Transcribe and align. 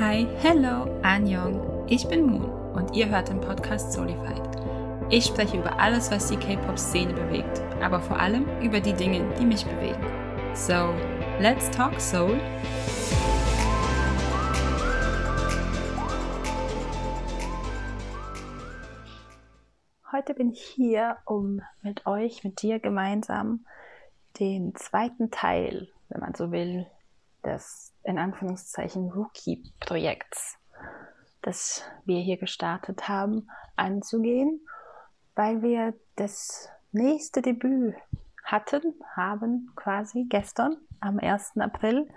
Hi, 0.00 0.28
hello, 0.42 0.84
Anjong. 1.02 1.84
Ich 1.88 2.06
bin 2.06 2.24
Moon 2.24 2.48
und 2.72 2.94
ihr 2.94 3.08
hört 3.08 3.30
den 3.30 3.40
Podcast 3.40 3.92
Solified. 3.92 4.42
Ich 5.10 5.24
spreche 5.24 5.58
über 5.58 5.80
alles, 5.80 6.08
was 6.12 6.28
die 6.28 6.36
K-Pop-Szene 6.36 7.12
bewegt, 7.12 7.60
aber 7.82 7.98
vor 8.00 8.16
allem 8.16 8.46
über 8.62 8.78
die 8.78 8.92
Dinge, 8.92 9.28
die 9.34 9.44
mich 9.44 9.64
bewegen. 9.64 10.06
So, 10.54 10.94
let's 11.40 11.68
talk 11.72 12.00
Soul. 12.00 12.38
Heute 20.12 20.34
bin 20.34 20.52
ich 20.52 20.62
hier, 20.62 21.16
um 21.24 21.60
mit 21.82 22.06
euch, 22.06 22.44
mit 22.44 22.62
dir 22.62 22.78
gemeinsam 22.78 23.66
den 24.38 24.76
zweiten 24.76 25.32
Teil, 25.32 25.88
wenn 26.08 26.20
man 26.20 26.36
so 26.36 26.52
will, 26.52 26.86
des 27.44 27.92
in 28.08 28.18
Anführungszeichen 28.18 29.10
Rookie-Projekts, 29.10 30.56
das 31.42 31.84
wir 32.06 32.20
hier 32.20 32.38
gestartet 32.38 33.06
haben, 33.06 33.50
anzugehen, 33.76 34.66
weil 35.34 35.60
wir 35.60 35.92
das 36.16 36.70
nächste 36.90 37.42
Debüt 37.42 37.94
hatten, 38.42 38.94
haben 39.14 39.70
quasi 39.76 40.24
gestern 40.26 40.78
am 41.00 41.18
1. 41.18 41.58
April 41.58 42.08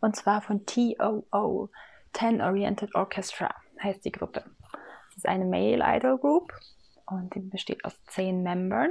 und 0.00 0.16
zwar 0.16 0.42
von 0.42 0.66
TOO, 0.66 1.70
Ten 2.12 2.40
Oriented 2.40 2.96
Orchestra 2.96 3.54
heißt 3.80 4.04
die 4.04 4.12
Gruppe. 4.12 4.42
Das 4.72 5.18
ist 5.18 5.26
eine 5.26 5.44
Male 5.44 5.84
Idol 5.84 6.18
Group 6.18 6.52
und 7.06 7.32
die 7.36 7.40
besteht 7.40 7.84
aus 7.84 7.94
zehn 8.06 8.42
Membern. 8.42 8.90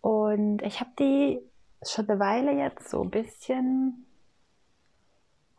Und 0.00 0.62
ich 0.62 0.78
habe 0.78 0.90
die 0.96 1.40
schon 1.84 2.08
eine 2.08 2.20
Weile 2.20 2.52
jetzt 2.52 2.88
so 2.88 3.02
ein 3.02 3.10
bisschen 3.10 4.06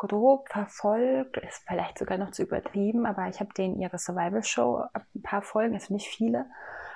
grob 0.07 0.49
verfolgt, 0.49 1.37
ist 1.37 1.63
vielleicht 1.67 1.97
sogar 1.97 2.17
noch 2.17 2.31
zu 2.31 2.43
übertrieben, 2.43 3.05
aber 3.05 3.27
ich 3.27 3.39
habe 3.39 3.53
denen 3.53 3.79
ihre 3.79 3.97
Survival 3.97 4.43
Show, 4.43 4.83
ein 4.93 5.21
paar 5.21 5.41
Folgen, 5.41 5.73
also 5.73 5.93
nicht 5.93 6.07
viele, 6.07 6.45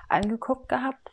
angeguckt 0.10 0.70
gehabt. 0.70 1.12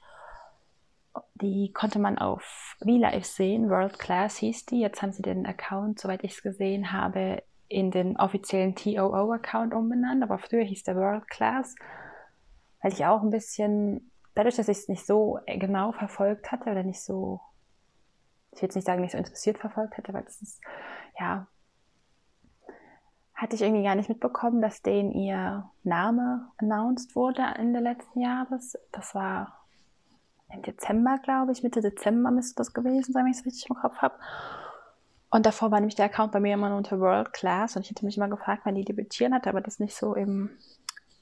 Die 1.35 1.73
konnte 1.73 1.99
man 1.99 2.19
auf 2.19 2.77
V-Live 2.83 3.25
sehen, 3.25 3.71
World 3.71 3.99
Class 3.99 4.37
hieß 4.39 4.67
die. 4.67 4.81
Jetzt 4.81 5.03
haben 5.03 5.13
sie 5.13 5.23
den 5.23 5.47
Account, 5.47 6.01
soweit 6.01 6.25
ich 6.25 6.33
es 6.33 6.43
gesehen 6.43 6.93
habe, 6.93 7.43
in 7.69 7.91
den 7.91 8.17
offiziellen 8.17 8.75
TOO-Account 8.75 9.75
umbenannt, 9.75 10.23
aber 10.23 10.39
früher 10.39 10.65
hieß 10.65 10.83
der 10.85 10.97
World 10.97 11.29
Class, 11.29 11.75
weil 12.83 12.93
ich 12.93 13.07
auch 13.07 13.23
ein 13.23 13.31
bisschen, 13.31 14.11
dadurch, 14.35 14.57
dass 14.57 14.69
ich 14.69 14.79
es 14.79 14.89
nicht 14.89 15.07
so 15.07 15.39
genau 15.47 15.93
verfolgt 15.93 16.53
hatte 16.53 16.71
oder 16.71 16.83
nicht 16.83 17.03
so, 17.03 17.41
ich 18.53 18.63
will 18.63 18.67
jetzt 18.67 18.75
nicht 18.77 18.87
sagen, 18.87 19.01
nicht 19.01 19.13
so 19.13 19.19
interessiert 19.19 19.59
verfolgt 19.59 19.97
hätte, 19.97 20.13
weil 20.13 20.23
das 20.23 20.43
ist, 20.43 20.61
ja, 21.19 21.47
hatte 23.35 23.57
ich 23.57 23.63
irgendwie 23.63 23.85
gar 23.85 23.97
nicht 23.97 24.09
mitbekommen, 24.09 24.63
dass 24.63 24.83
denen 24.83 25.13
ihr 25.13 25.69
Name 25.83 26.49
announced 26.59 27.17
wurde 27.17 27.43
Ende 27.57 27.81
letzten 27.81 28.21
Jahres. 28.21 28.79
Das 28.93 29.15
war 29.15 29.65
im 30.53 30.63
Dezember, 30.63 31.19
glaube 31.23 31.53
ich, 31.53 31.63
Mitte 31.63 31.81
Dezember 31.81 32.31
müsste 32.31 32.57
das 32.57 32.73
gewesen 32.73 33.13
sein, 33.13 33.25
wenn 33.25 33.33
ich 33.33 33.39
es 33.39 33.47
richtig 33.47 33.69
im 33.69 33.77
Kopf 33.77 33.97
habe. 33.99 34.15
Und 35.31 35.47
davor 35.47 35.73
war 35.73 35.81
nämlich 35.81 35.97
der 35.97 36.05
Account 36.05 36.31
bei 36.31 36.39
mir 36.39 36.55
immer 36.55 36.69
nur 36.69 36.79
unter 36.79 37.01
World 37.01 37.33
Class 37.33 37.75
und 37.75 37.83
ich 37.83 37.91
hatte 37.91 38.05
mich 38.05 38.17
immer 38.17 38.29
gefragt, 38.29 38.63
wann 38.65 38.77
die 38.77 38.85
debütieren 38.85 39.35
hatte, 39.35 39.51
aber 39.51 39.61
das 39.61 39.81
nicht 39.81 39.97
so 39.97 40.15
im 40.15 40.51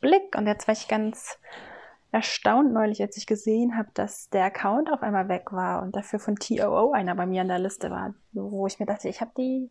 Blick. 0.02 0.36
Und 0.36 0.46
jetzt 0.46 0.68
war 0.68 0.74
ich 0.74 0.86
ganz 0.86 1.38
erstaunt 2.10 2.74
neulich, 2.74 3.00
als 3.00 3.16
ich 3.16 3.26
gesehen 3.26 3.74
habe, 3.78 3.88
dass 3.94 4.28
der 4.28 4.44
Account 4.44 4.92
auf 4.92 5.02
einmal 5.02 5.28
weg 5.28 5.50
war 5.50 5.82
und 5.82 5.96
dafür 5.96 6.18
von 6.18 6.36
TOO 6.36 6.92
einer 6.92 7.14
bei 7.14 7.24
mir 7.24 7.40
an 7.40 7.48
der 7.48 7.58
Liste 7.58 7.90
war, 7.90 8.12
wo 8.32 8.66
ich 8.66 8.78
mir 8.78 8.84
dachte, 8.84 9.08
ich 9.08 9.22
habe 9.22 9.30
die 9.34 9.70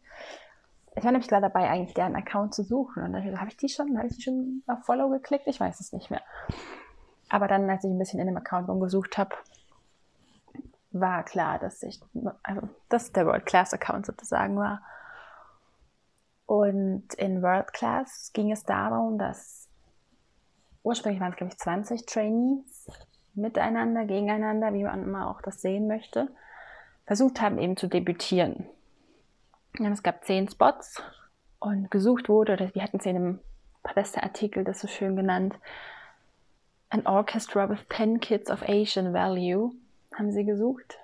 ich 0.95 1.03
war 1.03 1.11
nämlich 1.11 1.29
gerade 1.29 1.43
dabei, 1.43 1.69
eigentlich 1.69 1.93
deren 1.93 2.15
Account 2.15 2.53
zu 2.53 2.63
suchen. 2.63 3.03
Und 3.03 3.13
dann 3.13 3.39
habe 3.39 3.49
ich 3.49 3.57
die 3.57 3.69
schon, 3.69 3.97
habe 3.97 4.07
ich 4.07 4.17
die 4.17 4.23
schon 4.23 4.63
auf 4.67 4.83
Follow 4.83 5.09
geklickt? 5.09 5.47
Ich 5.47 5.59
weiß 5.59 5.79
es 5.79 5.93
nicht 5.93 6.11
mehr. 6.11 6.21
Aber 7.29 7.47
dann, 7.47 7.69
als 7.69 7.83
ich 7.83 7.89
ein 7.89 7.97
bisschen 7.97 8.19
in 8.19 8.27
dem 8.27 8.37
Account 8.37 8.67
rumgesucht 8.67 9.17
habe, 9.17 9.35
war 10.91 11.23
klar, 11.23 11.59
dass 11.59 11.81
ich, 11.83 12.01
also, 12.43 12.67
dass 12.89 13.13
der 13.13 13.25
World 13.25 13.45
Class 13.45 13.73
Account 13.73 14.05
sozusagen 14.05 14.57
war. 14.57 14.81
Und 16.45 17.13
in 17.13 17.41
World 17.41 17.71
Class 17.71 18.31
ging 18.33 18.51
es 18.51 18.65
darum, 18.65 19.17
dass 19.17 19.69
ursprünglich 20.83 21.21
waren 21.21 21.31
es, 21.31 21.37
glaube 21.37 21.53
ich, 21.53 21.57
20 21.57 22.05
Trainees 22.05 22.87
miteinander, 23.33 24.05
gegeneinander, 24.05 24.73
wie 24.73 24.83
man 24.83 25.03
immer 25.03 25.29
auch 25.29 25.41
das 25.41 25.61
sehen 25.61 25.87
möchte, 25.87 26.27
versucht 27.05 27.39
haben, 27.39 27.57
eben 27.59 27.77
zu 27.77 27.87
debütieren. 27.87 28.65
Es 29.73 30.03
gab 30.03 30.25
zehn 30.25 30.49
Spots 30.49 31.01
und 31.59 31.89
gesucht 31.91 32.29
wurde, 32.29 32.53
oder 32.53 32.75
wir 32.75 32.83
hatten 32.83 32.97
es 32.97 33.05
in 33.05 33.15
einem 33.15 33.39
Presseartikel 33.83 34.63
das 34.63 34.79
so 34.79 34.87
schön 34.87 35.15
genannt, 35.15 35.55
An 36.89 37.07
Orchestra 37.07 37.69
with 37.69 37.79
10 37.89 38.19
Kids 38.19 38.51
of 38.51 38.63
Asian 38.67 39.13
Value 39.13 39.71
haben 40.13 40.31
sie 40.33 40.43
gesucht. 40.43 40.97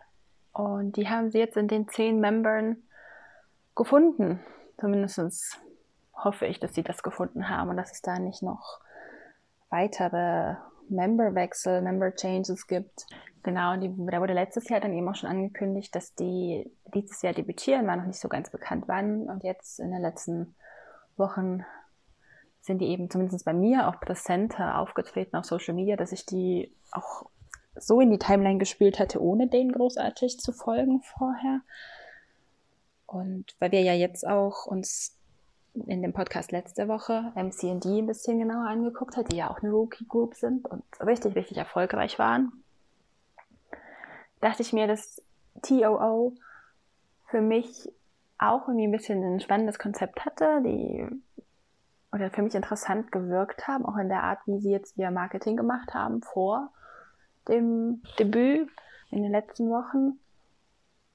Und 0.51 0.97
die 0.97 1.07
haben 1.07 1.31
sie 1.31 1.39
jetzt 1.39 1.55
in 1.55 1.69
den 1.69 1.87
zehn 1.87 2.19
Membern 2.19 2.83
gefunden. 3.73 4.43
Zumindest 4.77 5.61
hoffe 6.13 6.45
ich, 6.45 6.59
dass 6.59 6.73
sie 6.73 6.83
das 6.83 7.03
gefunden 7.03 7.47
haben 7.47 7.69
und 7.69 7.77
dass 7.77 7.93
es 7.93 8.01
da 8.01 8.19
nicht 8.19 8.43
noch 8.43 8.81
weitere 9.69 10.55
Memberwechsel, 10.89 11.81
Member 11.81 12.15
Changes 12.15 12.67
gibt. 12.67 13.05
Genau, 13.43 13.77
die, 13.77 13.93
da 14.09 14.19
wurde 14.19 14.33
letztes 14.33 14.67
Jahr 14.69 14.79
dann 14.79 14.93
eben 14.93 15.07
auch 15.07 15.15
schon 15.15 15.29
angekündigt, 15.29 15.95
dass 15.95 16.13
die 16.15 16.69
dieses 16.93 17.21
Jahr 17.21 17.33
debütieren, 17.33 17.87
war 17.87 17.95
noch 17.95 18.05
nicht 18.05 18.19
so 18.19 18.27
ganz 18.27 18.49
bekannt 18.49 18.85
wann. 18.87 19.29
Und 19.29 19.43
jetzt 19.43 19.79
in 19.79 19.91
den 19.91 20.01
letzten 20.01 20.55
Wochen 21.15 21.65
sind 22.61 22.79
die 22.79 22.87
eben 22.87 23.09
zumindest 23.09 23.45
bei 23.45 23.53
mir 23.53 23.87
auch 23.87 23.99
präsenter 23.99 24.77
aufgetreten 24.77 25.35
auf 25.35 25.45
Social 25.45 25.73
Media, 25.73 25.95
dass 25.95 26.11
ich 26.11 26.25
die 26.25 26.73
auch 26.91 27.25
so 27.75 28.01
in 28.01 28.11
die 28.11 28.19
Timeline 28.19 28.59
gespielt 28.59 28.99
hatte, 28.99 29.21
ohne 29.21 29.47
denen 29.47 29.71
großartig 29.71 30.39
zu 30.39 30.51
folgen 30.51 31.01
vorher. 31.01 31.61
Und 33.05 33.55
weil 33.59 33.71
wir 33.71 33.81
ja 33.81 33.93
jetzt 33.93 34.27
auch 34.27 34.65
uns 34.65 35.16
in 35.85 36.01
dem 36.01 36.13
Podcast 36.13 36.51
letzte 36.51 36.87
Woche 36.87 37.31
MCD 37.35 37.99
ein 37.99 38.07
bisschen 38.07 38.39
genauer 38.39 38.67
angeguckt 38.67 39.15
hat, 39.17 39.31
die 39.31 39.37
ja 39.37 39.49
auch 39.49 39.61
eine 39.61 39.71
Rookie 39.71 40.07
Group 40.07 40.35
sind 40.35 40.65
und 40.65 40.83
richtig, 40.99 41.35
richtig 41.35 41.57
erfolgreich 41.57 42.17
waren, 42.17 42.51
dachte 44.41 44.61
ich 44.61 44.73
mir, 44.73 44.87
dass 44.87 45.21
TOO 45.61 46.33
für 47.27 47.41
mich 47.41 47.91
auch 48.37 48.67
irgendwie 48.67 48.87
ein 48.87 48.91
bisschen 48.91 49.23
ein 49.23 49.39
spannendes 49.39 49.79
Konzept 49.79 50.25
hatte, 50.25 50.61
die 50.63 51.07
oder 52.11 52.31
für 52.31 52.41
mich 52.41 52.55
interessant 52.55 53.11
gewirkt 53.11 53.67
haben, 53.67 53.85
auch 53.85 53.97
in 53.97 54.09
der 54.09 54.23
Art, 54.23 54.39
wie 54.45 54.59
sie 54.59 54.71
jetzt 54.71 54.97
ihr 54.97 55.11
Marketing 55.11 55.57
gemacht 55.57 55.93
haben 55.93 56.21
vor 56.21 56.71
dem 57.47 58.01
Debüt 58.17 58.69
in 59.11 59.23
den 59.23 59.31
letzten 59.31 59.69
Wochen. 59.69 60.19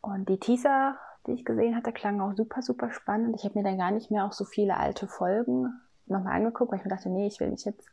Und 0.01 0.29
die 0.29 0.39
Teaser 0.39 0.97
die 1.27 1.33
ich 1.33 1.45
gesehen 1.45 1.77
hatte, 1.77 1.93
klangen 1.93 2.21
auch 2.21 2.35
super, 2.35 2.63
super 2.63 2.91
spannend. 2.91 3.37
Ich 3.37 3.45
habe 3.45 3.59
mir 3.59 3.65
dann 3.65 3.79
gar 3.79 3.91
nicht 3.91 4.11
mehr 4.11 4.25
auch 4.25 4.33
so 4.33 4.45
viele 4.45 4.77
alte 4.77 5.07
Folgen 5.07 5.73
nochmal 6.07 6.35
angeguckt, 6.35 6.73
weil 6.73 6.79
ich 6.79 6.85
mir 6.85 6.91
dachte, 6.91 7.09
nee, 7.09 7.27
ich 7.27 7.41
will 7.41 7.51
mich 7.51 7.65
jetzt, 7.65 7.87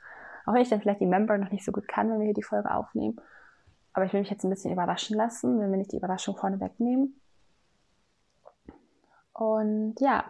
auch 0.45 0.53
wenn 0.53 0.61
ich 0.61 0.69
dann 0.69 0.81
vielleicht 0.81 1.01
die 1.01 1.05
Member 1.05 1.37
noch 1.37 1.51
nicht 1.51 1.65
so 1.65 1.71
gut 1.71 1.87
kann, 1.87 2.09
wenn 2.09 2.19
wir 2.19 2.25
hier 2.25 2.33
die 2.33 2.43
Folge 2.43 2.73
aufnehmen, 2.73 3.19
aber 3.93 4.05
ich 4.05 4.13
will 4.13 4.21
mich 4.21 4.29
jetzt 4.29 4.43
ein 4.43 4.49
bisschen 4.49 4.73
überraschen 4.73 5.15
lassen, 5.15 5.59
wenn 5.59 5.71
wir 5.71 5.77
nicht 5.77 5.91
die 5.91 5.97
Überraschung 5.97 6.35
vorne 6.35 6.59
wegnehmen. 6.59 7.19
Und 9.33 9.95
ja, 9.99 10.25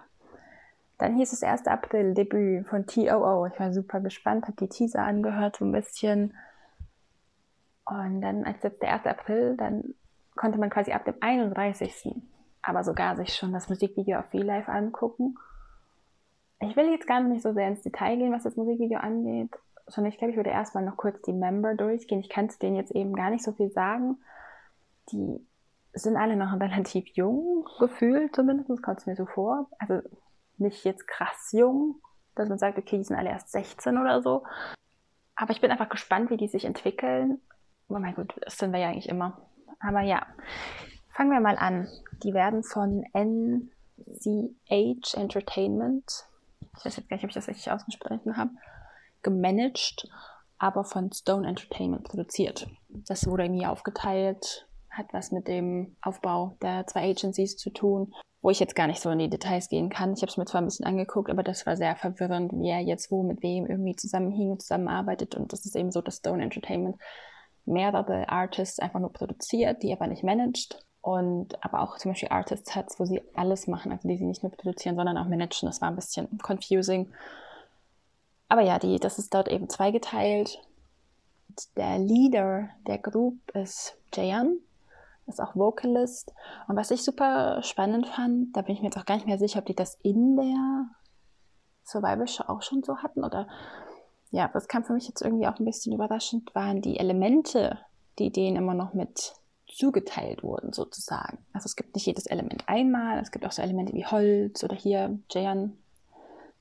dann 0.98 1.16
hieß 1.16 1.34
es 1.34 1.44
1. 1.44 1.66
April, 1.68 2.14
Debüt 2.14 2.68
von 2.68 2.86
TOO. 2.86 3.48
Ich 3.48 3.60
war 3.60 3.74
super 3.74 4.02
gespannt, 4.02 4.46
habe 4.46 4.58
die 4.58 4.68
Teaser 4.68 5.02
angehört, 5.02 5.58
so 5.58 5.66
ein 5.66 5.72
bisschen. 5.72 6.36
Und 7.86 8.22
dann, 8.22 8.44
als 8.44 8.62
jetzt 8.62 8.82
der 8.82 8.94
1. 8.94 9.06
April, 9.06 9.56
dann 9.58 9.96
konnte 10.36 10.60
man 10.60 10.70
quasi 10.70 10.92
ab 10.92 11.06
dem 11.06 11.16
31 11.22 11.96
aber 12.62 12.84
sogar 12.84 13.16
sich 13.16 13.36
schon 13.36 13.54
das 13.54 13.70
Musikvideo 13.70 14.20
auf 14.20 14.26
V-Live 14.32 14.70
angucken. 14.70 15.36
Ich 16.62 16.76
will 16.76 16.92
jetzt 16.92 17.08
gar 17.08 17.22
nicht 17.22 17.42
so 17.42 17.54
sehr 17.54 17.68
ins 17.68 17.82
Detail 17.82 18.18
gehen, 18.18 18.34
was 18.34 18.44
das 18.44 18.58
Musikvideo 18.58 19.00
angeht, 19.00 19.52
sondern 19.88 20.12
ich 20.12 20.18
glaube, 20.18 20.32
ich 20.32 20.38
würde 20.38 20.50
erstmal 20.50 20.84
noch 20.84 20.98
kurz 20.98 21.22
die 21.22 21.34
Member 21.34 21.76
durchgehen. 21.76 22.20
Ich 22.20 22.30
kann 22.30 22.50
zu 22.50 22.60
denen 22.60 22.76
jetzt 22.76 22.92
eben 22.92 23.16
gar 23.16 23.30
nicht 23.30 23.44
so 23.44 23.54
viel 23.54 23.72
sagen. 23.72 24.18
Die 25.12 25.46
sind 25.94 26.18
alle 26.18 26.36
noch 26.36 26.54
relativ 26.60 27.08
jung, 27.16 27.66
gefühlt 27.80 28.36
zumindest, 28.36 28.84
kommt 28.84 29.00
es 29.00 29.06
mir 29.06 29.16
so 29.16 29.26
vor. 29.26 29.70
Also 29.80 30.02
nicht 30.58 30.84
jetzt 30.84 31.08
krass 31.08 31.52
jung, 31.54 32.02
dass 32.36 32.50
man 32.50 32.58
sagt, 32.58 32.78
okay, 32.78 32.98
die 32.98 33.04
sind 33.04 33.18
alle 33.18 33.30
erst 33.30 33.52
16 33.52 33.98
oder 33.98 34.22
so. 34.22 34.44
Aber 35.36 35.52
ich 35.52 35.62
bin 35.62 35.72
einfach 35.72 35.90
gespannt, 35.90 36.30
wie 36.30 36.38
die 36.38 36.50
sich 36.50 36.66
entwickeln. 36.66 37.40
Oh 37.88 37.98
mein 37.98 38.14
Gott, 38.14 38.36
das 38.42 38.58
sind 38.58 38.74
wir 38.74 38.80
ja 38.80 38.90
eigentlich 38.90 39.10
immer. 39.10 39.42
Aber 39.80 40.02
ja, 40.02 40.28
fangen 41.20 41.32
wir 41.32 41.42
mal 41.42 41.58
an. 41.58 41.90
Die 42.24 42.34
werden 42.34 42.64
von 42.64 43.04
NCH 43.12 43.68
Entertainment, 45.18 46.10
ich 46.78 46.86
weiß 46.86 46.96
jetzt 46.96 47.10
gar 47.10 47.18
nicht, 47.18 47.26
ob 47.26 47.32
ich 47.32 47.36
das 47.36 47.50
richtig 47.50 47.70
ausgesprochen 47.70 48.38
habe, 48.38 48.52
gemanagt, 49.22 50.08
aber 50.60 50.86
von 50.86 51.12
Stone 51.12 51.46
Entertainment 51.46 52.06
produziert. 52.06 52.70
Das 52.88 53.28
wurde 53.28 53.44
irgendwie 53.44 53.66
aufgeteilt, 53.66 54.66
hat 54.90 55.08
was 55.12 55.34
mit 55.34 55.50
dem 55.50 55.98
Aufbau 56.02 56.56
der 56.62 56.88
zwei 56.88 57.10
Agencies 57.10 57.58
zu 57.58 57.70
tun, 57.70 58.14
wo 58.42 58.50
ich 58.50 58.62
jetzt 58.62 58.78
gar 58.78 58.88
nicht 58.88 59.02
so 59.02 59.10
in 59.10 59.20
die 59.20 59.30
Details 59.30 59.68
gehen 59.68 59.90
kann. 59.90 60.14
Ich 60.14 60.22
habe 60.22 60.32
es 60.32 60.38
mir 60.38 60.46
zwar 60.46 60.62
ein 60.62 60.68
bisschen 60.68 60.86
angeguckt, 60.86 61.30
aber 61.30 61.44
das 61.44 61.66
war 61.66 61.76
sehr 61.76 61.98
verwirrend, 61.98 62.54
wie 62.54 62.70
er 62.70 62.80
jetzt 62.80 63.12
wo 63.12 63.24
mit 63.24 63.44
wem 63.44 63.66
irgendwie 63.66 63.98
zusammenhing 63.98 64.52
und 64.52 64.62
zusammenarbeitet. 64.62 65.36
Und 65.36 65.52
das 65.52 65.66
ist 65.66 65.76
eben 65.76 65.92
so, 65.92 66.02
dass 66.02 66.20
Stone 66.20 66.42
Entertainment 66.42 66.96
mehrere 67.66 68.30
Artists 68.30 68.80
einfach 68.80 69.02
nur 69.02 69.12
produziert, 69.12 69.84
die 69.84 69.92
aber 69.92 70.08
nicht 70.08 70.24
managt. 70.24 70.80
Und 71.02 71.64
aber 71.64 71.82
auch 71.82 71.98
zum 71.98 72.12
Beispiel 72.12 72.30
Artists 72.30 72.76
hat, 72.76 73.00
wo 73.00 73.06
sie 73.06 73.22
alles 73.34 73.68
machen, 73.68 73.92
also 73.92 74.08
die 74.08 74.18
sie 74.18 74.26
nicht 74.26 74.44
nur 74.44 74.52
produzieren, 74.52 74.96
sondern 74.96 75.18
auch 75.18 75.28
managen. 75.28 75.68
Das 75.68 75.82
war 75.82 75.90
ein 75.90 75.96
bisschen 75.96 76.28
confusing. 76.46 77.12
Aber 78.50 78.62
ja, 78.62 78.80
die, 78.80 79.00
das 79.00 79.18
ist 79.18 79.34
dort 79.34 79.48
eben 79.48 79.70
zweigeteilt. 79.70 80.60
Der 81.78 82.00
Leader 82.00 82.70
der 82.88 82.98
Group 82.98 83.36
ist 83.54 83.96
Jayan, 84.14 84.58
ist 85.28 85.40
auch 85.40 85.56
Vocalist. 85.56 86.34
Und 86.68 86.76
was 86.76 86.92
ich 86.92 87.04
super 87.04 87.62
spannend 87.64 88.08
fand, 88.08 88.56
da 88.56 88.62
bin 88.62 88.76
ich 88.76 88.82
mir 88.82 88.88
jetzt 88.88 88.98
auch 88.98 89.06
gar 89.06 89.16
nicht 89.16 89.28
mehr 89.28 89.40
sicher, 89.40 89.60
ob 89.60 89.66
die 89.66 89.76
das 89.76 89.98
in 90.04 90.36
der 90.36 90.90
Survival 91.86 92.28
Show 92.28 92.44
auch 92.48 92.62
schon 92.62 92.84
so 92.84 92.98
hatten 92.98 93.24
oder 93.24 93.48
ja, 94.32 94.48
das 94.48 94.68
kam 94.68 94.84
für 94.84 94.94
mich 94.94 95.08
jetzt 95.08 95.22
irgendwie 95.22 95.48
auch 95.48 95.58
ein 95.58 95.66
bisschen 95.66 95.94
überraschend, 95.94 96.54
waren 96.54 96.82
die 96.82 97.00
Elemente, 97.00 97.80
die 98.20 98.32
denen 98.32 98.58
immer 98.58 98.76
noch 98.76 98.94
mit 98.94 99.34
zugeteilt 99.70 100.44
wurden, 100.44 100.74
sozusagen. 100.74 101.38
Also 101.54 101.66
es 101.66 101.76
gibt 101.76 101.96
nicht 101.96 102.06
jedes 102.06 102.26
Element 102.26 102.68
einmal, 102.68 103.20
es 103.20 103.32
gibt 103.32 103.46
auch 103.46 103.52
so 103.52 103.62
Elemente 103.62 103.94
wie 103.94 104.06
Holz 104.06 104.64
oder 104.64 104.76
hier, 104.76 105.20
Jayan 105.30 105.78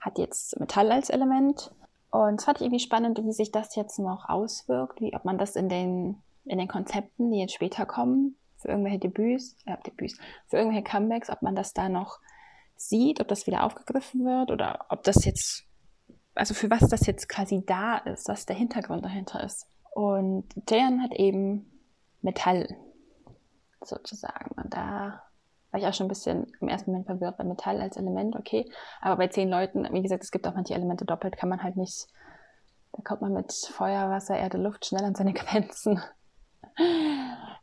hat 0.00 0.19
jetzt 0.19 0.58
Metall 0.60 0.93
als 0.93 1.10
Element. 1.10 1.72
Und 2.10 2.37
es 2.37 2.44
fand 2.44 2.58
ich 2.58 2.64
irgendwie 2.64 2.82
spannend, 2.82 3.22
wie 3.22 3.32
sich 3.32 3.50
das 3.50 3.75
jetzt 3.76 3.99
noch 3.99 4.28
auswirkt, 4.28 5.00
wie 5.00 5.14
ob 5.14 5.25
man 5.25 5.38
das 5.38 5.56
in 5.56 5.69
den, 5.69 6.22
in 6.44 6.58
den 6.58 6.69
Konzepten, 6.69 7.31
die 7.31 7.40
jetzt 7.40 7.55
später 7.55 7.84
kommen, 7.84 8.37
für 8.56 8.69
irgendwelche 8.69 8.99
Debüts, 8.99 9.56
äh, 9.66 9.76
Debüts, 9.87 10.16
für 10.46 10.56
irgendwelche 10.56 10.84
Comebacks, 10.84 11.31
ob 11.31 11.43
man 11.43 11.55
das 11.55 11.75
da 11.75 11.88
noch 11.88 12.19
sieht, 12.76 13.20
ob 13.20 13.28
das 13.28 13.46
wieder 13.46 13.64
aufgegriffen 13.64 14.25
wird 14.25 14.50
oder 14.50 14.87
ob 14.88 15.02
das 15.02 15.25
jetzt, 15.25 15.64
also 16.34 16.55
für 16.55 16.70
was 16.70 16.88
das 16.88 17.06
jetzt 17.06 17.28
quasi 17.28 17.62
da 17.66 17.99
ist, 17.99 18.28
was 18.28 18.46
der 18.46 18.56
Hintergrund 18.56 19.05
dahinter 19.05 19.43
ist. 19.44 19.66
Und 19.94 20.44
Jayan 20.69 21.02
hat 21.02 21.12
eben 21.12 21.70
Metall 22.22 22.76
sozusagen. 23.83 24.51
Und 24.57 24.75
da 24.75 25.23
war 25.71 25.81
ich 25.81 25.87
auch 25.87 25.95
schon 25.95 26.07
ein 26.07 26.11
bisschen 26.11 26.53
im 26.61 26.69
ersten 26.69 26.91
Moment 26.91 27.07
verwirrt 27.07 27.37
bei 27.37 27.45
Metall 27.45 27.81
als 27.81 27.97
Element, 27.97 28.37
okay. 28.37 28.71
Aber 29.01 29.17
bei 29.17 29.29
zehn 29.29 29.49
Leuten, 29.49 29.87
wie 29.93 30.03
gesagt, 30.03 30.25
es 30.25 30.31
gibt 30.31 30.47
auch 30.47 30.55
manche 30.55 30.75
Elemente 30.75 31.05
doppelt, 31.05 31.37
kann 31.37 31.49
man 31.49 31.63
halt 31.63 31.77
nicht, 31.77 32.07
da 32.93 33.03
kommt 33.03 33.21
man 33.21 33.35
mit 33.35 33.53
Feuer, 33.53 34.09
Wasser, 34.11 34.37
Erde, 34.37 34.59
Luft 34.59 34.87
schnell 34.87 35.05
an 35.05 35.15
seine 35.15 35.33
Grenzen. 35.35 36.03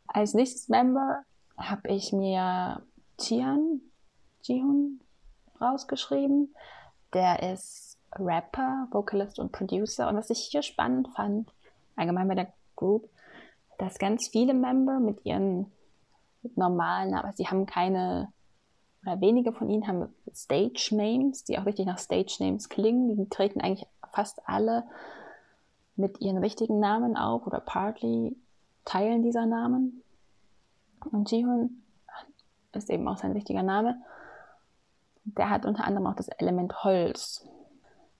Als 0.06 0.34
nächstes 0.34 0.68
Member 0.68 1.22
habe 1.56 1.88
ich 1.88 2.12
mir 2.12 2.82
Jian, 3.18 3.80
Jihun 4.42 5.00
rausgeschrieben. 5.60 6.54
Der 7.12 7.52
ist 7.52 7.98
Rapper, 8.12 8.88
Vocalist 8.90 9.38
und 9.38 9.52
Producer. 9.52 10.08
Und 10.08 10.16
was 10.16 10.30
ich 10.30 10.48
hier 10.50 10.62
spannend 10.62 11.08
fand, 11.14 11.50
allgemein 11.96 12.28
bei 12.28 12.34
der 12.34 12.52
Group, 12.76 13.08
dass 13.78 13.98
ganz 13.98 14.28
viele 14.28 14.54
Member 14.54 15.00
mit 15.00 15.24
ihren 15.24 15.72
normalen, 16.54 17.14
aber 17.14 17.32
sie 17.34 17.46
haben 17.46 17.66
keine, 17.66 18.32
oder 19.02 19.20
wenige 19.20 19.52
von 19.52 19.68
ihnen 19.68 19.86
haben 19.86 20.14
Stage 20.34 20.88
Names, 20.92 21.44
die 21.44 21.58
auch 21.58 21.66
richtig 21.66 21.86
nach 21.86 21.98
Stage 21.98 22.36
Names 22.40 22.68
klingen. 22.68 23.16
Die 23.16 23.28
treten 23.28 23.60
eigentlich 23.60 23.86
fast 24.12 24.48
alle 24.48 24.84
mit 25.96 26.20
ihren 26.20 26.38
richtigen 26.38 26.78
Namen 26.78 27.16
auf 27.16 27.46
oder 27.46 27.60
partly 27.60 28.36
teilen 28.84 29.22
dieser 29.22 29.46
Namen. 29.46 30.02
Und 31.10 31.30
Jihun 31.30 31.82
ist 32.72 32.90
eben 32.90 33.08
auch 33.08 33.16
sein 33.16 33.32
richtiger 33.32 33.62
Name. 33.62 33.96
Der 35.24 35.50
hat 35.50 35.66
unter 35.66 35.84
anderem 35.84 36.06
auch 36.06 36.14
das 36.14 36.28
Element 36.28 36.84
Holz. 36.84 37.46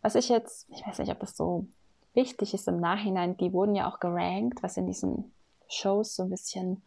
Was 0.03 0.15
ich 0.15 0.29
jetzt, 0.29 0.69
ich 0.71 0.87
weiß 0.87 0.99
nicht, 0.99 1.11
ob 1.11 1.21
das 1.21 1.37
so 1.37 1.67
wichtig 2.15 2.55
ist 2.55 2.67
im 2.69 2.81
Nachhinein, 2.81 3.37
die 3.37 3.53
wurden 3.53 3.75
ja 3.75 3.89
auch 3.91 4.01
gerankt, 4.01 4.63
was 4.63 4.77
in 4.77 4.87
diesen 4.87 5.33
Shows 5.69 6.17
so 6.17 6.25
ein 6.25 6.31
bisschen 6.31 6.83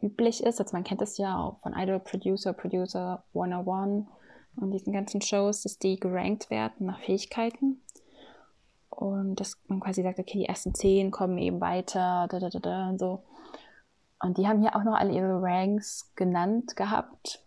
üblich 0.00 0.42
ist. 0.42 0.60
Also 0.60 0.72
man 0.72 0.84
kennt 0.84 1.00
das 1.00 1.18
ja 1.18 1.38
auch 1.38 1.58
von 1.60 1.74
Idol 1.74 2.00
Producer, 2.00 2.52
Producer 2.52 3.24
101 3.34 4.06
und 4.56 4.70
diesen 4.70 4.92
ganzen 4.92 5.20
Shows, 5.20 5.62
dass 5.62 5.78
die 5.78 5.98
gerankt 5.98 6.50
werden 6.50 6.86
nach 6.86 7.00
Fähigkeiten. 7.00 7.80
Und 8.90 9.36
dass 9.36 9.58
man 9.68 9.80
quasi 9.80 10.02
sagt, 10.02 10.18
okay, 10.18 10.38
die 10.38 10.44
ersten 10.44 10.74
zehn 10.74 11.10
kommen 11.10 11.38
eben 11.38 11.60
weiter, 11.60 12.28
da, 12.30 12.38
da, 12.38 12.50
da, 12.50 12.58
da 12.58 12.88
und 12.90 12.98
so. 12.98 13.22
Und 14.20 14.38
die 14.38 14.46
haben 14.46 14.60
hier 14.60 14.76
auch 14.76 14.84
noch 14.84 14.94
alle 14.94 15.12
ihre 15.12 15.42
Ranks 15.42 16.12
genannt 16.14 16.76
gehabt. 16.76 17.42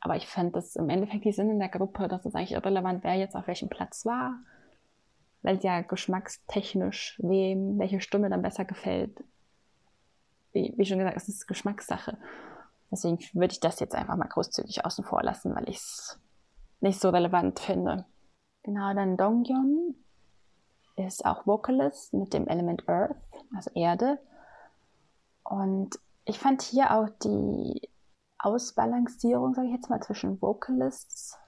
Aber 0.00 0.16
ich 0.16 0.26
fand 0.26 0.54
das 0.54 0.76
im 0.76 0.90
Endeffekt 0.90 1.24
die 1.24 1.32
Sinn 1.32 1.50
in 1.50 1.58
der 1.58 1.68
Gruppe, 1.68 2.08
dass 2.08 2.26
es 2.26 2.34
eigentlich 2.34 2.52
irrelevant, 2.52 3.02
wer 3.02 3.14
jetzt 3.14 3.34
auf 3.34 3.46
welchem 3.46 3.68
Platz 3.68 4.04
war. 4.04 4.34
Weil 5.42 5.58
ja 5.58 5.80
geschmackstechnisch 5.80 7.20
wem 7.22 7.78
welche 7.78 8.00
Stimme 8.00 8.28
dann 8.28 8.42
besser 8.42 8.64
gefällt, 8.64 9.22
wie, 10.56 10.72
wie 10.76 10.86
schon 10.86 10.98
gesagt, 10.98 11.18
es 11.18 11.28
ist 11.28 11.46
Geschmackssache. 11.46 12.16
Deswegen 12.90 13.18
würde 13.34 13.52
ich 13.52 13.60
das 13.60 13.78
jetzt 13.78 13.94
einfach 13.94 14.16
mal 14.16 14.28
großzügig 14.28 14.84
außen 14.86 15.04
vor 15.04 15.22
lassen, 15.22 15.54
weil 15.54 15.68
ich 15.68 15.76
es 15.76 16.18
nicht 16.80 17.00
so 17.00 17.10
relevant 17.10 17.60
finde. 17.60 18.06
Genau, 18.62 18.94
dann 18.94 19.18
Dongyeon 19.18 19.94
ist 20.96 21.26
auch 21.26 21.46
Vocalist 21.46 22.14
mit 22.14 22.32
dem 22.32 22.48
Element 22.48 22.88
Earth, 22.88 23.16
also 23.54 23.70
Erde. 23.74 24.18
Und 25.44 25.98
ich 26.24 26.38
fand 26.38 26.62
hier 26.62 26.92
auch 26.92 27.08
die 27.22 27.90
Ausbalancierung, 28.38 29.54
sage 29.54 29.68
ich 29.68 29.74
jetzt 29.74 29.90
mal, 29.90 30.00
zwischen 30.00 30.40
Vocalists 30.40 31.38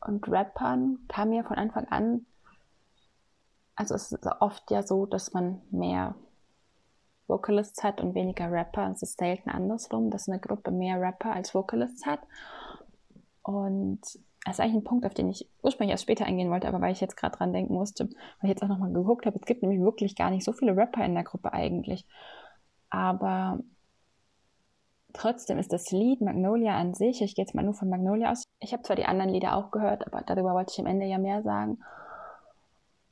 und 0.00 0.26
Rappern 0.28 1.00
kam 1.08 1.30
mir 1.30 1.44
von 1.44 1.58
Anfang 1.58 1.86
an. 1.88 2.26
Also 3.76 3.94
es 3.94 4.10
ist 4.10 4.26
oft 4.40 4.70
ja 4.70 4.82
so, 4.82 5.04
dass 5.06 5.34
man 5.34 5.60
mehr 5.70 6.14
Vocalists 7.32 7.82
hat 7.82 8.00
und 8.02 8.14
weniger 8.14 8.50
Rapper. 8.52 8.90
Es 8.90 9.02
ist 9.02 9.18
selten 9.18 9.48
andersrum, 9.48 10.10
dass 10.10 10.28
eine 10.28 10.38
Gruppe 10.38 10.70
mehr 10.70 11.00
Rapper 11.00 11.32
als 11.32 11.54
Vocalists 11.54 12.04
hat. 12.04 12.20
Und 13.42 14.00
das 14.44 14.56
ist 14.56 14.60
eigentlich 14.60 14.74
ein 14.74 14.84
Punkt, 14.84 15.06
auf 15.06 15.14
den 15.14 15.30
ich 15.30 15.48
ursprünglich 15.62 15.92
erst 15.92 16.02
später 16.02 16.26
eingehen 16.26 16.50
wollte, 16.50 16.68
aber 16.68 16.80
weil 16.80 16.92
ich 16.92 17.00
jetzt 17.00 17.16
gerade 17.16 17.36
dran 17.36 17.52
denken 17.52 17.74
musste, 17.74 18.06
weil 18.06 18.14
ich 18.42 18.48
jetzt 18.50 18.62
auch 18.62 18.68
nochmal 18.68 18.92
geguckt 18.92 19.24
habe, 19.24 19.38
es 19.38 19.46
gibt 19.46 19.62
nämlich 19.62 19.80
wirklich 19.80 20.14
gar 20.14 20.30
nicht 20.30 20.44
so 20.44 20.52
viele 20.52 20.76
Rapper 20.76 21.04
in 21.04 21.14
der 21.14 21.24
Gruppe 21.24 21.52
eigentlich. 21.52 22.06
Aber 22.90 23.60
trotzdem 25.12 25.58
ist 25.58 25.72
das 25.72 25.90
Lied 25.90 26.20
Magnolia 26.20 26.76
an 26.76 26.92
sich, 26.92 27.22
ich 27.22 27.34
gehe 27.34 27.44
jetzt 27.44 27.54
mal 27.54 27.62
nur 27.62 27.74
von 27.74 27.88
Magnolia 27.88 28.30
aus, 28.30 28.44
ich 28.60 28.72
habe 28.72 28.82
zwar 28.82 28.96
die 28.96 29.06
anderen 29.06 29.30
Lieder 29.30 29.56
auch 29.56 29.70
gehört, 29.70 30.06
aber 30.06 30.22
darüber 30.22 30.54
wollte 30.54 30.72
ich 30.72 30.80
am 30.80 30.86
Ende 30.86 31.06
ja 31.06 31.18
mehr 31.18 31.42
sagen. 31.42 31.78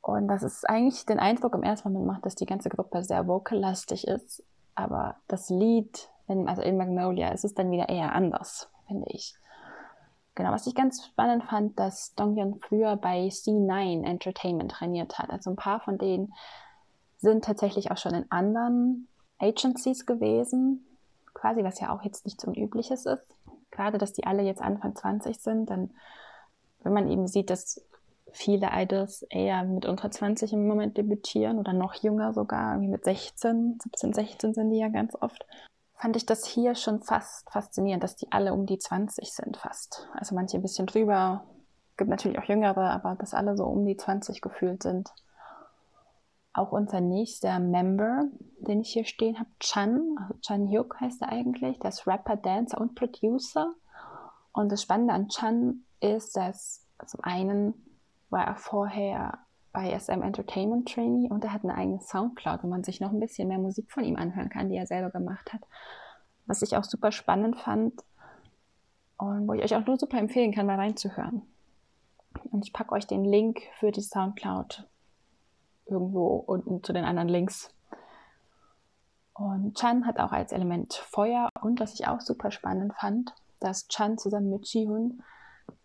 Und 0.03 0.29
das 0.29 0.43
ist 0.43 0.69
eigentlich 0.69 1.05
den 1.07 1.19
Eindruck 1.19 1.55
im 1.55 1.63
ersten 1.63 1.93
Moment 1.93 2.07
macht, 2.07 2.27
dass 2.27 2.35
die 2.35 2.47
ganze 2.47 2.71
Gruppe 2.71 3.03
sehr 3.03 3.27
vocal-lastig 3.27 4.07
ist. 4.07 4.43
Aber 4.75 5.17
das 5.29 5.51
Lied, 5.51 6.09
also 6.27 6.63
in 6.63 6.77
Magnolia, 6.77 7.29
ist 7.29 7.45
es 7.45 7.55
dann 7.55 7.71
wieder 7.71 7.89
eher 7.89 8.13
anders, 8.13 8.71
finde 8.87 9.07
ich. 9.11 9.35
Genau, 10.35 10.53
was 10.53 10.67
ich 10.67 10.75
ganz 10.75 11.05
spannend 11.05 11.45
fand, 11.45 11.79
dass 11.79 12.15
Donghyun 12.15 12.61
früher 12.61 12.97
bei 12.97 13.27
C9 13.27 14.05
Entertainment 14.05 14.71
trainiert 14.71 15.19
hat. 15.19 15.29
Also 15.29 15.51
ein 15.51 15.57
paar 15.57 15.81
von 15.81 15.99
denen 15.99 16.33
sind 17.19 17.45
tatsächlich 17.45 17.91
auch 17.91 17.99
schon 17.99 18.15
in 18.15 18.31
anderen 18.31 19.09
Agencies 19.39 20.07
gewesen, 20.07 20.87
quasi, 21.35 21.63
was 21.63 21.81
ja 21.81 21.95
auch 21.95 22.03
jetzt 22.03 22.25
nichts 22.25 22.45
Unübliches 22.45 23.05
ist. 23.05 23.27
Gerade, 23.71 23.99
dass 23.99 24.15
die 24.15 24.25
alle 24.25 24.43
jetzt 24.43 24.63
Anfang 24.63 24.97
20 24.97 25.39
sind, 25.39 25.69
dann, 25.69 25.91
wenn 26.83 26.95
man 26.95 27.11
eben 27.11 27.27
sieht, 27.27 27.51
dass 27.51 27.85
viele 28.33 28.71
Idols 28.73 29.23
eher 29.31 29.65
mit 29.65 29.87
unter 29.87 30.11
20 30.11 30.53
im 30.53 30.67
Moment 30.67 30.97
debütieren 30.97 31.59
oder 31.59 31.73
noch 31.73 31.95
jünger 31.95 32.33
sogar, 32.33 32.73
irgendwie 32.73 32.93
mit 32.93 33.05
16, 33.05 33.79
17, 33.83 34.13
16 34.13 34.55
sind 34.55 34.71
die 34.71 34.79
ja 34.79 34.89
ganz 34.89 35.15
oft. 35.21 35.47
Fand 35.95 36.17
ich 36.17 36.25
das 36.25 36.47
hier 36.47 36.75
schon 36.75 37.03
fast 37.03 37.51
faszinierend, 37.51 38.03
dass 38.03 38.17
die 38.17 38.33
alle 38.33 38.55
um 38.55 38.67
die 38.67 38.79
20 38.79 39.33
sind 39.33 39.57
fast. 39.59 40.09
Also 40.15 40.35
manche 40.35 40.57
ein 40.57 40.63
bisschen 40.63 40.87
drüber, 40.87 41.45
gibt 41.97 42.11
natürlich 42.11 42.39
auch 42.39 42.45
jüngere, 42.45 42.91
aber 42.91 43.15
dass 43.15 43.35
alle 43.35 43.57
so 43.57 43.65
um 43.65 43.85
die 43.85 43.97
20 43.97 44.41
gefühlt 44.41 44.83
sind. 44.83 45.11
Auch 46.53 46.73
unser 46.73 47.01
nächster 47.01 47.61
Member, 47.61 48.25
den 48.59 48.81
ich 48.81 48.93
hier 48.93 49.05
stehen 49.05 49.39
habe, 49.39 49.51
Chan, 49.61 50.17
also 50.19 50.35
Chan 50.41 50.69
Hyuk 50.69 50.99
heißt 51.01 51.23
er 51.23 51.29
eigentlich, 51.29 51.79
der 51.79 51.91
ist 51.91 52.07
Rapper, 52.07 52.37
Dancer 52.37 52.81
und 52.81 52.95
Producer. 52.95 53.75
Und 54.53 54.73
das 54.73 54.83
Spannende 54.83 55.13
an 55.13 55.29
Chan 55.29 55.85
ist, 56.01 56.37
dass 56.37 56.87
zum 57.07 57.21
einen 57.23 57.90
war 58.31 58.47
er 58.47 58.57
vorher 58.57 59.39
bei 59.73 59.97
SM 59.97 60.23
Entertainment 60.23 60.93
Trainee 60.93 61.29
und 61.31 61.45
er 61.45 61.53
hat 61.53 61.63
eine 61.63 61.75
eigene 61.75 62.01
Soundcloud, 62.01 62.63
wo 62.63 62.69
man 62.69 62.83
sich 62.83 63.01
noch 63.01 63.11
ein 63.11 63.21
bisschen 63.21 63.49
mehr 63.49 63.59
Musik 63.59 63.91
von 63.91 64.05
ihm 64.05 64.17
anhören 64.17 64.49
kann, 64.49 64.69
die 64.69 64.77
er 64.77 64.87
selber 64.87 65.11
gemacht 65.11 65.53
hat. 65.53 65.61
Was 66.47 66.63
ich 66.63 66.77
auch 66.77 66.85
super 66.85 67.13
spannend 67.13 67.57
fand 67.61 68.03
und 69.17 69.47
wo 69.47 69.53
ich 69.53 69.63
euch 69.63 69.77
auch 69.77 69.87
nur 69.87 69.97
super 69.97 70.19
empfehlen 70.19 70.53
kann, 70.53 70.67
mal 70.67 70.77
reinzuhören. 70.77 71.43
Und 72.51 72.65
ich 72.65 72.73
packe 72.73 72.93
euch 72.93 73.07
den 73.07 73.25
Link 73.25 73.61
für 73.79 73.93
die 73.93 74.03
Soundcloud 74.03 74.89
irgendwo 75.87 76.37
unten 76.37 76.83
zu 76.83 76.93
den 76.93 77.05
anderen 77.05 77.29
Links. 77.29 77.73
Und 79.35 79.77
Chan 79.79 80.07
hat 80.07 80.19
auch 80.19 80.33
als 80.33 80.53
Element 80.53 80.95
Feuer 80.95 81.49
und 81.63 81.81
was 81.81 81.95
ich 81.95 82.07
auch 82.07 82.21
super 82.21 82.51
spannend 82.51 82.95
fand, 82.95 83.35
dass 83.59 83.89
Chan 83.89 84.19
zusammen 84.19 84.51
mit 84.51 84.67
Jihun 84.67 85.23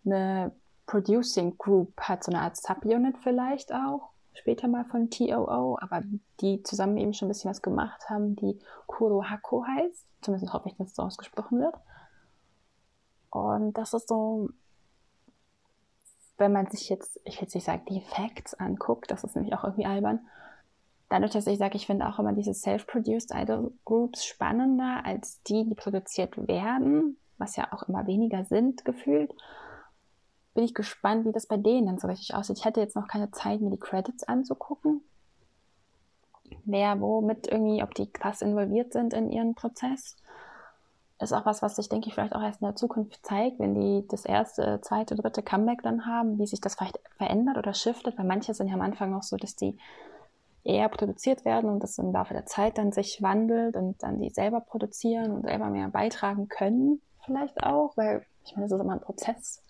eine 0.04 0.52
Producing 0.86 1.58
Group 1.58 2.00
hat, 2.00 2.24
so 2.24 2.32
eine 2.32 2.42
Art 2.42 2.56
Subunit 2.56 3.16
vielleicht 3.18 3.72
auch, 3.72 4.10
später 4.34 4.68
mal 4.68 4.84
von 4.84 5.10
TOO, 5.10 5.78
aber 5.80 6.02
die 6.40 6.62
zusammen 6.62 6.96
eben 6.96 7.14
schon 7.14 7.26
ein 7.26 7.30
bisschen 7.30 7.50
was 7.50 7.62
gemacht 7.62 8.08
haben, 8.08 8.36
die 8.36 8.58
Kurohako 8.86 9.64
heißt. 9.66 10.04
Zumindest 10.20 10.52
hoffe 10.52 10.68
ich, 10.68 10.76
dass 10.76 10.88
es 10.88 10.96
so 10.96 11.02
ausgesprochen 11.02 11.60
wird. 11.60 11.74
Und 13.30 13.76
das 13.76 13.94
ist 13.94 14.08
so, 14.08 14.50
wenn 16.38 16.52
man 16.52 16.66
sich 16.70 16.88
jetzt, 16.88 17.20
ich 17.24 17.36
will 17.36 17.42
jetzt 17.42 17.54
nicht 17.54 17.64
sagen, 17.64 17.84
die 17.88 18.00
Facts 18.00 18.54
anguckt, 18.54 19.10
das 19.10 19.24
ist 19.24 19.34
nämlich 19.34 19.54
auch 19.54 19.64
irgendwie 19.64 19.86
albern, 19.86 20.20
dadurch, 21.08 21.32
dass 21.32 21.46
ich 21.46 21.58
sage, 21.58 21.76
ich 21.76 21.86
finde 21.86 22.06
auch 22.08 22.18
immer 22.18 22.32
diese 22.32 22.54
self-produced 22.54 23.32
Idol 23.34 23.72
Groups 23.84 24.24
spannender 24.24 25.02
als 25.04 25.42
die, 25.44 25.64
die 25.64 25.74
produziert 25.74 26.36
werden, 26.48 27.16
was 27.38 27.56
ja 27.56 27.72
auch 27.72 27.84
immer 27.84 28.06
weniger 28.06 28.44
sind 28.44 28.84
gefühlt, 28.84 29.32
bin 30.56 30.64
ich 30.64 30.74
gespannt, 30.74 31.26
wie 31.26 31.32
das 31.32 31.46
bei 31.46 31.58
denen 31.58 31.86
dann 31.86 31.98
so 31.98 32.08
richtig 32.08 32.34
aussieht. 32.34 32.58
Ich 32.58 32.64
hatte 32.64 32.80
jetzt 32.80 32.96
noch 32.96 33.06
keine 33.06 33.30
Zeit, 33.30 33.60
mir 33.60 33.70
die 33.70 33.78
Credits 33.78 34.24
anzugucken. 34.24 35.02
Wer 36.64 37.00
womit 37.00 37.46
irgendwie, 37.46 37.82
ob 37.82 37.94
die 37.94 38.10
krass 38.10 38.42
involviert 38.42 38.92
sind 38.92 39.12
in 39.12 39.30
ihren 39.30 39.54
Prozess. 39.54 40.16
Ist 41.20 41.32
auch 41.32 41.46
was, 41.46 41.62
was 41.62 41.76
sich, 41.76 41.88
denke 41.88 42.08
ich, 42.08 42.14
vielleicht 42.14 42.34
auch 42.34 42.42
erst 42.42 42.62
in 42.62 42.66
der 42.66 42.76
Zukunft 42.76 43.24
zeigt, 43.24 43.58
wenn 43.58 43.74
die 43.74 44.06
das 44.08 44.24
erste, 44.24 44.80
zweite, 44.82 45.14
dritte 45.14 45.42
Comeback 45.42 45.82
dann 45.82 46.06
haben, 46.06 46.38
wie 46.38 46.46
sich 46.46 46.60
das 46.60 46.74
vielleicht 46.74 46.98
verändert 47.16 47.58
oder 47.58 47.74
shiftet, 47.74 48.18
weil 48.18 48.26
manche 48.26 48.54
sind 48.54 48.68
ja 48.68 48.74
am 48.74 48.82
Anfang 48.82 49.14
auch 49.14 49.22
so, 49.22 49.36
dass 49.36 49.56
die 49.56 49.78
eher 50.64 50.88
produziert 50.88 51.44
werden 51.44 51.70
und 51.70 51.82
das 51.82 51.98
im 51.98 52.12
Laufe 52.12 52.34
der 52.34 52.46
Zeit 52.46 52.78
dann 52.78 52.92
sich 52.92 53.22
wandelt 53.22 53.76
und 53.76 54.02
dann 54.02 54.20
die 54.20 54.30
selber 54.30 54.60
produzieren 54.60 55.32
und 55.32 55.44
selber 55.44 55.70
mehr 55.70 55.88
beitragen 55.88 56.48
können, 56.48 57.00
vielleicht 57.24 57.62
auch, 57.62 57.96
weil 57.96 58.26
ich 58.44 58.54
meine, 58.54 58.68
das 58.68 58.78
ist 58.78 58.82
immer 58.82 58.94
ein 58.94 59.00
Prozess, 59.00 59.62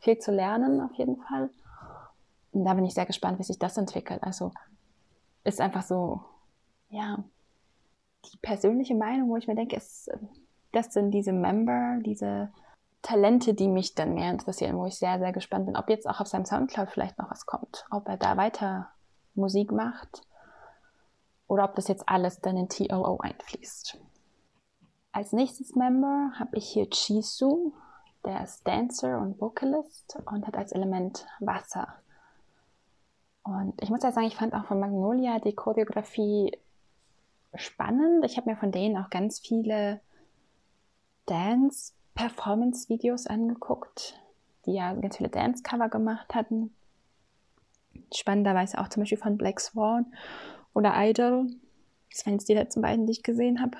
viel 0.00 0.18
zu 0.18 0.32
lernen 0.32 0.80
auf 0.80 0.92
jeden 0.94 1.16
Fall. 1.16 1.50
Und 2.52 2.64
da 2.64 2.74
bin 2.74 2.84
ich 2.84 2.94
sehr 2.94 3.06
gespannt, 3.06 3.38
wie 3.38 3.44
sich 3.44 3.58
das 3.58 3.76
entwickelt. 3.76 4.22
Also 4.22 4.52
ist 5.44 5.60
einfach 5.60 5.82
so, 5.82 6.20
ja, 6.88 7.22
die 8.26 8.36
persönliche 8.38 8.94
Meinung, 8.94 9.28
wo 9.30 9.36
ich 9.36 9.46
mir 9.46 9.54
denke, 9.54 9.76
ist, 9.76 10.10
das 10.72 10.92
sind 10.92 11.12
diese 11.12 11.32
Member, 11.32 11.98
diese 12.04 12.50
Talente, 13.02 13.54
die 13.54 13.68
mich 13.68 13.94
dann 13.94 14.14
mehr 14.14 14.30
interessieren, 14.30 14.76
wo 14.76 14.86
ich 14.86 14.96
sehr, 14.96 15.18
sehr 15.18 15.32
gespannt 15.32 15.66
bin, 15.66 15.76
ob 15.76 15.88
jetzt 15.88 16.08
auch 16.08 16.20
auf 16.20 16.26
seinem 16.26 16.44
Soundcloud 16.44 16.90
vielleicht 16.90 17.18
noch 17.18 17.30
was 17.30 17.46
kommt, 17.46 17.86
ob 17.90 18.08
er 18.08 18.16
da 18.16 18.36
weiter 18.36 18.90
Musik 19.34 19.72
macht 19.72 20.22
oder 21.46 21.64
ob 21.64 21.74
das 21.76 21.88
jetzt 21.88 22.08
alles 22.08 22.40
dann 22.40 22.56
in 22.56 22.68
TOO 22.68 23.18
einfließt. 23.18 23.98
Als 25.12 25.32
nächstes 25.32 25.74
Member 25.74 26.32
habe 26.38 26.56
ich 26.56 26.68
hier 26.68 26.88
Chisu, 26.90 27.72
der 28.24 28.44
ist 28.44 28.66
Dancer 28.66 29.18
und 29.18 29.40
Vocalist 29.40 30.18
und 30.26 30.46
hat 30.46 30.56
als 30.56 30.72
Element 30.72 31.26
Wasser. 31.40 31.88
Und 33.42 33.80
ich 33.82 33.90
muss 33.90 34.02
ja 34.02 34.12
sagen, 34.12 34.26
ich 34.26 34.36
fand 34.36 34.54
auch 34.54 34.66
von 34.66 34.80
Magnolia 34.80 35.38
die 35.38 35.54
Choreografie 35.54 36.56
spannend. 37.54 38.24
Ich 38.24 38.36
habe 38.36 38.50
mir 38.50 38.56
von 38.56 38.72
denen 38.72 38.96
auch 38.96 39.10
ganz 39.10 39.40
viele 39.40 40.00
Dance-Performance-Videos 41.26 43.26
angeguckt, 43.26 44.20
die 44.66 44.74
ja 44.74 44.94
ganz 44.94 45.16
viele 45.16 45.30
Dance-Cover 45.30 45.88
gemacht 45.88 46.34
hatten. 46.34 46.74
Spannenderweise 48.14 48.78
auch 48.78 48.88
zum 48.88 49.02
Beispiel 49.02 49.18
von 49.18 49.38
Black 49.38 49.60
Swan 49.60 50.12
oder 50.74 50.92
Idol. 50.96 51.46
Das 52.10 52.26
waren 52.26 52.34
jetzt 52.34 52.48
die 52.48 52.54
letzten 52.54 52.82
beiden, 52.82 53.06
die 53.06 53.12
ich 53.12 53.22
gesehen 53.22 53.60
habe. 53.60 53.78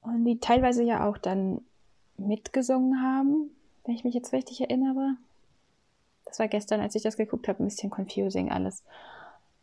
Und 0.00 0.24
die 0.24 0.40
teilweise 0.40 0.82
ja 0.82 1.08
auch 1.08 1.18
dann 1.18 1.64
mitgesungen 2.16 3.02
haben, 3.02 3.50
wenn 3.84 3.94
ich 3.94 4.04
mich 4.04 4.14
jetzt 4.14 4.32
richtig 4.32 4.60
erinnere. 4.60 5.16
Das 6.24 6.38
war 6.38 6.48
gestern, 6.48 6.80
als 6.80 6.94
ich 6.94 7.02
das 7.02 7.16
geguckt 7.16 7.48
habe, 7.48 7.62
ein 7.62 7.66
bisschen 7.66 7.90
confusing 7.90 8.50
alles. 8.50 8.82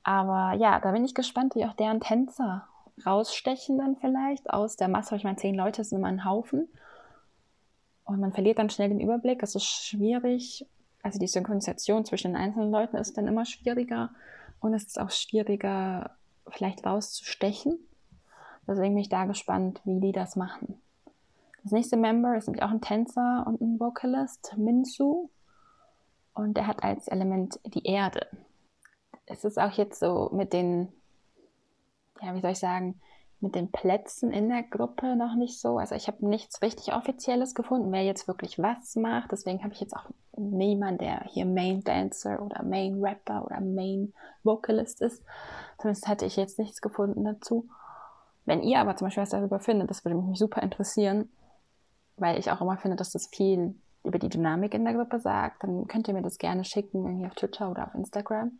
Aber 0.03 0.53
ja, 0.53 0.79
da 0.79 0.91
bin 0.91 1.05
ich 1.05 1.15
gespannt, 1.15 1.55
wie 1.55 1.65
auch 1.65 1.73
deren 1.73 1.99
Tänzer 1.99 2.67
rausstechen 3.05 3.77
dann 3.77 3.95
vielleicht 3.95 4.49
aus 4.49 4.75
der 4.75 4.87
Masse. 4.87 5.15
Ich 5.15 5.23
meine, 5.23 5.37
zehn 5.37 5.55
Leute 5.55 5.83
sind 5.83 5.99
immer 5.99 6.07
ein 6.07 6.25
Haufen. 6.25 6.67
Und 8.05 8.19
man 8.19 8.33
verliert 8.33 8.59
dann 8.59 8.69
schnell 8.69 8.89
den 8.89 8.99
Überblick. 8.99 9.41
Es 9.43 9.55
ist 9.55 9.65
schwierig. 9.65 10.65
Also 11.03 11.19
die 11.19 11.27
Synchronisation 11.27 12.05
zwischen 12.05 12.33
den 12.33 12.41
einzelnen 12.41 12.71
Leuten 12.71 12.97
ist 12.97 13.17
dann 13.17 13.27
immer 13.27 13.45
schwieriger. 13.45 14.09
Und 14.59 14.73
es 14.73 14.83
ist 14.83 14.99
auch 14.99 15.11
schwieriger, 15.11 16.11
vielleicht 16.47 16.85
rauszustechen. 16.85 17.79
Deswegen 18.67 18.93
bin 18.93 19.01
ich 19.01 19.09
da 19.09 19.25
gespannt, 19.25 19.81
wie 19.85 19.99
die 19.99 20.11
das 20.11 20.35
machen. 20.35 20.79
Das 21.63 21.71
nächste 21.71 21.97
Member 21.97 22.35
ist 22.37 22.47
nämlich 22.47 22.63
auch 22.63 22.71
ein 22.71 22.81
Tänzer 22.81 23.43
und 23.45 23.61
ein 23.61 23.79
Vocalist, 23.79 24.55
Minsu. 24.57 25.29
Und 26.33 26.55
der 26.55 26.67
hat 26.67 26.83
als 26.83 27.07
Element 27.07 27.59
die 27.65 27.85
Erde. 27.85 28.27
Es 29.25 29.43
ist 29.43 29.59
auch 29.59 29.71
jetzt 29.71 29.99
so 29.99 30.29
mit 30.33 30.53
den, 30.53 30.91
ja, 32.21 32.33
wie 32.33 32.41
soll 32.41 32.51
ich 32.51 32.59
sagen, 32.59 32.99
mit 33.41 33.55
den 33.55 33.71
Plätzen 33.71 34.31
in 34.31 34.49
der 34.49 34.63
Gruppe 34.63 35.15
noch 35.15 35.35
nicht 35.35 35.59
so. 35.59 35.77
Also 35.77 35.95
ich 35.95 36.07
habe 36.07 36.25
nichts 36.25 36.61
richtig 36.61 36.93
Offizielles 36.93 37.55
gefunden, 37.55 37.91
wer 37.91 38.03
jetzt 38.03 38.27
wirklich 38.27 38.59
was 38.59 38.95
macht. 38.95 39.31
Deswegen 39.31 39.63
habe 39.63 39.73
ich 39.73 39.81
jetzt 39.81 39.95
auch 39.95 40.05
niemanden, 40.37 40.99
der 40.99 41.23
hier 41.25 41.45
Main 41.45 41.83
Dancer 41.83 42.41
oder 42.41 42.63
Main 42.63 43.03
Rapper 43.03 43.45
oder 43.45 43.59
Main 43.59 44.13
Vocalist 44.43 45.01
ist. 45.01 45.23
Zumindest 45.79 46.07
hatte 46.07 46.25
ich 46.25 46.35
jetzt 46.35 46.59
nichts 46.59 46.81
gefunden 46.81 47.23
dazu. 47.23 47.67
Wenn 48.45 48.61
ihr 48.61 48.79
aber 48.79 48.95
zum 48.95 49.07
Beispiel 49.07 49.23
was 49.23 49.29
darüber 49.29 49.59
findet, 49.59 49.89
das 49.89 50.05
würde 50.05 50.17
mich 50.17 50.39
super 50.39 50.61
interessieren, 50.61 51.29
weil 52.17 52.39
ich 52.39 52.51
auch 52.51 52.61
immer 52.61 52.77
finde, 52.77 52.97
dass 52.97 53.11
das 53.11 53.27
viel 53.27 53.75
über 54.03 54.19
die 54.19 54.29
Dynamik 54.29 54.73
in 54.73 54.83
der 54.83 54.93
Gruppe 54.93 55.19
sagt, 55.19 55.63
dann 55.63 55.87
könnt 55.87 56.07
ihr 56.07 56.13
mir 56.13 56.23
das 56.23 56.37
gerne 56.37 56.63
schicken, 56.63 57.05
irgendwie 57.05 57.27
auf 57.27 57.35
Twitter 57.35 57.69
oder 57.69 57.85
auf 57.85 57.95
Instagram. 57.95 58.51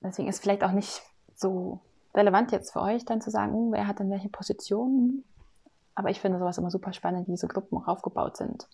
Deswegen 0.00 0.28
ist 0.28 0.42
vielleicht 0.42 0.64
auch 0.64 0.72
nicht 0.72 1.02
so 1.34 1.80
relevant 2.14 2.52
jetzt 2.52 2.72
für 2.72 2.80
euch 2.80 3.04
dann 3.04 3.20
zu 3.20 3.30
sagen, 3.30 3.54
uh, 3.54 3.72
wer 3.72 3.86
hat 3.86 3.98
denn 3.98 4.10
welche 4.10 4.28
Positionen. 4.28 5.24
Aber 5.94 6.10
ich 6.10 6.20
finde 6.20 6.38
sowas 6.38 6.58
immer 6.58 6.70
super 6.70 6.92
spannend, 6.92 7.26
wie 7.26 7.32
diese 7.32 7.48
Gruppen 7.48 7.78
auch 7.78 7.88
aufgebaut 7.88 8.36
sind. 8.36 8.68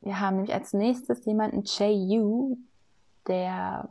Wir 0.00 0.20
haben 0.20 0.36
nämlich 0.36 0.54
als 0.54 0.72
nächstes 0.72 1.24
jemanden, 1.24 1.62
Jay 1.64 1.92
Yu, 1.92 2.56
der 3.26 3.88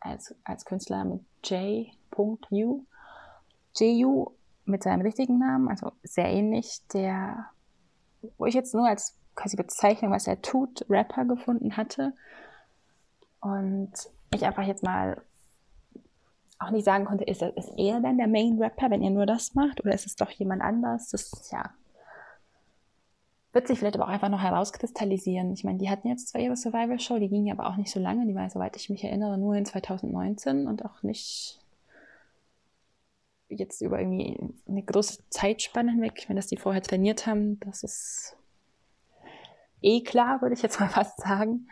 als, 0.00 0.34
als 0.44 0.64
Künstler 0.64 1.04
mit 1.04 1.20
J.U. 1.44 2.84
J.U. 3.74 4.33
mit 4.64 4.82
seinem 4.82 5.02
richtigen 5.02 5.38
Namen, 5.38 5.68
also 5.68 5.92
sehr 6.02 6.26
ähnlich, 6.26 6.80
der, 6.92 7.46
wo 8.38 8.46
ich 8.46 8.54
jetzt 8.54 8.74
nur 8.74 8.88
als 8.88 9.18
quasi 9.34 9.56
Bezeichnung, 9.56 10.12
was 10.12 10.26
er 10.26 10.40
tut, 10.42 10.86
Rapper 10.88 11.24
gefunden 11.24 11.76
hatte. 11.76 12.12
Und 13.40 13.92
ich 14.34 14.44
einfach 14.44 14.66
jetzt 14.66 14.82
mal 14.82 15.20
auch 16.58 16.70
nicht 16.70 16.84
sagen 16.84 17.04
konnte, 17.04 17.24
ist, 17.24 17.42
ist 17.42 17.72
er 17.76 18.00
dann 18.00 18.16
der 18.16 18.28
Main 18.28 18.62
Rapper, 18.62 18.90
wenn 18.90 19.02
er 19.02 19.10
nur 19.10 19.26
das 19.26 19.54
macht, 19.54 19.80
oder 19.80 19.92
ist 19.92 20.06
es 20.06 20.16
doch 20.16 20.30
jemand 20.30 20.62
anders? 20.62 21.10
Das 21.10 21.50
ja 21.50 21.70
wird 23.54 23.68
sich 23.68 23.78
vielleicht 23.78 23.94
aber 23.96 24.06
auch 24.06 24.12
einfach 24.12 24.28
noch 24.28 24.42
herauskristallisieren. 24.42 25.52
Ich 25.52 25.64
meine, 25.64 25.78
die 25.78 25.88
hatten 25.88 26.08
jetzt 26.08 26.28
zwar 26.28 26.40
ihre 26.40 26.56
Survival-Show, 26.56 27.18
die 27.18 27.28
ging 27.28 27.50
aber 27.50 27.66
auch 27.66 27.76
nicht 27.76 27.90
so 27.90 28.00
lange, 28.00 28.26
die 28.26 28.34
war, 28.34 28.50
soweit 28.50 28.76
ich 28.76 28.90
mich 28.90 29.04
erinnere, 29.04 29.38
nur 29.38 29.54
in 29.54 29.64
2019 29.64 30.66
und 30.66 30.84
auch 30.84 31.02
nicht 31.02 31.60
jetzt 33.48 33.80
über 33.80 33.98
irgendwie 33.98 34.38
eine 34.66 34.82
große 34.82 35.28
Zeitspanne 35.30 35.92
hinweg. 35.92 36.24
Meine, 36.28 36.38
dass 36.38 36.46
die 36.46 36.56
vorher 36.56 36.82
trainiert 36.82 37.26
haben, 37.26 37.60
das 37.60 37.82
ist 37.82 38.36
eh 39.82 40.02
klar, 40.02 40.40
würde 40.42 40.54
ich 40.54 40.62
jetzt 40.62 40.80
mal 40.80 40.88
fast 40.88 41.20
sagen. 41.20 41.68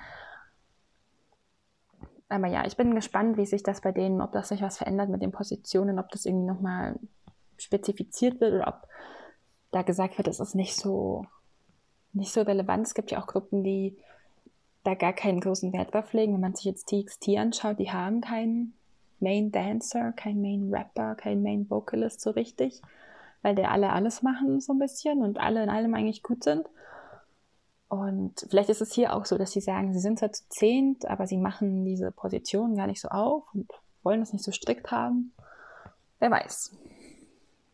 Aber 2.29 2.47
ja, 2.47 2.65
ich 2.67 2.77
bin 2.77 2.95
gespannt, 2.95 3.37
wie 3.37 3.45
sich 3.45 3.63
das 3.63 3.83
bei 3.83 3.93
denen, 3.93 4.23
ob 4.23 4.33
das 4.33 4.49
sich 4.49 4.63
was 4.63 4.79
verändert 4.79 5.11
mit 5.11 5.21
den 5.21 5.33
Positionen, 5.33 5.99
ob 5.99 6.11
das 6.11 6.25
irgendwie 6.25 6.47
nochmal 6.47 6.99
spezifiziert 7.59 8.41
wird 8.41 8.55
oder 8.55 8.69
ob 8.69 8.89
da 9.71 9.83
gesagt 9.83 10.17
wird, 10.17 10.29
es 10.29 10.41
ist 10.41 10.55
nicht 10.55 10.75
so 10.75 11.27
nicht 12.13 12.33
so 12.33 12.43
relevant. 12.43 12.87
Es 12.87 12.95
gibt 12.95 13.11
ja 13.11 13.23
auch 13.23 13.27
Gruppen, 13.27 13.65
die 13.65 13.97
da 14.85 14.95
gar 14.95 15.13
keinen 15.13 15.41
großen 15.41 15.73
Wert 15.73 15.95
drauf 15.95 16.13
legen. 16.13 16.35
Wenn 16.35 16.41
man 16.41 16.55
sich 16.55 16.65
jetzt 16.65 16.89
TXT 16.89 17.37
anschaut, 17.39 17.79
die 17.79 17.91
haben 17.91 18.21
keinen 18.21 18.75
Main 19.23 19.53
Dancer, 19.53 20.13
keinen 20.13 20.43
Main 20.43 20.75
Rapper, 20.75 21.15
keinen 21.15 21.43
Main 21.43 21.71
Vocalist 21.71 22.21
so 22.21 22.31
richtig, 22.31 22.83
weil 23.43 23.55
der 23.55 23.71
alle 23.71 23.91
alles 23.91 24.23
machen 24.23 24.61
so 24.61 24.73
ein 24.73 24.79
bisschen 24.79 25.23
und 25.23 25.39
alle 25.39 25.63
in 25.63 25.71
allem 25.71 25.95
eigentlich 25.95 26.23
gut 26.23 26.45
sind. 26.45 26.69
Und 27.89 28.47
vielleicht 28.49 28.71
ist 28.71 28.81
es 28.81 28.93
hier 28.93 29.15
auch 29.15 29.27
so, 29.27 29.37
dass 29.37 29.53
sie 29.53 29.61
sagen, 29.61 29.93
sie 29.93 30.01
sind 30.01 30.19
zwar 30.19 30.33
zu 30.33 30.49
zehnt, 30.49 31.07
aber 31.07 31.27
sie 31.27 31.37
machen 31.37 31.85
diese 31.85 32.11
Position 32.11 32.77
gar 32.77 32.87
nicht 32.87 33.01
so 33.01 33.09
auf 33.09 33.45
und 33.55 33.71
wollen 34.03 34.21
das 34.21 34.33
nicht 34.33 34.45
so 34.45 34.53
strikt 34.53 34.91
haben. 34.91 35.33
Wer 36.19 36.31
weiß. 36.31 36.73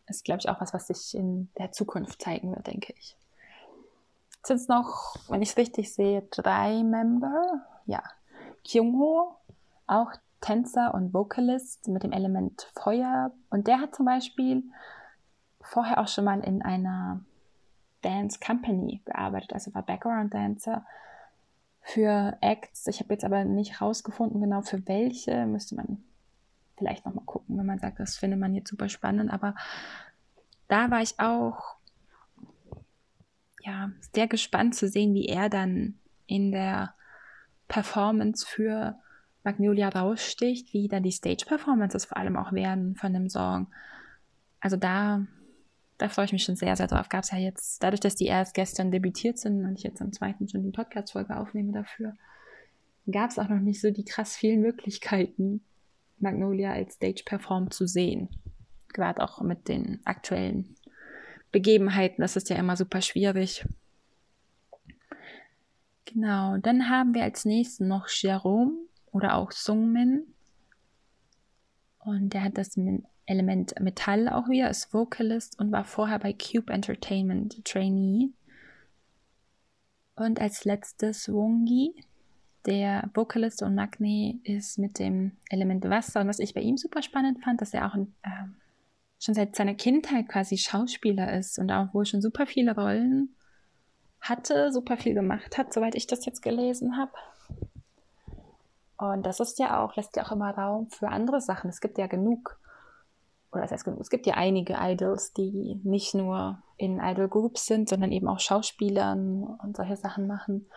Ist, 0.07 0.25
glaube 0.25 0.39
ich, 0.41 0.49
auch 0.49 0.59
was, 0.59 0.73
was 0.73 0.87
sich 0.87 1.15
in 1.15 1.49
der 1.57 1.71
Zukunft 1.71 2.21
zeigen 2.21 2.53
wird, 2.53 2.67
denke 2.67 2.93
ich 2.97 3.15
sind 4.43 4.57
es 4.57 4.67
noch, 4.67 5.15
wenn 5.27 5.41
ich 5.41 5.51
es 5.51 5.57
richtig 5.57 5.93
sehe, 5.93 6.23
drei 6.31 6.83
Member. 6.83 7.61
Ja, 7.85 8.03
Kyungho, 8.67 9.35
auch 9.87 10.11
Tänzer 10.41 10.93
und 10.93 11.13
Vocalist 11.13 11.87
mit 11.87 12.03
dem 12.03 12.11
Element 12.11 12.71
Feuer. 12.75 13.31
Und 13.49 13.67
der 13.67 13.79
hat 13.79 13.95
zum 13.95 14.05
Beispiel 14.05 14.63
vorher 15.61 15.99
auch 15.99 16.07
schon 16.07 16.25
mal 16.25 16.39
in 16.41 16.61
einer 16.61 17.21
Dance 18.01 18.39
Company 18.39 19.01
gearbeitet, 19.05 19.53
also 19.53 19.73
war 19.73 19.83
Background 19.83 20.33
Dancer 20.33 20.85
für 21.81 22.37
Acts. 22.41 22.87
Ich 22.87 22.99
habe 22.99 23.13
jetzt 23.13 23.25
aber 23.25 23.43
nicht 23.43 23.81
rausgefunden, 23.81 24.41
genau 24.41 24.61
für 24.61 24.87
welche. 24.87 25.45
Müsste 25.45 25.75
man 25.75 26.03
vielleicht 26.77 27.05
nochmal 27.05 27.25
gucken, 27.25 27.57
wenn 27.57 27.65
man 27.65 27.79
sagt, 27.79 27.99
das 27.99 28.17
findet 28.17 28.39
man 28.39 28.55
jetzt 28.55 28.69
super 28.69 28.89
spannend. 28.89 29.31
Aber 29.31 29.55
da 30.67 30.89
war 30.91 31.01
ich 31.01 31.19
auch 31.19 31.75
ja, 33.63 33.91
sehr 34.13 34.27
gespannt 34.27 34.75
zu 34.75 34.87
sehen, 34.87 35.13
wie 35.13 35.27
er 35.27 35.49
dann 35.49 35.99
in 36.25 36.51
der 36.51 36.93
Performance 37.67 38.45
für 38.47 38.97
Magnolia 39.43 39.89
raussticht, 39.89 40.73
wie 40.73 40.87
dann 40.87 41.03
die 41.03 41.11
Stage-Performances 41.11 42.05
vor 42.05 42.17
allem 42.17 42.37
auch 42.37 42.51
werden 42.51 42.95
von 42.95 43.13
dem 43.13 43.29
Song. 43.29 43.67
Also 44.59 44.75
da, 44.75 45.25
da 45.97 46.09
freue 46.09 46.25
ich 46.25 46.33
mich 46.33 46.43
schon 46.43 46.55
sehr, 46.55 46.75
sehr 46.75 46.87
drauf. 46.87 47.09
Gab 47.09 47.23
es 47.23 47.31
ja 47.31 47.37
jetzt, 47.37 47.81
dadurch, 47.81 48.01
dass 48.01 48.15
die 48.15 48.25
erst 48.25 48.53
gestern 48.53 48.91
debütiert 48.91 49.37
sind 49.37 49.63
und 49.63 49.77
ich 49.77 49.83
jetzt 49.83 50.01
am 50.01 50.11
zweiten 50.11 50.47
schon 50.49 50.63
die 50.63 50.71
Podcast-Folge 50.71 51.37
aufnehme 51.37 51.71
dafür, 51.71 52.15
gab 53.09 53.31
es 53.31 53.39
auch 53.39 53.49
noch 53.49 53.59
nicht 53.59 53.81
so 53.81 53.91
die 53.91 54.05
krass 54.05 54.35
vielen 54.35 54.61
Möglichkeiten, 54.61 55.61
Magnolia 56.19 56.73
als 56.73 56.95
Stage-Perform 56.95 57.71
zu 57.71 57.87
sehen. 57.87 58.29
Gerade 58.93 59.23
auch 59.23 59.41
mit 59.41 59.67
den 59.69 59.99
aktuellen 60.03 60.75
Begebenheiten, 61.51 62.21
das 62.21 62.35
ist 62.35 62.49
ja 62.49 62.57
immer 62.57 62.75
super 62.75 63.01
schwierig. 63.01 63.65
Genau, 66.05 66.57
dann 66.57 66.89
haben 66.89 67.13
wir 67.13 67.23
als 67.23 67.45
nächsten 67.45 67.87
noch 67.87 68.09
Jerome 68.09 68.88
oder 69.11 69.35
auch 69.35 69.51
Sungmin. 69.51 70.33
Und 71.99 72.33
der 72.33 72.43
hat 72.43 72.57
das 72.57 72.77
Element 73.25 73.79
Metall 73.79 74.29
auch 74.29 74.49
wieder, 74.49 74.69
ist 74.69 74.93
Vocalist 74.93 75.59
und 75.59 75.71
war 75.71 75.85
vorher 75.85 76.19
bei 76.19 76.33
Cube 76.33 76.71
Entertainment 76.71 77.63
Trainee. 77.65 78.31
Und 80.15 80.41
als 80.41 80.65
letztes 80.65 81.31
Wongi, 81.31 81.93
der 82.65 83.09
Vocalist 83.13 83.61
und 83.61 83.75
Magne 83.75 84.39
ist 84.43 84.77
mit 84.77 84.99
dem 84.99 85.37
Element 85.49 85.85
Wasser. 85.85 86.21
Und 86.21 86.27
was 86.27 86.39
ich 86.39 86.53
bei 86.53 86.61
ihm 86.61 86.77
super 86.77 87.01
spannend 87.01 87.41
fand, 87.43 87.61
dass 87.61 87.73
er 87.73 87.87
auch 87.87 87.95
äh, 87.95 88.47
schon 89.19 89.33
seit 89.33 89.55
seiner 89.55 89.75
Kindheit 89.75 90.27
quasi 90.27 90.57
Schauspieler 90.57 91.37
ist 91.37 91.59
und 91.59 91.71
auch 91.71 91.93
wohl 91.93 92.05
schon 92.05 92.21
super 92.21 92.45
viele 92.45 92.75
Rollen 92.75 93.35
hatte, 94.21 94.71
super 94.71 94.97
viel 94.97 95.13
gemacht 95.13 95.57
hat, 95.57 95.73
soweit 95.73 95.95
ich 95.95 96.07
das 96.07 96.25
jetzt 96.25 96.41
gelesen 96.41 96.97
habe. 96.97 97.11
Und 98.99 99.25
das 99.25 99.39
ist 99.39 99.59
ja 99.59 99.81
auch, 99.81 99.95
lässt 99.95 100.17
ja 100.17 100.25
auch 100.25 100.31
immer 100.31 100.51
Raum 100.51 100.89
für 100.89 101.07
andere 101.07 101.39
Sachen. 101.39 101.69
Es 101.69 101.79
gibt 101.79 101.97
ja 101.97 102.07
genug, 102.07 102.59
oder 103.51 103.61
das 103.61 103.71
heißt 103.71 103.85
genug, 103.85 104.01
es 104.01 104.09
gibt 104.09 104.27
ja 104.27 104.33
einige 104.33 104.75
Idols, 104.77 105.31
die 105.31 105.79
nicht 105.83 106.13
nur 106.13 106.61
in 106.75 106.99
Idol 106.99 107.29
Groups 107.29 107.65
sind, 107.65 107.87
sondern 107.87 108.11
eben 108.11 108.27
auch 108.27 108.39
Schauspielern 108.39 109.43
und 109.63 109.77
solche 109.77 109.95
Sachen 109.95 110.27
machen. 110.27 110.69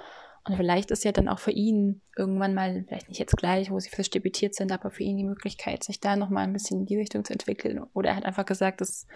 Und 0.45 0.57
vielleicht 0.57 0.91
ist 0.91 1.05
ja 1.05 1.13
dann 1.13 1.29
auch 1.29 1.39
für 1.39 1.51
ihn 1.51 2.01
irgendwann 2.17 2.55
mal, 2.55 2.85
vielleicht 2.87 3.09
nicht 3.09 3.19
jetzt 3.19 3.37
gleich, 3.37 3.71
wo 3.71 3.79
sie 3.79 3.91
frisch 3.91 4.11
debütiert 4.11 4.55
sind, 4.55 4.73
aber 4.73 4.91
für 4.91 5.03
ihn 5.03 5.17
die 5.17 5.25
Möglichkeit, 5.25 5.85
sich 5.85 6.01
da 6.01 6.17
nochmal 6.17 6.45
ein 6.45 6.53
bisschen 6.53 6.81
in 6.81 6.87
die 6.87 6.97
Richtung 6.97 7.25
zu 7.25 7.33
entwickeln. 7.33 7.85
Oder 7.93 8.11
er 8.11 8.17
hat 8.17 8.25
einfach 8.25 8.47
gesagt, 8.47 8.81
dass, 8.81 9.07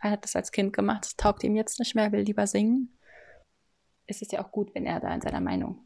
er 0.00 0.12
hat 0.12 0.24
das 0.24 0.34
als 0.34 0.50
Kind 0.50 0.72
gemacht, 0.72 1.04
es 1.06 1.16
taugt 1.16 1.44
ihm 1.44 1.54
jetzt 1.56 1.78
nicht 1.78 1.94
mehr, 1.94 2.10
will 2.10 2.22
lieber 2.22 2.46
singen 2.46 2.96
ist 4.06 4.22
es 4.22 4.30
ja 4.30 4.44
auch 4.44 4.50
gut, 4.50 4.74
wenn 4.74 4.86
er 4.86 5.00
da 5.00 5.12
in 5.14 5.20
seiner 5.20 5.40
Meinung 5.40 5.84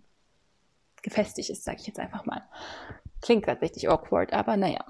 gefestigt 1.07 1.51
ist, 1.51 1.65
sage 1.65 1.79
ich 1.81 1.87
jetzt 1.87 2.01
einfach 2.01 2.27
mal. 2.27 2.43
Klingt 3.23 3.45
gerade 3.45 3.63
richtig 3.63 3.89
awkward, 3.89 4.33
aber 4.33 4.57
naja. 4.57 4.85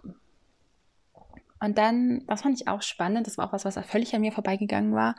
Und 1.61 1.79
dann, 1.79 2.27
das 2.27 2.43
fand 2.43 2.59
ich 2.59 2.69
auch 2.69 2.83
spannend, 2.83 3.27
das 3.27 3.39
war 3.39 3.47
auch 3.47 3.53
was, 3.53 3.65
was 3.65 3.79
völlig 3.87 4.15
an 4.15 4.23
mir 4.23 4.33
vorbeigegangen 4.33 4.95
war, 4.95 5.15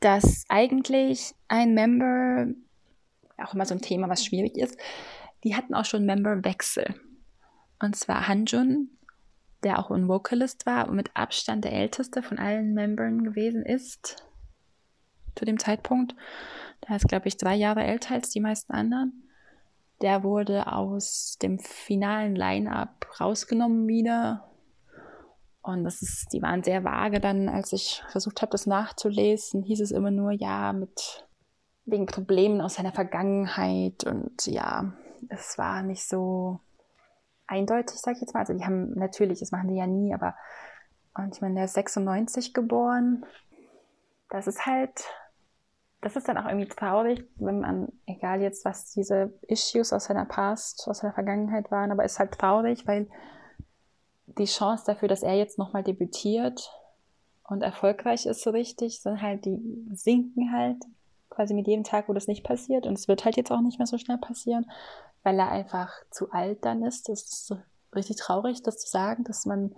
dass 0.00 0.44
eigentlich 0.48 1.34
ein 1.46 1.74
Member, 1.74 2.48
auch 3.36 3.54
immer 3.54 3.64
so 3.64 3.74
ein 3.74 3.80
Thema, 3.80 4.08
was 4.08 4.24
schwierig 4.24 4.56
ist, 4.56 4.76
die 5.44 5.54
hatten 5.54 5.74
auch 5.74 5.84
schon 5.84 6.04
Memberwechsel. 6.04 6.94
Und 7.80 7.94
zwar 7.94 8.26
Hanjun, 8.26 8.90
der 9.62 9.78
auch 9.78 9.90
ein 9.90 10.08
Vocalist 10.08 10.66
war 10.66 10.88
und 10.88 10.96
mit 10.96 11.10
Abstand 11.14 11.64
der 11.64 11.72
älteste 11.72 12.22
von 12.22 12.38
allen 12.38 12.74
Membern 12.74 13.22
gewesen 13.22 13.64
ist 13.64 14.24
zu 15.36 15.44
dem 15.44 15.58
Zeitpunkt. 15.58 16.16
Der 16.88 16.96
ist, 16.96 17.08
glaube 17.08 17.28
ich, 17.28 17.36
drei 17.36 17.54
Jahre 17.54 17.84
älter 17.84 18.14
als 18.14 18.30
die 18.30 18.40
meisten 18.40 18.72
anderen. 18.72 19.27
Der 20.00 20.22
wurde 20.22 20.72
aus 20.72 21.38
dem 21.42 21.58
finalen 21.58 22.36
Line-up 22.36 23.06
rausgenommen 23.20 23.86
wieder. 23.86 24.48
Und 25.62 25.84
das 25.84 26.02
ist, 26.02 26.32
die 26.32 26.40
waren 26.40 26.62
sehr 26.62 26.84
vage 26.84 27.20
dann, 27.20 27.48
als 27.48 27.72
ich 27.72 28.02
versucht 28.10 28.42
habe, 28.42 28.52
das 28.52 28.66
nachzulesen, 28.66 29.62
hieß 29.62 29.80
es 29.80 29.90
immer 29.90 30.10
nur, 30.10 30.30
ja, 30.30 30.72
mit 30.72 31.26
wegen 31.84 32.06
Problemen 32.06 32.60
aus 32.60 32.74
seiner 32.74 32.92
Vergangenheit. 32.92 34.04
Und 34.04 34.46
ja, 34.46 34.92
es 35.28 35.58
war 35.58 35.82
nicht 35.82 36.08
so 36.08 36.60
eindeutig, 37.46 37.98
sag 37.98 38.14
ich 38.14 38.20
jetzt 38.20 38.34
mal. 38.34 38.40
Also 38.40 38.54
die 38.54 38.64
haben 38.64 38.92
natürlich, 38.94 39.40
das 39.40 39.50
machen 39.50 39.68
die 39.68 39.76
ja 39.76 39.86
nie, 39.86 40.14
aber 40.14 40.34
und 41.18 41.34
ich 41.34 41.40
meine, 41.40 41.56
der 41.56 41.64
ist 41.64 41.74
96 41.74 42.54
geboren. 42.54 43.26
Das 44.30 44.46
ist 44.46 44.66
halt 44.66 45.04
das 46.00 46.16
ist 46.16 46.28
dann 46.28 46.38
auch 46.38 46.46
irgendwie 46.46 46.68
traurig, 46.68 47.24
wenn 47.36 47.60
man, 47.60 47.88
egal 48.06 48.40
jetzt, 48.40 48.64
was 48.64 48.92
diese 48.92 49.32
Issues 49.48 49.92
aus 49.92 50.04
seiner 50.04 50.24
Past, 50.24 50.86
aus 50.88 50.98
seiner 50.98 51.12
Vergangenheit 51.12 51.70
waren, 51.70 51.90
aber 51.90 52.04
es 52.04 52.12
ist 52.12 52.18
halt 52.20 52.32
traurig, 52.32 52.86
weil 52.86 53.08
die 54.26 54.44
Chance 54.44 54.84
dafür, 54.86 55.08
dass 55.08 55.22
er 55.22 55.34
jetzt 55.34 55.58
nochmal 55.58 55.82
debütiert 55.82 56.70
und 57.48 57.62
erfolgreich 57.62 58.26
ist 58.26 58.42
so 58.42 58.50
richtig, 58.50 59.00
sind 59.00 59.22
halt, 59.22 59.44
die 59.44 59.58
sinken 59.92 60.52
halt 60.52 60.76
quasi 61.30 61.54
mit 61.54 61.66
jedem 61.66 61.84
Tag, 61.84 62.08
wo 62.08 62.12
das 62.12 62.26
nicht 62.26 62.44
passiert. 62.44 62.86
Und 62.86 62.98
es 62.98 63.08
wird 63.08 63.24
halt 63.24 63.36
jetzt 63.36 63.50
auch 63.50 63.60
nicht 63.60 63.78
mehr 63.78 63.86
so 63.86 63.96
schnell 63.96 64.18
passieren, 64.18 64.70
weil 65.22 65.38
er 65.38 65.50
einfach 65.50 65.92
zu 66.10 66.30
alt 66.30 66.64
dann 66.64 66.82
ist. 66.82 67.08
Das 67.08 67.22
ist 67.22 67.46
so 67.46 67.58
richtig 67.94 68.16
traurig, 68.16 68.62
das 68.62 68.78
zu 68.78 68.88
sagen, 68.88 69.24
dass 69.24 69.46
man, 69.46 69.70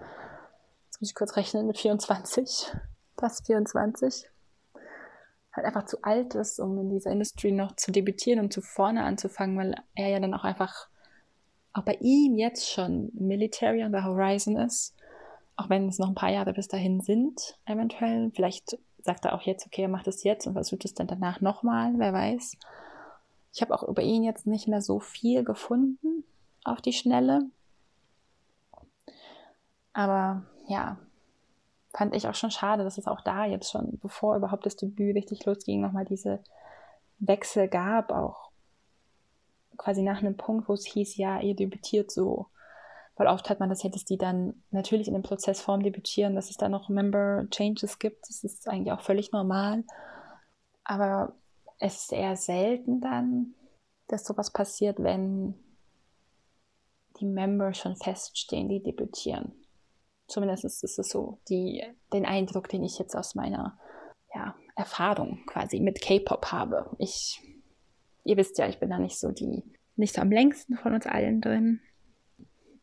jetzt 0.87 1.01
muss 1.01 1.11
ich 1.11 1.15
kurz 1.15 1.37
rechnen, 1.37 1.67
mit 1.67 1.79
24, 1.79 2.73
fast 3.19 3.47
24, 3.47 4.27
halt 5.53 5.67
einfach 5.67 5.85
zu 5.85 6.03
alt 6.03 6.35
ist, 6.35 6.61
um 6.61 6.79
in 6.79 6.91
dieser 6.91 7.11
Industrie 7.11 7.53
noch 7.53 7.75
zu 7.77 7.91
debütieren 7.91 8.41
und 8.41 8.53
zu 8.53 8.61
vorne 8.61 9.05
anzufangen, 9.05 9.59
weil 9.59 9.75
er 9.95 10.09
ja 10.09 10.21
dann 10.21 10.35
auch 10.35 10.45
einfach 10.45 10.89
auch 11.73 11.85
bei 11.85 11.97
ihm 12.01 12.37
jetzt 12.37 12.69
schon 12.69 13.11
Military 13.15 13.85
on 13.85 13.93
the 13.93 14.03
Horizon 14.03 14.57
ist, 14.57 14.95
auch 15.57 15.69
wenn 15.69 15.89
es 15.89 15.99
noch 15.99 16.09
ein 16.09 16.15
paar 16.15 16.31
Jahre 16.31 16.53
bis 16.53 16.69
dahin 16.69 17.01
sind, 17.01 17.59
eventuell. 17.65 18.31
Vielleicht 18.35 18.79
sagt 19.03 19.25
er 19.25 19.35
auch 19.35 19.43
jetzt, 19.43 19.67
okay, 19.67 19.83
er 19.83 19.89
macht 19.89 20.09
es 20.09 20.25
jetzt 20.25 20.47
und 20.47 20.55
versucht 20.55 20.85
es 20.85 20.95
dann 20.95 21.07
danach 21.07 21.41
nochmal, 21.41 21.93
wer 21.97 22.13
weiß. 22.13 22.57
Ich 23.53 23.63
habe 23.63 23.75
auch 23.75 23.83
über 23.83 24.03
ihn 24.03 24.23
jetzt 24.23 24.47
nicht 24.47 24.69
mehr 24.69 24.83
so 24.83 25.01
viel 25.01 25.45
gefunden 25.45 26.25
auf 26.65 26.81
die 26.81 26.93
Schnelle. 26.93 27.43
Aber 29.93 30.45
ja, 30.69 30.99
fand 31.93 32.15
ich 32.15 32.29
auch 32.29 32.35
schon 32.35 32.51
schade, 32.51 32.85
dass 32.85 32.99
es 32.99 33.07
auch 33.07 33.21
da 33.21 33.45
jetzt 33.45 33.71
schon, 33.71 33.99
bevor 34.01 34.37
überhaupt 34.37 34.67
das 34.67 34.77
Debüt 34.77 35.17
richtig 35.17 35.45
losging, 35.45 35.81
nochmal 35.81 36.05
diese 36.05 36.41
Wechsel 37.19 37.69
gab, 37.69 38.11
auch 38.13 38.51
quasi 39.77 40.03
nach 40.03 40.19
einem 40.19 40.37
Punkt, 40.37 40.69
wo 40.69 40.75
es 40.75 40.87
hieß, 40.87 41.17
ja, 41.17 41.41
ihr 41.41 41.55
debütiert 41.55 42.11
so. 42.11 42.47
Weil 43.17 43.29
oft 43.29 43.51
hat 43.51 43.61
man 43.61 43.69
das 43.69 43.83
ja, 43.83 43.91
dass 43.91 44.05
die 44.05 44.17
dann 44.17 44.63
natürlich 44.71 45.09
in 45.09 45.15
dem 45.15 45.23
Prozess 45.23 45.61
vorm 45.61 45.83
Debütieren, 45.83 46.35
dass 46.35 46.49
es 46.49 46.57
da 46.57 46.69
noch 46.69 46.89
Member 46.89 47.45
Changes 47.51 47.99
gibt. 47.99 48.29
Das 48.29 48.45
ist 48.45 48.69
eigentlich 48.69 48.93
auch 48.93 49.03
völlig 49.03 49.33
normal. 49.33 49.85
Aber 50.85 51.35
es 51.79 52.03
ist 52.03 52.13
eher 52.13 52.37
selten 52.37 53.01
dann, 53.01 53.55
dass 54.09 54.25
sowas 54.25 54.51
passiert, 54.51 55.03
wenn 55.03 55.55
die 57.19 57.27
Member 57.27 57.75
schon 57.75 57.97
feststehen, 57.97 58.69
die 58.69 58.83
debütieren. 58.83 59.53
Zumindest 60.31 60.65
ist 60.65 60.85
es 60.85 61.09
so 61.09 61.39
die, 61.49 61.83
den 62.13 62.25
Eindruck, 62.25 62.69
den 62.69 62.85
ich 62.85 63.01
jetzt 63.01 63.17
aus 63.17 63.35
meiner 63.35 63.77
ja, 64.33 64.55
Erfahrung 64.77 65.45
quasi 65.47 65.81
mit 65.81 66.01
K-Pop 66.01 66.53
habe. 66.53 66.89
Ich, 66.99 67.43
ihr 68.23 68.37
wisst 68.37 68.57
ja, 68.59 68.69
ich 68.69 68.79
bin 68.79 68.91
da 68.91 68.99
nicht 68.99 69.19
so 69.19 69.33
die, 69.33 69.65
nicht 69.97 70.15
so 70.15 70.21
am 70.21 70.31
längsten 70.31 70.77
von 70.77 70.95
uns 70.95 71.07
allen 71.07 71.41
drin. 71.41 71.81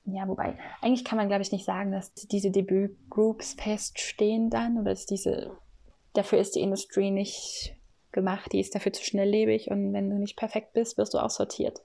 Ja, 0.04 0.28
wobei, 0.28 0.58
eigentlich 0.82 1.06
kann 1.06 1.18
man, 1.18 1.30
glaube 1.30 1.42
ich, 1.42 1.54
nicht 1.54 1.64
sagen, 1.64 1.94
dass 1.94 2.14
diese 2.14 2.52
Debütgroups 2.52 3.54
feststehen 3.54 4.50
dann 4.50 4.78
oder 4.78 4.92
dass 4.92 5.06
diese, 5.06 5.56
dafür 6.14 6.40
ist 6.40 6.56
die 6.56 6.62
Industrie 6.62 7.12
nicht 7.12 7.78
gemacht, 8.12 8.52
die 8.52 8.60
ist 8.60 8.76
dafür 8.76 8.92
zu 8.92 9.06
schnelllebig 9.06 9.72
und 9.72 9.94
wenn 9.94 10.10
du 10.10 10.18
nicht 10.18 10.36
perfekt 10.36 10.74
bist, 10.74 10.98
wirst 10.98 11.14
du 11.14 11.20
aussortiert. 11.20 11.82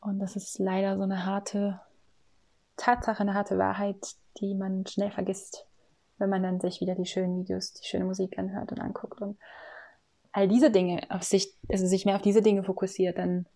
Und 0.00 0.20
das 0.20 0.36
ist 0.36 0.60
leider 0.60 0.96
so 0.96 1.02
eine 1.02 1.26
harte 1.26 1.80
Tatsache, 2.82 3.20
eine 3.20 3.34
harte 3.34 3.58
Wahrheit, 3.58 3.96
die 4.40 4.54
man 4.54 4.84
schnell 4.86 5.12
vergisst, 5.12 5.66
wenn 6.18 6.28
man 6.28 6.42
dann 6.42 6.60
sich 6.60 6.80
wieder 6.80 6.96
die 6.96 7.06
schönen 7.06 7.38
Videos, 7.38 7.74
die 7.74 7.86
schöne 7.86 8.04
Musik 8.04 8.38
anhört 8.38 8.72
und 8.72 8.80
anguckt 8.80 9.20
und 9.20 9.38
all 10.32 10.48
diese 10.48 10.70
Dinge 10.70 11.02
auf 11.10 11.22
sich, 11.22 11.54
also 11.70 11.86
sich 11.86 12.06
mehr 12.06 12.16
auf 12.16 12.22
diese 12.22 12.42
Dinge 12.42 12.64
fokussiert, 12.64 13.18
dann 13.18 13.46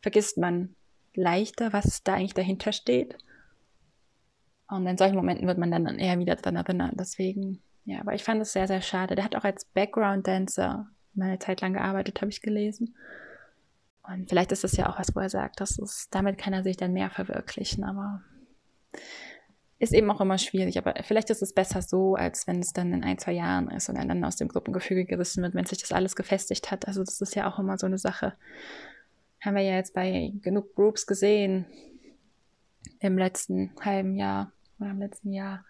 vergisst 0.00 0.36
man 0.36 0.74
leichter, 1.14 1.72
was 1.72 2.02
da 2.02 2.14
eigentlich 2.14 2.34
dahinter 2.34 2.72
steht 2.72 3.16
Und 4.68 4.86
in 4.86 4.96
solchen 4.98 5.16
Momenten 5.16 5.46
wird 5.46 5.58
man 5.58 5.70
dann 5.70 5.86
eher 5.98 6.18
wieder 6.18 6.36
dran 6.36 6.56
erinnern. 6.56 6.92
Deswegen, 6.98 7.62
ja, 7.84 8.00
aber 8.00 8.14
ich 8.14 8.24
fand 8.24 8.40
es 8.40 8.52
sehr, 8.52 8.66
sehr 8.66 8.80
schade. 8.80 9.14
Der 9.14 9.24
hat 9.24 9.36
auch 9.36 9.44
als 9.44 9.64
Background-Dancer 9.66 10.88
meine 11.14 11.38
Zeit 11.38 11.60
lang 11.60 11.74
gearbeitet, 11.74 12.20
habe 12.20 12.30
ich 12.30 12.40
gelesen. 12.40 12.96
Und 14.02 14.28
vielleicht 14.28 14.52
ist 14.52 14.64
das 14.64 14.76
ja 14.76 14.88
auch 14.88 14.98
was, 14.98 15.14
wo 15.14 15.20
er 15.20 15.28
sagt, 15.28 15.60
dass 15.60 15.78
es, 15.78 16.08
damit 16.10 16.38
kann 16.38 16.52
er 16.52 16.62
sich 16.62 16.76
dann 16.76 16.92
mehr 16.92 17.10
verwirklichen, 17.10 17.84
aber 17.84 18.22
ist 19.78 19.94
eben 19.94 20.10
auch 20.10 20.20
immer 20.20 20.38
schwierig. 20.38 20.78
Aber 20.78 20.94
vielleicht 21.02 21.30
ist 21.30 21.42
es 21.42 21.54
besser 21.54 21.82
so, 21.82 22.14
als 22.14 22.46
wenn 22.46 22.60
es 22.60 22.72
dann 22.72 22.92
in 22.92 23.02
ein, 23.02 23.18
zwei 23.18 23.32
Jahren 23.32 23.70
ist 23.70 23.88
und 23.88 23.96
dann 23.96 24.24
aus 24.24 24.36
dem 24.36 24.48
Gruppengefüge 24.48 25.04
gerissen 25.04 25.42
wird, 25.42 25.54
wenn 25.54 25.66
sich 25.66 25.78
das 25.78 25.92
alles 25.92 26.16
gefestigt 26.16 26.70
hat. 26.70 26.86
Also 26.86 27.02
das 27.02 27.20
ist 27.20 27.34
ja 27.34 27.50
auch 27.50 27.58
immer 27.58 27.78
so 27.78 27.86
eine 27.86 27.98
Sache. 27.98 28.34
Haben 29.40 29.56
wir 29.56 29.62
ja 29.62 29.76
jetzt 29.76 29.94
bei 29.94 30.32
genug 30.42 30.74
Groups 30.74 31.06
gesehen 31.06 31.64
im 32.98 33.16
letzten 33.16 33.72
halben 33.82 34.16
Jahr 34.16 34.52
oder 34.78 34.90
im 34.90 34.98
letzten 34.98 35.32
Jahr 35.32 35.64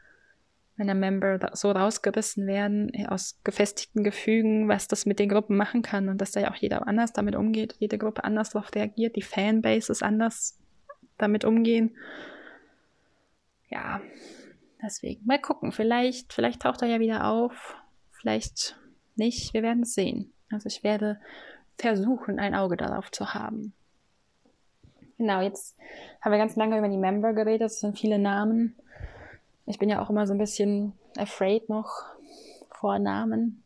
wenn 0.81 0.87
der 0.87 0.97
Member 0.97 1.51
so 1.53 1.71
rausgerissen 1.71 2.47
werden 2.47 2.89
äh, 2.95 3.07
aus 3.07 3.39
gefestigten 3.45 4.03
Gefügen, 4.03 4.67
was 4.67 4.89
das 4.89 5.05
mit 5.05 5.19
den 5.19 5.29
Gruppen 5.29 5.55
machen 5.59 5.83
kann 5.83 6.09
und 6.09 6.23
dass 6.23 6.33
da 6.33 6.41
ja 6.41 6.51
auch 6.51 6.57
jeder 6.57 6.89
anders 6.89 7.13
damit 7.13 7.37
umgeht, 7.37 7.77
jede 7.79 7.99
Gruppe 7.99 8.25
anders 8.25 8.51
darauf 8.51 8.75
reagiert, 8.75 9.15
die 9.15 9.23
Fanbases 9.23 10.03
anders 10.03 10.59
damit 11.19 11.45
umgehen. 11.45 11.95
Ja, 13.71 14.01
deswegen 14.83 15.25
mal 15.27 15.41
gucken. 15.41 15.73
Vielleicht, 15.73 16.33
vielleicht 16.33 16.63
taucht 16.63 16.83
er 16.83 16.89
ja 16.89 17.01
wieder 17.01 17.27
auf, 17.27 17.77
vielleicht 18.11 18.77
nicht. 19.17 19.55
Wir 19.55 19.63
werden 19.63 19.85
es 19.85 19.95
sehen. 19.95 20.33
Also 20.51 20.67
ich 20.67 20.83
werde 20.83 21.21
versuchen, 21.79 22.39
ein 22.39 22.55
Auge 22.55 22.77
darauf 22.77 23.11
zu 23.11 23.33
haben. 23.33 23.73
Genau, 25.17 25.41
jetzt 25.41 25.77
haben 26.21 26.33
wir 26.33 26.39
ganz 26.39 26.57
lange 26.57 26.79
über 26.79 26.89
die 26.89 26.97
Member 26.97 27.33
geredet. 27.33 27.63
Das 27.63 27.81
sind 27.81 27.99
viele 27.99 28.19
Namen. 28.19 28.75
Ich 29.67 29.79
bin 29.79 29.89
ja 29.89 30.03
auch 30.03 30.11
immer 30.11 30.27
so 30.27 30.33
ein 30.33 30.39
bisschen 30.39 30.95
afraid 31.17 31.69
noch 31.69 32.07
vor 32.71 32.99
Namen 32.99 33.63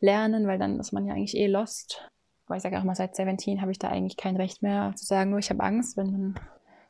lernen, 0.00 0.46
weil 0.46 0.58
dann 0.58 0.80
ist 0.80 0.92
man 0.92 1.06
ja 1.06 1.14
eigentlich 1.14 1.36
eh 1.36 1.46
lost. 1.46 2.08
Aber 2.46 2.56
ich 2.56 2.62
sage 2.62 2.78
auch 2.78 2.84
mal, 2.84 2.94
seit 2.94 3.14
17 3.14 3.60
habe 3.60 3.70
ich 3.70 3.78
da 3.78 3.88
eigentlich 3.88 4.16
kein 4.16 4.36
Recht 4.36 4.62
mehr 4.62 4.94
zu 4.96 5.04
sagen, 5.04 5.30
nur 5.30 5.38
ich 5.38 5.50
habe 5.50 5.62
Angst, 5.62 5.96
wenn 5.96 6.10
man. 6.10 6.40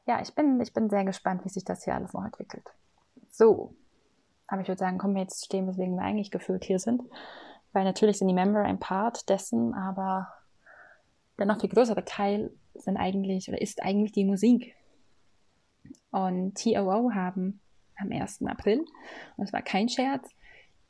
Ja, 0.09 0.23
ich 0.23 0.35
bin, 0.35 0.59
ich 0.63 0.73
bin 0.73 0.89
sehr 0.89 1.05
gespannt, 1.05 1.45
wie 1.45 1.51
sich 1.51 1.67
das 1.67 1.85
hier 1.85 1.95
alles 1.95 2.15
noch 2.15 2.25
entwickelt. 2.25 2.65
So. 3.31 3.75
Aber 4.47 4.63
ich 4.63 4.69
würde 4.69 4.79
sagen, 4.79 4.97
kommen 4.97 5.15
wir 5.15 5.21
jetzt 5.21 5.45
stehen, 5.45 5.69
weswegen 5.69 5.97
wir 5.97 6.03
eigentlich 6.03 6.31
gefühlt 6.31 6.65
hier 6.65 6.79
sind. 6.79 7.03
Weil 7.75 7.85
natürlich 7.85 8.17
sind 8.17 8.29
die 8.29 8.35
Member 8.35 8.63
ein 8.63 8.81
Part 8.81 9.29
dessen, 9.29 9.75
aber 9.75 10.29
der 11.39 11.45
noch 11.45 11.61
viel 11.61 11.69
größere 11.69 12.07
Teil 12.07 12.51
sind 12.75 12.97
eigentlich 12.97 13.51
oder 13.51 13.61
ist 13.61 13.83
eigentlich 13.83 14.13
die 14.13 14.25
Musik. 14.25 14.75
Und 16.11 16.55
TOO 16.57 17.13
haben 17.13 17.61
am 17.99 18.11
1. 18.11 18.47
April, 18.47 18.87
und 19.37 19.45
es 19.45 19.53
war 19.53 19.61
kein 19.61 19.91
Scherz, 19.91 20.31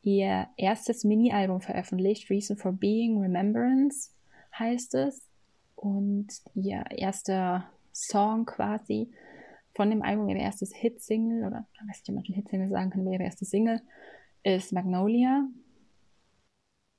ihr 0.03 0.47
erstes 0.57 1.03
Mini-Album 1.03 1.61
veröffentlicht, 1.61 2.31
Reason 2.31 2.57
for 2.57 2.71
Being, 2.71 3.21
Remembrance 3.21 4.11
heißt 4.57 4.95
es. 4.95 5.27
Und 5.75 6.29
ihr 6.55 6.85
erster 6.91 7.69
Song 8.07 8.47
quasi 8.47 9.11
von 9.75 9.91
dem 9.91 10.03
Album, 10.03 10.29
ihr 10.29 10.37
erstes 10.37 10.75
Hit-Single, 10.75 11.47
oder 11.47 11.67
weiß 11.87 12.01
nicht, 12.01 12.09
ob 12.09 12.15
man 12.17 12.25
schon 12.25 12.35
Hit-Single 12.35 12.69
sagen 12.69 12.91
kann, 12.91 13.03
aber 13.03 13.13
ihre 13.13 13.25
erste 13.25 13.45
Single 13.45 13.81
ist 14.43 14.73
Magnolia. 14.73 15.47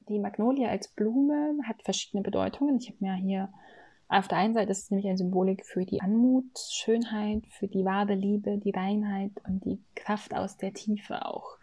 Die 0.07 0.19
Magnolia 0.19 0.69
als 0.69 0.87
Blume 0.87 1.59
hat 1.63 1.81
verschiedene 1.83 2.23
Bedeutungen. 2.23 2.77
Ich 2.77 2.89
habe 2.89 2.97
mir 2.99 3.13
hier 3.15 3.49
auf 4.09 4.27
der 4.27 4.39
einen 4.39 4.55
Seite 4.55 4.71
ist 4.71 4.83
es 4.83 4.89
nämlich 4.89 5.07
eine 5.07 5.17
Symbolik 5.17 5.63
für 5.63 5.85
die 5.85 6.01
Anmut, 6.01 6.57
Schönheit, 6.57 7.45
für 7.47 7.67
die 7.67 7.85
wahre 7.85 8.15
Liebe, 8.15 8.57
die 8.57 8.71
Reinheit 8.71 9.33
und 9.47 9.63
die 9.65 9.83
Kraft 9.95 10.33
aus 10.33 10.57
der 10.57 10.73
Tiefe 10.73 11.27
auch. 11.27 11.57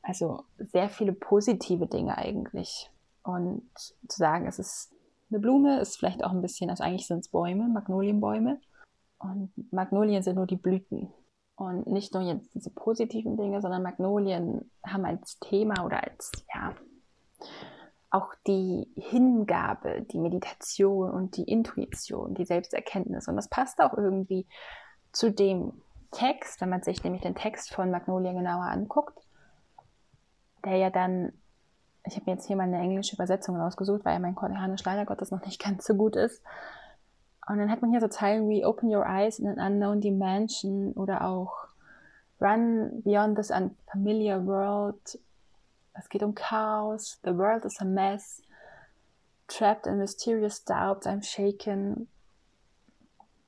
Also 0.00 0.44
sehr 0.58 0.88
viele 0.88 1.12
positive 1.12 1.86
Dinge 1.86 2.16
eigentlich. 2.16 2.90
Und 3.22 3.68
zu 3.76 4.16
sagen, 4.16 4.46
es 4.46 4.58
ist 4.58 4.95
eine 5.30 5.40
Blume, 5.40 5.80
ist 5.80 5.96
vielleicht 5.96 6.24
auch 6.24 6.32
ein 6.32 6.42
bisschen, 6.42 6.70
also 6.70 6.84
eigentlich 6.84 7.06
sind 7.06 7.20
es 7.20 7.28
Bäume, 7.28 7.68
Magnolienbäume. 7.68 8.60
Und 9.18 9.52
Magnolien 9.72 10.22
sind 10.22 10.36
nur 10.36 10.46
die 10.46 10.56
Blüten. 10.56 11.12
Und 11.56 11.86
nicht 11.86 12.12
nur 12.12 12.22
jetzt 12.22 12.54
diese 12.54 12.70
positiven 12.70 13.36
Dinge, 13.36 13.62
sondern 13.62 13.82
Magnolien 13.82 14.70
haben 14.86 15.06
als 15.06 15.38
Thema 15.40 15.84
oder 15.84 16.02
als, 16.02 16.30
ja, 16.54 16.74
auch 18.10 18.34
die 18.46 18.86
Hingabe, 18.96 20.02
die 20.02 20.18
Meditation 20.18 21.10
und 21.10 21.36
die 21.36 21.44
Intuition, 21.44 22.34
die 22.34 22.44
Selbsterkenntnis. 22.44 23.26
Und 23.28 23.36
das 23.36 23.48
passt 23.48 23.80
auch 23.80 23.94
irgendwie 23.94 24.46
zu 25.12 25.30
dem 25.32 25.72
Text, 26.12 26.60
wenn 26.60 26.70
man 26.70 26.82
sich 26.82 27.02
nämlich 27.02 27.22
den 27.22 27.34
Text 27.34 27.74
von 27.74 27.90
Magnolia 27.90 28.32
genauer 28.32 28.66
anguckt, 28.66 29.18
der 30.64 30.76
ja 30.76 30.90
dann, 30.90 31.32
ich 32.06 32.14
habe 32.14 32.24
mir 32.26 32.36
jetzt 32.36 32.46
hier 32.46 32.56
mal 32.56 32.64
eine 32.64 32.78
englische 32.78 33.16
Übersetzung 33.16 33.56
rausgesucht, 33.56 34.04
weil 34.04 34.14
ja 34.14 34.18
mein 34.18 34.34
Koreanisch 34.34 34.84
leider 34.84 35.04
Gottes 35.04 35.30
noch 35.30 35.44
nicht 35.44 35.62
ganz 35.64 35.84
so 35.84 35.94
gut 35.94 36.16
ist. 36.16 36.42
Und 37.48 37.58
dann 37.58 37.70
hat 37.70 37.80
man 37.80 37.90
hier 37.90 38.00
so 38.00 38.08
Zeilen 38.08 38.48
wie 38.48 38.64
Open 38.64 38.94
your 38.94 39.06
eyes 39.06 39.38
in 39.38 39.46
an 39.46 39.58
unknown 39.58 40.00
dimension 40.00 40.92
oder 40.92 41.24
auch 41.24 41.66
Run 42.40 43.02
beyond 43.02 43.36
this 43.36 43.50
unfamiliar 43.50 44.44
world 44.46 45.18
es 45.98 46.08
geht 46.08 46.22
um 46.22 46.34
Chaos. 46.34 47.18
The 47.24 47.36
world 47.36 47.64
is 47.64 47.80
a 47.80 47.84
mess. 47.84 48.42
Trapped 49.48 49.86
in 49.86 49.98
mysterious 49.98 50.62
doubts, 50.62 51.06
I'm 51.06 51.22
shaken. 51.22 52.08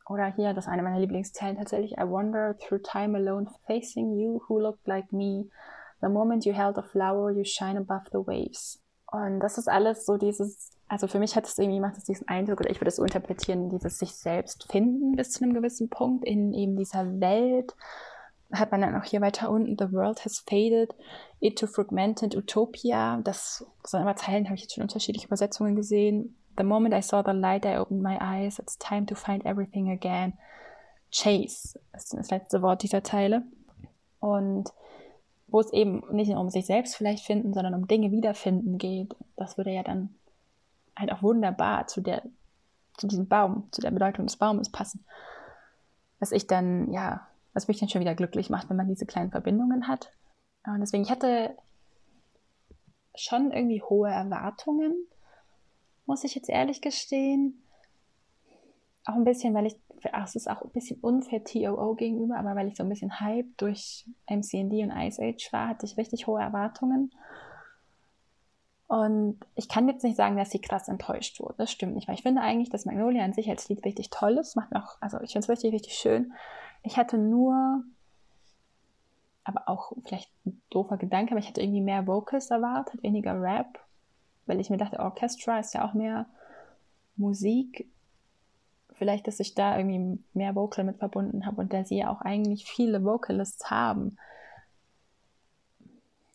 Oder 0.08 0.32
hier, 0.32 0.54
das 0.54 0.64
ist 0.64 0.70
eine 0.70 0.82
meiner 0.82 1.00
Lieblingszeilen 1.00 1.58
tatsächlich. 1.58 1.98
I 1.98 2.04
wander 2.04 2.56
through 2.58 2.82
time 2.82 3.14
alone, 3.14 3.48
facing 3.66 4.16
you 4.16 4.42
who 4.48 4.58
looked 4.58 4.86
like 4.86 5.12
me. 5.12 5.50
The 6.00 6.08
moment 6.08 6.44
you 6.44 6.52
held 6.52 6.78
a 6.78 6.82
flower, 6.82 7.30
you 7.30 7.44
shine 7.44 7.78
above 7.78 8.04
the 8.12 8.18
waves. 8.18 8.80
Und 9.10 9.40
das 9.40 9.58
ist 9.58 9.68
alles 9.68 10.04
so 10.04 10.16
dieses, 10.16 10.70
also 10.86 11.06
für 11.06 11.18
mich 11.18 11.34
hat 11.34 11.46
es 11.46 11.58
irgendwie, 11.58 11.80
macht 11.80 11.96
es 11.96 12.04
diesen 12.04 12.28
Eindruck, 12.28 12.60
oder 12.60 12.70
ich 12.70 12.80
würde 12.80 12.88
es 12.88 12.96
so 12.96 13.02
interpretieren, 13.02 13.70
dieses 13.70 13.98
sich 13.98 14.14
selbst 14.14 14.70
finden 14.70 15.16
bis 15.16 15.32
zu 15.32 15.44
einem 15.44 15.54
gewissen 15.54 15.88
Punkt 15.88 16.24
in 16.24 16.52
eben 16.52 16.76
dieser 16.76 17.20
Welt 17.20 17.74
hat 18.52 18.72
man 18.72 18.80
dann 18.80 18.96
auch 18.96 19.04
hier 19.04 19.20
weiter 19.20 19.50
unten, 19.50 19.76
The 19.78 19.92
world 19.92 20.24
has 20.24 20.38
faded 20.38 20.94
into 21.40 21.66
fragmented 21.66 22.34
utopia. 22.34 23.20
Das 23.22 23.64
sind 23.84 24.00
aber 24.00 24.16
Zeilen, 24.16 24.46
habe 24.46 24.54
ich 24.54 24.62
jetzt 24.62 24.74
schon 24.74 24.82
unterschiedliche 24.82 25.26
Übersetzungen 25.26 25.76
gesehen. 25.76 26.36
The 26.56 26.64
moment 26.64 26.94
I 26.94 27.02
saw 27.02 27.22
the 27.24 27.32
light, 27.32 27.66
I 27.66 27.78
opened 27.78 28.02
my 28.02 28.16
eyes. 28.20 28.58
It's 28.58 28.78
time 28.78 29.06
to 29.06 29.14
find 29.14 29.44
everything 29.44 29.90
again. 29.90 30.32
Chase 31.10 31.78
ist 31.94 32.14
das 32.14 32.30
letzte 32.30 32.62
Wort 32.62 32.82
dieser 32.82 33.02
Teile. 33.02 33.42
Und 34.20 34.70
wo 35.48 35.60
es 35.60 35.72
eben 35.72 36.02
nicht 36.10 36.28
nur 36.28 36.40
um 36.40 36.50
sich 36.50 36.66
selbst 36.66 36.96
vielleicht 36.96 37.24
finden, 37.24 37.54
sondern 37.54 37.74
um 37.74 37.88
Dinge 37.88 38.10
wiederfinden 38.10 38.78
geht. 38.78 39.16
Das 39.36 39.56
würde 39.56 39.72
ja 39.72 39.82
dann 39.82 40.14
halt 40.96 41.10
auch 41.12 41.22
wunderbar 41.22 41.86
zu 41.86 42.00
der, 42.00 42.22
zu 42.96 43.06
diesem 43.06 43.28
Baum, 43.28 43.68
zu 43.70 43.80
der 43.80 43.90
Bedeutung 43.90 44.26
des 44.26 44.36
Baumes 44.36 44.70
passen. 44.70 45.04
Was 46.20 46.32
ich 46.32 46.46
dann, 46.46 46.92
ja, 46.92 47.26
was 47.54 47.68
mich 47.68 47.78
dann 47.78 47.88
schon 47.88 48.00
wieder 48.00 48.14
glücklich 48.14 48.50
macht, 48.50 48.68
wenn 48.68 48.76
man 48.76 48.88
diese 48.88 49.06
kleinen 49.06 49.30
Verbindungen 49.30 49.88
hat. 49.88 50.12
Und 50.66 50.80
deswegen, 50.80 51.02
ich 51.02 51.10
hatte 51.10 51.56
schon 53.14 53.50
irgendwie 53.50 53.82
hohe 53.82 54.10
Erwartungen, 54.10 54.94
muss 56.06 56.24
ich 56.24 56.34
jetzt 56.34 56.48
ehrlich 56.48 56.82
gestehen. 56.82 57.62
Auch 59.06 59.14
ein 59.14 59.24
bisschen, 59.24 59.54
weil 59.54 59.66
ich, 59.66 59.76
es 60.02 60.36
ist 60.36 60.48
auch 60.48 60.62
ein 60.62 60.70
bisschen 60.70 61.00
unfair 61.00 61.44
TOO 61.44 61.94
gegenüber, 61.94 62.38
aber 62.38 62.54
weil 62.54 62.68
ich 62.68 62.76
so 62.76 62.82
ein 62.82 62.88
bisschen 62.88 63.20
Hype 63.20 63.56
durch 63.56 64.06
MCND 64.28 64.84
und 64.84 64.90
Ice 64.90 65.22
Age 65.22 65.52
war, 65.52 65.68
hatte 65.68 65.86
ich 65.86 65.96
richtig 65.96 66.26
hohe 66.26 66.40
Erwartungen. 66.40 67.10
Und 68.88 69.38
ich 69.54 69.68
kann 69.68 69.86
jetzt 69.86 70.02
nicht 70.02 70.16
sagen, 70.16 70.38
dass 70.38 70.50
sie 70.50 70.60
krass 70.60 70.88
enttäuscht 70.88 71.40
wurde. 71.40 71.56
Das 71.58 71.70
stimmt 71.70 71.94
nicht, 71.94 72.08
weil 72.08 72.14
ich 72.14 72.22
finde 72.22 72.40
eigentlich, 72.40 72.70
dass 72.70 72.86
Magnolia 72.86 73.22
an 73.22 73.34
sich 73.34 73.50
als 73.50 73.68
Lied 73.68 73.84
richtig 73.84 74.08
toll 74.08 74.38
ist. 74.38 74.56
Macht 74.56 74.70
mir 74.70 74.82
auch, 74.82 74.96
also 75.00 75.20
ich 75.20 75.32
finde 75.32 75.44
es 75.44 75.50
richtig, 75.50 75.74
richtig 75.74 75.94
schön. 75.94 76.32
Ich 76.82 76.96
hatte 76.96 77.18
nur, 77.18 77.84
aber 79.44 79.68
auch 79.68 79.92
vielleicht 80.06 80.30
ein 80.46 80.62
doofer 80.70 80.96
Gedanke, 80.96 81.32
aber 81.32 81.40
ich 81.40 81.48
hatte 81.48 81.60
irgendwie 81.60 81.82
mehr 81.82 82.06
Vocals 82.06 82.50
erwartet, 82.50 83.02
weniger 83.02 83.38
Rap, 83.38 83.78
weil 84.46 84.58
ich 84.58 84.70
mir 84.70 84.78
dachte, 84.78 85.00
Orchestra 85.00 85.58
ist 85.58 85.74
ja 85.74 85.86
auch 85.86 85.92
mehr 85.92 86.26
Musik. 87.16 87.90
Vielleicht, 88.98 89.26
dass 89.28 89.40
ich 89.40 89.54
da 89.54 89.78
irgendwie 89.78 90.18
mehr 90.34 90.54
Vocal 90.54 90.84
mit 90.84 90.98
verbunden 90.98 91.46
habe 91.46 91.60
und 91.60 91.72
da 91.72 91.84
sie 91.84 91.98
ja 91.98 92.10
auch 92.10 92.20
eigentlich 92.20 92.66
viele 92.66 93.04
Vocalists 93.04 93.70
haben. 93.70 94.18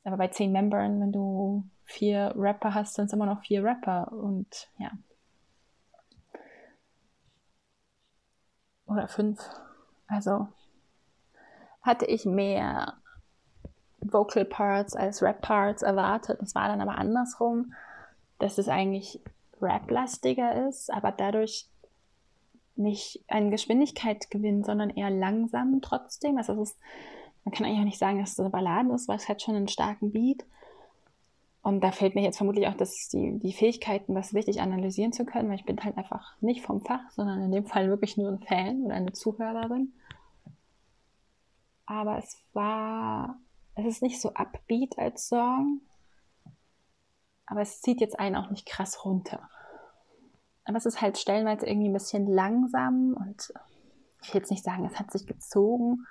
Aber 0.05 0.17
bei 0.17 0.29
zehn 0.29 0.51
Membern, 0.51 0.99
wenn 1.01 1.11
du 1.11 1.63
vier 1.85 2.33
Rapper 2.35 2.73
hast, 2.73 2.95
sind 2.95 3.05
es 3.05 3.13
immer 3.13 3.25
noch 3.25 3.41
vier 3.41 3.63
Rapper 3.63 4.11
und 4.11 4.69
ja. 4.77 4.91
Oder 8.85 9.07
fünf. 9.07 9.39
Also 10.07 10.47
hatte 11.81 12.05
ich 12.05 12.25
mehr 12.25 12.93
Vocal 13.99 14.45
Parts 14.45 14.95
als 14.95 15.21
Rap 15.21 15.41
Parts 15.41 15.81
erwartet. 15.81 16.41
Es 16.41 16.55
war 16.55 16.67
dann 16.67 16.81
aber 16.81 16.97
andersrum, 16.97 17.73
dass 18.39 18.57
es 18.57 18.67
eigentlich 18.67 19.19
Rap-lastiger 19.61 20.67
ist, 20.67 20.91
aber 20.91 21.11
dadurch 21.11 21.67
nicht 22.75 23.23
an 23.27 23.51
Geschwindigkeit 23.51 24.29
gewinnt, 24.31 24.65
sondern 24.65 24.89
eher 24.89 25.09
langsam 25.09 25.79
trotzdem. 25.81 26.37
Also 26.37 26.53
es 26.53 26.71
ist 26.71 26.79
man 27.43 27.53
kann 27.53 27.65
eigentlich 27.65 27.79
auch 27.79 27.85
nicht 27.85 27.99
sagen, 27.99 28.19
dass 28.19 28.31
es 28.31 28.39
eine 28.39 28.49
Ballade 28.49 28.93
ist, 28.93 29.07
weil 29.07 29.17
es 29.17 29.27
hat 29.27 29.41
schon 29.41 29.55
einen 29.55 29.67
starken 29.67 30.11
Beat. 30.11 30.45
Und 31.61 31.81
da 31.81 31.91
fehlt 31.91 32.15
mir 32.15 32.23
jetzt 32.23 32.37
vermutlich 32.37 32.67
auch 32.67 32.75
das, 32.75 33.07
die, 33.09 33.39
die 33.39 33.53
Fähigkeiten, 33.53 34.15
das 34.15 34.33
richtig 34.33 34.61
analysieren 34.61 35.13
zu 35.13 35.25
können, 35.25 35.49
weil 35.49 35.55
ich 35.55 35.65
bin 35.65 35.81
halt 35.81 35.97
einfach 35.97 36.33
nicht 36.41 36.61
vom 36.61 36.81
Fach, 36.81 37.09
sondern 37.11 37.41
in 37.41 37.51
dem 37.51 37.65
Fall 37.65 37.89
wirklich 37.89 38.17
nur 38.17 38.29
ein 38.29 38.39
Fan 38.39 38.83
oder 38.83 38.95
eine 38.95 39.13
Zuhörerin. 39.13 39.93
Aber 41.85 42.17
es 42.17 42.37
war, 42.53 43.37
es 43.75 43.85
ist 43.85 44.01
nicht 44.01 44.19
so 44.19 44.33
upbeat 44.33 44.97
als 44.97 45.27
Song, 45.29 45.81
aber 47.45 47.61
es 47.61 47.81
zieht 47.81 48.01
jetzt 48.01 48.19
einen 48.19 48.35
auch 48.35 48.49
nicht 48.49 48.65
krass 48.65 49.05
runter. 49.05 49.49
Aber 50.65 50.77
es 50.77 50.85
ist 50.85 51.01
halt 51.01 51.17
stellenweise 51.17 51.65
irgendwie 51.65 51.89
ein 51.89 51.93
bisschen 51.93 52.27
langsam 52.27 53.15
und 53.19 53.53
ich 54.21 54.33
will 54.33 54.41
jetzt 54.41 54.51
nicht 54.51 54.63
sagen, 54.63 54.85
es 54.85 54.97
hat 54.97 55.11
sich 55.11 55.27
gezogen. 55.27 56.05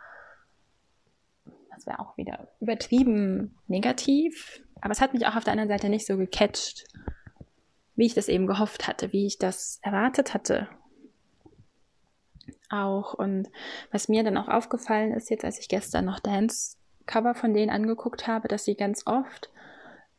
Das 1.71 1.87
wäre 1.87 2.01
auch 2.01 2.17
wieder 2.17 2.49
übertrieben 2.61 3.57
negativ. 3.67 4.63
Aber 4.81 4.93
es 4.93 5.01
hat 5.01 5.15
mich 5.15 5.27
auch 5.27 5.37
auf 5.37 5.45
der 5.45 5.53
anderen 5.53 5.71
Seite 5.71 5.89
nicht 5.89 6.07
so 6.07 6.17
gecatcht, 6.17 6.85
wie 7.95 8.07
ich 8.07 8.15
das 8.15 8.29
eben 8.29 8.47
gehofft 8.47 8.87
hatte, 8.87 9.13
wie 9.13 9.27
ich 9.27 9.39
das 9.39 9.79
erwartet 9.83 10.35
hatte. 10.35 10.69
Auch 12.69 13.15
und 13.15 13.49
was 13.91 14.09
mir 14.09 14.25
dann 14.25 14.37
auch 14.37 14.49
aufgefallen 14.49 15.13
ist, 15.13 15.31
jetzt 15.31 15.45
als 15.45 15.59
ich 15.59 15.69
gestern 15.69 16.05
noch 16.05 16.21
Dance-Cover 16.21 17.35
von 17.35 17.55
denen 17.55 17.71
angeguckt 17.71 18.27
habe, 18.27 18.49
dass 18.49 18.65
sie 18.65 18.75
ganz 18.75 19.07
oft, 19.07 19.51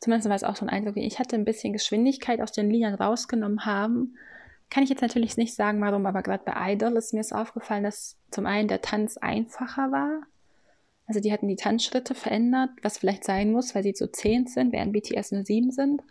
zumindest 0.03 0.29
war 0.29 0.35
es 0.35 0.43
auch 0.43 0.55
so 0.55 0.65
ein 0.65 0.69
Eindruck, 0.69 0.97
ich 0.97 1.19
hatte, 1.19 1.35
ein 1.35 1.45
bisschen 1.45 1.73
Geschwindigkeit 1.73 2.41
aus 2.41 2.51
den 2.51 2.69
Liedern 2.69 2.95
rausgenommen 2.95 3.65
haben 3.65 4.15
kann 4.73 4.81
ich 4.81 4.89
jetzt 4.89 5.03
natürlich 5.03 5.37
nicht 5.37 5.53
sagen, 5.53 5.79
warum, 5.81 6.07
aber 6.07 6.23
gerade 6.23 6.43
bei 6.43 6.73
Idol 6.73 6.97
ist 6.97 7.13
mir 7.13 7.19
es 7.19 7.31
aufgefallen, 7.31 7.83
dass 7.83 8.17
zum 8.31 8.47
einen 8.47 8.67
der 8.67 8.81
Tanz 8.81 9.17
einfacher 9.17 9.91
war. 9.91 10.21
Also 11.05 11.19
die 11.19 11.31
hatten 11.31 11.47
die 11.47 11.55
Tanzschritte 11.55 12.15
verändert, 12.15 12.71
was 12.81 12.97
vielleicht 12.97 13.23
sein 13.23 13.51
muss, 13.51 13.75
weil 13.75 13.83
sie 13.83 13.93
zu 13.93 14.11
zehn 14.11 14.47
sind, 14.47 14.71
während 14.73 14.91
BTS 14.91 15.31
nur 15.31 15.45
sieben 15.45 15.69
sind. 15.69 16.01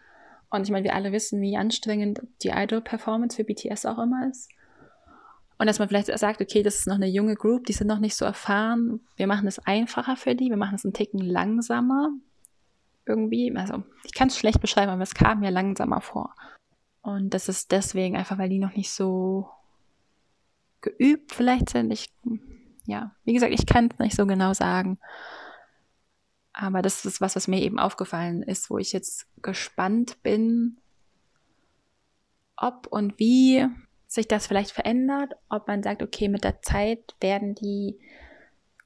Und 0.49 0.63
ich 0.63 0.71
meine, 0.71 0.85
wir 0.85 0.95
alle 0.95 1.11
wissen, 1.11 1.41
wie 1.41 1.57
anstrengend 1.57 2.21
die 2.45 2.51
Idol-Performance 2.51 3.35
für 3.35 3.43
BTS 3.43 3.85
auch 3.85 3.99
immer 3.99 4.29
ist. 4.31 4.49
Und 5.59 5.67
dass 5.67 5.81
man 5.81 5.89
vielleicht 5.89 6.17
sagt, 6.17 6.41
okay, 6.41 6.63
das 6.63 6.77
ist 6.77 6.87
noch 6.87 6.95
eine 6.95 7.09
junge 7.09 7.35
Group, 7.35 7.67
die 7.67 7.73
sind 7.73 7.89
noch 7.89 7.99
nicht 7.99 8.15
so 8.15 8.25
erfahren. 8.25 9.01
Wir 9.17 9.27
machen 9.27 9.49
es 9.49 9.59
einfacher 9.59 10.15
für 10.15 10.37
die, 10.37 10.51
wir 10.51 10.57
machen 10.57 10.77
es 10.77 10.85
einen 10.85 10.95
Ticken 10.95 11.19
langsamer. 11.19 12.11
Irgendwie, 13.07 13.55
also 13.57 13.83
ich 14.05 14.13
kann 14.13 14.29
es 14.29 14.39
schlecht 14.39 14.61
beschreiben, 14.61 14.91
aber 14.91 15.03
es 15.03 15.15
kam 15.15 15.41
mir 15.41 15.51
langsamer 15.51 16.01
vor. 16.01 16.35
Und 17.03 17.35
das 17.35 17.49
ist 17.49 17.73
deswegen 17.73 18.17
einfach, 18.17 18.39
weil 18.39 18.49
die 18.49 18.61
noch 18.61 18.77
nicht 18.77 18.91
so 18.91 19.49
geübt 20.81 21.33
vielleicht 21.33 21.71
sind. 21.71 21.91
Ich, 21.91 22.13
ja, 22.85 23.15
wie 23.25 23.33
gesagt, 23.33 23.53
ich 23.53 23.67
kann 23.67 23.89
es 23.93 23.99
nicht 23.99 24.17
so 24.17 24.27
genau 24.27 24.53
sagen. 24.53 24.99
Aber 26.53 26.83
das 26.83 27.05
ist 27.05 27.21
was, 27.21 27.35
was 27.35 27.49
mir 27.49 27.61
eben 27.61 27.79
aufgefallen 27.79 28.43
ist, 28.43 28.71
wo 28.71 28.79
ich 28.79 28.93
jetzt 28.93 29.27
gespannt 29.43 30.23
bin, 30.23 30.79
ob 32.57 32.87
und 32.87 33.19
wie 33.19 33.67
sich 34.07 34.29
das 34.29 34.47
vielleicht 34.47 34.71
verändert, 34.71 35.33
ob 35.49 35.67
man 35.67 35.83
sagt, 35.83 36.03
okay, 36.03 36.29
mit 36.29 36.45
der 36.45 36.61
Zeit 36.61 37.17
werden 37.21 37.55
die, 37.55 37.99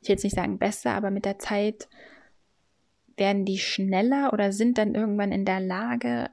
ich 0.00 0.08
will 0.08 0.14
jetzt 0.14 0.24
nicht 0.24 0.36
sagen 0.36 0.58
besser, 0.58 0.92
aber 0.92 1.10
mit 1.10 1.24
der 1.24 1.38
Zeit 1.38 1.88
werden 3.16 3.44
die 3.44 3.58
schneller 3.58 4.32
oder 4.32 4.52
sind 4.52 4.78
dann 4.78 4.94
irgendwann 4.94 5.32
in 5.32 5.44
der 5.44 5.60
Lage, 5.60 6.30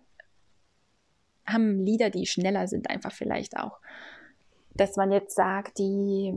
haben 1.45 1.79
Lieder, 1.79 2.09
die 2.09 2.25
schneller 2.25 2.67
sind, 2.67 2.89
einfach 2.89 3.11
vielleicht 3.11 3.57
auch. 3.57 3.79
Dass 4.73 4.95
man 4.95 5.11
jetzt 5.11 5.35
sagt, 5.35 5.77
die 5.77 6.33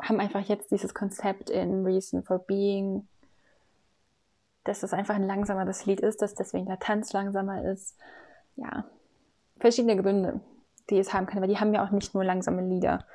haben 0.00 0.20
einfach 0.20 0.46
jetzt 0.48 0.70
dieses 0.70 0.94
Konzept 0.94 1.50
in 1.50 1.84
Reason 1.84 2.22
for 2.22 2.38
Being, 2.38 3.08
dass 4.64 4.82
es 4.82 4.92
einfach 4.92 5.14
ein 5.14 5.26
langsameres 5.26 5.86
Lied 5.86 6.00
ist, 6.00 6.22
dass 6.22 6.34
deswegen 6.34 6.66
der 6.66 6.78
Tanz 6.78 7.12
langsamer 7.12 7.64
ist. 7.64 7.96
Ja, 8.56 8.84
verschiedene 9.58 10.00
Gründe, 10.00 10.40
die 10.90 10.98
es 10.98 11.12
haben 11.12 11.26
können, 11.26 11.42
weil 11.42 11.48
die 11.48 11.58
haben 11.58 11.74
ja 11.74 11.84
auch 11.84 11.90
nicht 11.90 12.14
nur 12.14 12.24
langsame 12.24 12.62
Lieder 12.62 13.06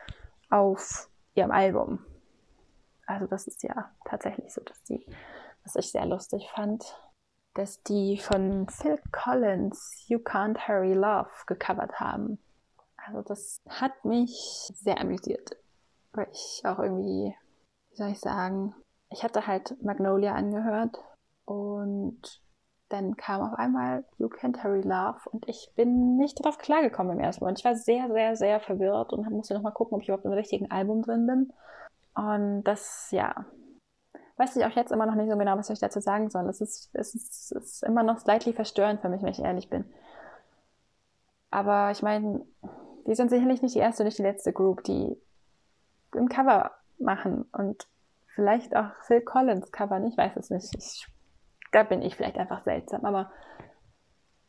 auf 0.50 1.10
ihrem 1.36 1.52
Album. 1.52 2.00
Also 3.06 3.28
das 3.28 3.48
ist 3.48 3.64
ja 3.64 3.92
tatsächlich 4.06 4.54
so, 4.54 4.62
dass 4.62 4.82
die, 4.84 5.06
was 5.64 5.76
ich 5.76 5.92
sehr 5.92 6.06
lustig 6.06 6.50
fand, 6.54 6.84
dass 7.54 7.84
die 7.84 8.18
von 8.18 8.68
Phil 8.70 9.00
Collins 9.12 10.06
You 10.08 10.20
Can't 10.20 10.68
Hurry 10.68 10.94
Love 10.94 11.30
gecovert 11.48 12.00
haben. 12.00 12.40
Also 12.98 13.22
das 13.22 13.62
hat 13.68 14.06
mich 14.06 14.72
sehr 14.76 15.00
amüsiert, 15.00 15.58
weil 16.14 16.28
ich 16.32 16.62
auch 16.66 16.80
irgendwie, 16.80 17.36
wie 17.90 17.96
soll 17.96 18.10
ich 18.10 18.20
sagen, 18.20 18.76
ich 19.10 19.24
hatte 19.24 19.48
halt 19.48 19.76
Magnolia 19.84 20.34
angehört 20.34 20.98
und 21.46 22.42
dann 22.90 23.16
kam 23.16 23.42
auf 23.42 23.58
einmal 23.58 24.06
You 24.18 24.28
Can't 24.28 24.64
Hurry 24.64 24.82
Love 24.82 25.20
und 25.32 25.48
ich 25.48 25.72
bin 25.76 26.18
nicht 26.18 26.40
darauf 26.40 26.58
klargekommen 26.58 27.14
im 27.14 27.24
ersten 27.24 27.44
Moment. 27.44 27.60
Ich 27.60 27.66
war 27.66 27.76
sehr, 27.76 28.10
sehr, 28.12 28.36
sehr 28.36 28.60
verwirrt 28.60 29.14
und 29.14 29.30
musste 29.30 29.54
nochmal 29.54 29.74
gucken, 29.74 29.96
ob 29.96 30.02
ich 30.02 30.10
überhaupt 30.10 30.26
im 30.26 30.34
richtigen 30.34 30.70
Album 30.72 31.02
drin 31.02 31.26
bin. 31.26 31.54
Und 32.14 32.64
das, 32.64 33.10
ja, 33.12 33.46
weiß 34.42 34.56
ich 34.56 34.66
auch 34.66 34.76
jetzt 34.76 34.92
immer 34.92 35.06
noch 35.06 35.16
nicht 35.16 35.30
so 35.30 35.38
genau, 35.38 35.58
was 35.58 35.70
ich 35.70 35.80
dazu 35.80 36.00
sagen 36.00 36.30
soll. 36.30 36.50
Es 36.50 36.62
ist, 36.62 36.90
es 36.94 37.14
ist, 37.14 37.52
es 37.52 37.52
ist 37.52 37.84
immer 37.84 38.02
noch 38.02 38.18
slightly 38.18 38.54
verstörend 38.54 39.02
für 39.02 39.10
mich, 39.10 39.22
wenn 39.22 39.30
ich 39.30 39.40
ehrlich 39.40 39.70
bin. 39.70 39.86
Aber 41.52 41.92
ich 41.92 42.02
meine, 42.02 42.42
die 43.06 43.14
sind 43.14 43.30
sicherlich 43.30 43.62
nicht 43.62 43.76
die 43.76 43.80
erste, 43.80 44.04
nicht 44.04 44.18
die 44.18 44.24
letzte 44.24 44.52
Group, 44.52 44.84
die 44.84 45.16
ein 46.16 46.28
Cover 46.28 46.72
machen 46.98 47.46
und 47.52 47.88
vielleicht 48.28 48.76
auch 48.76 48.90
Phil 49.04 49.22
Collins 49.22 49.72
Cover, 49.72 50.04
ich 50.06 50.18
weiß 50.18 50.36
es 50.38 50.50
nicht. 50.50 50.76
Ich, 50.76 51.08
da 51.72 51.84
bin 51.84 52.02
ich 52.02 52.16
vielleicht 52.16 52.38
einfach 52.38 52.64
seltsam, 52.64 53.06
aber 53.06 53.32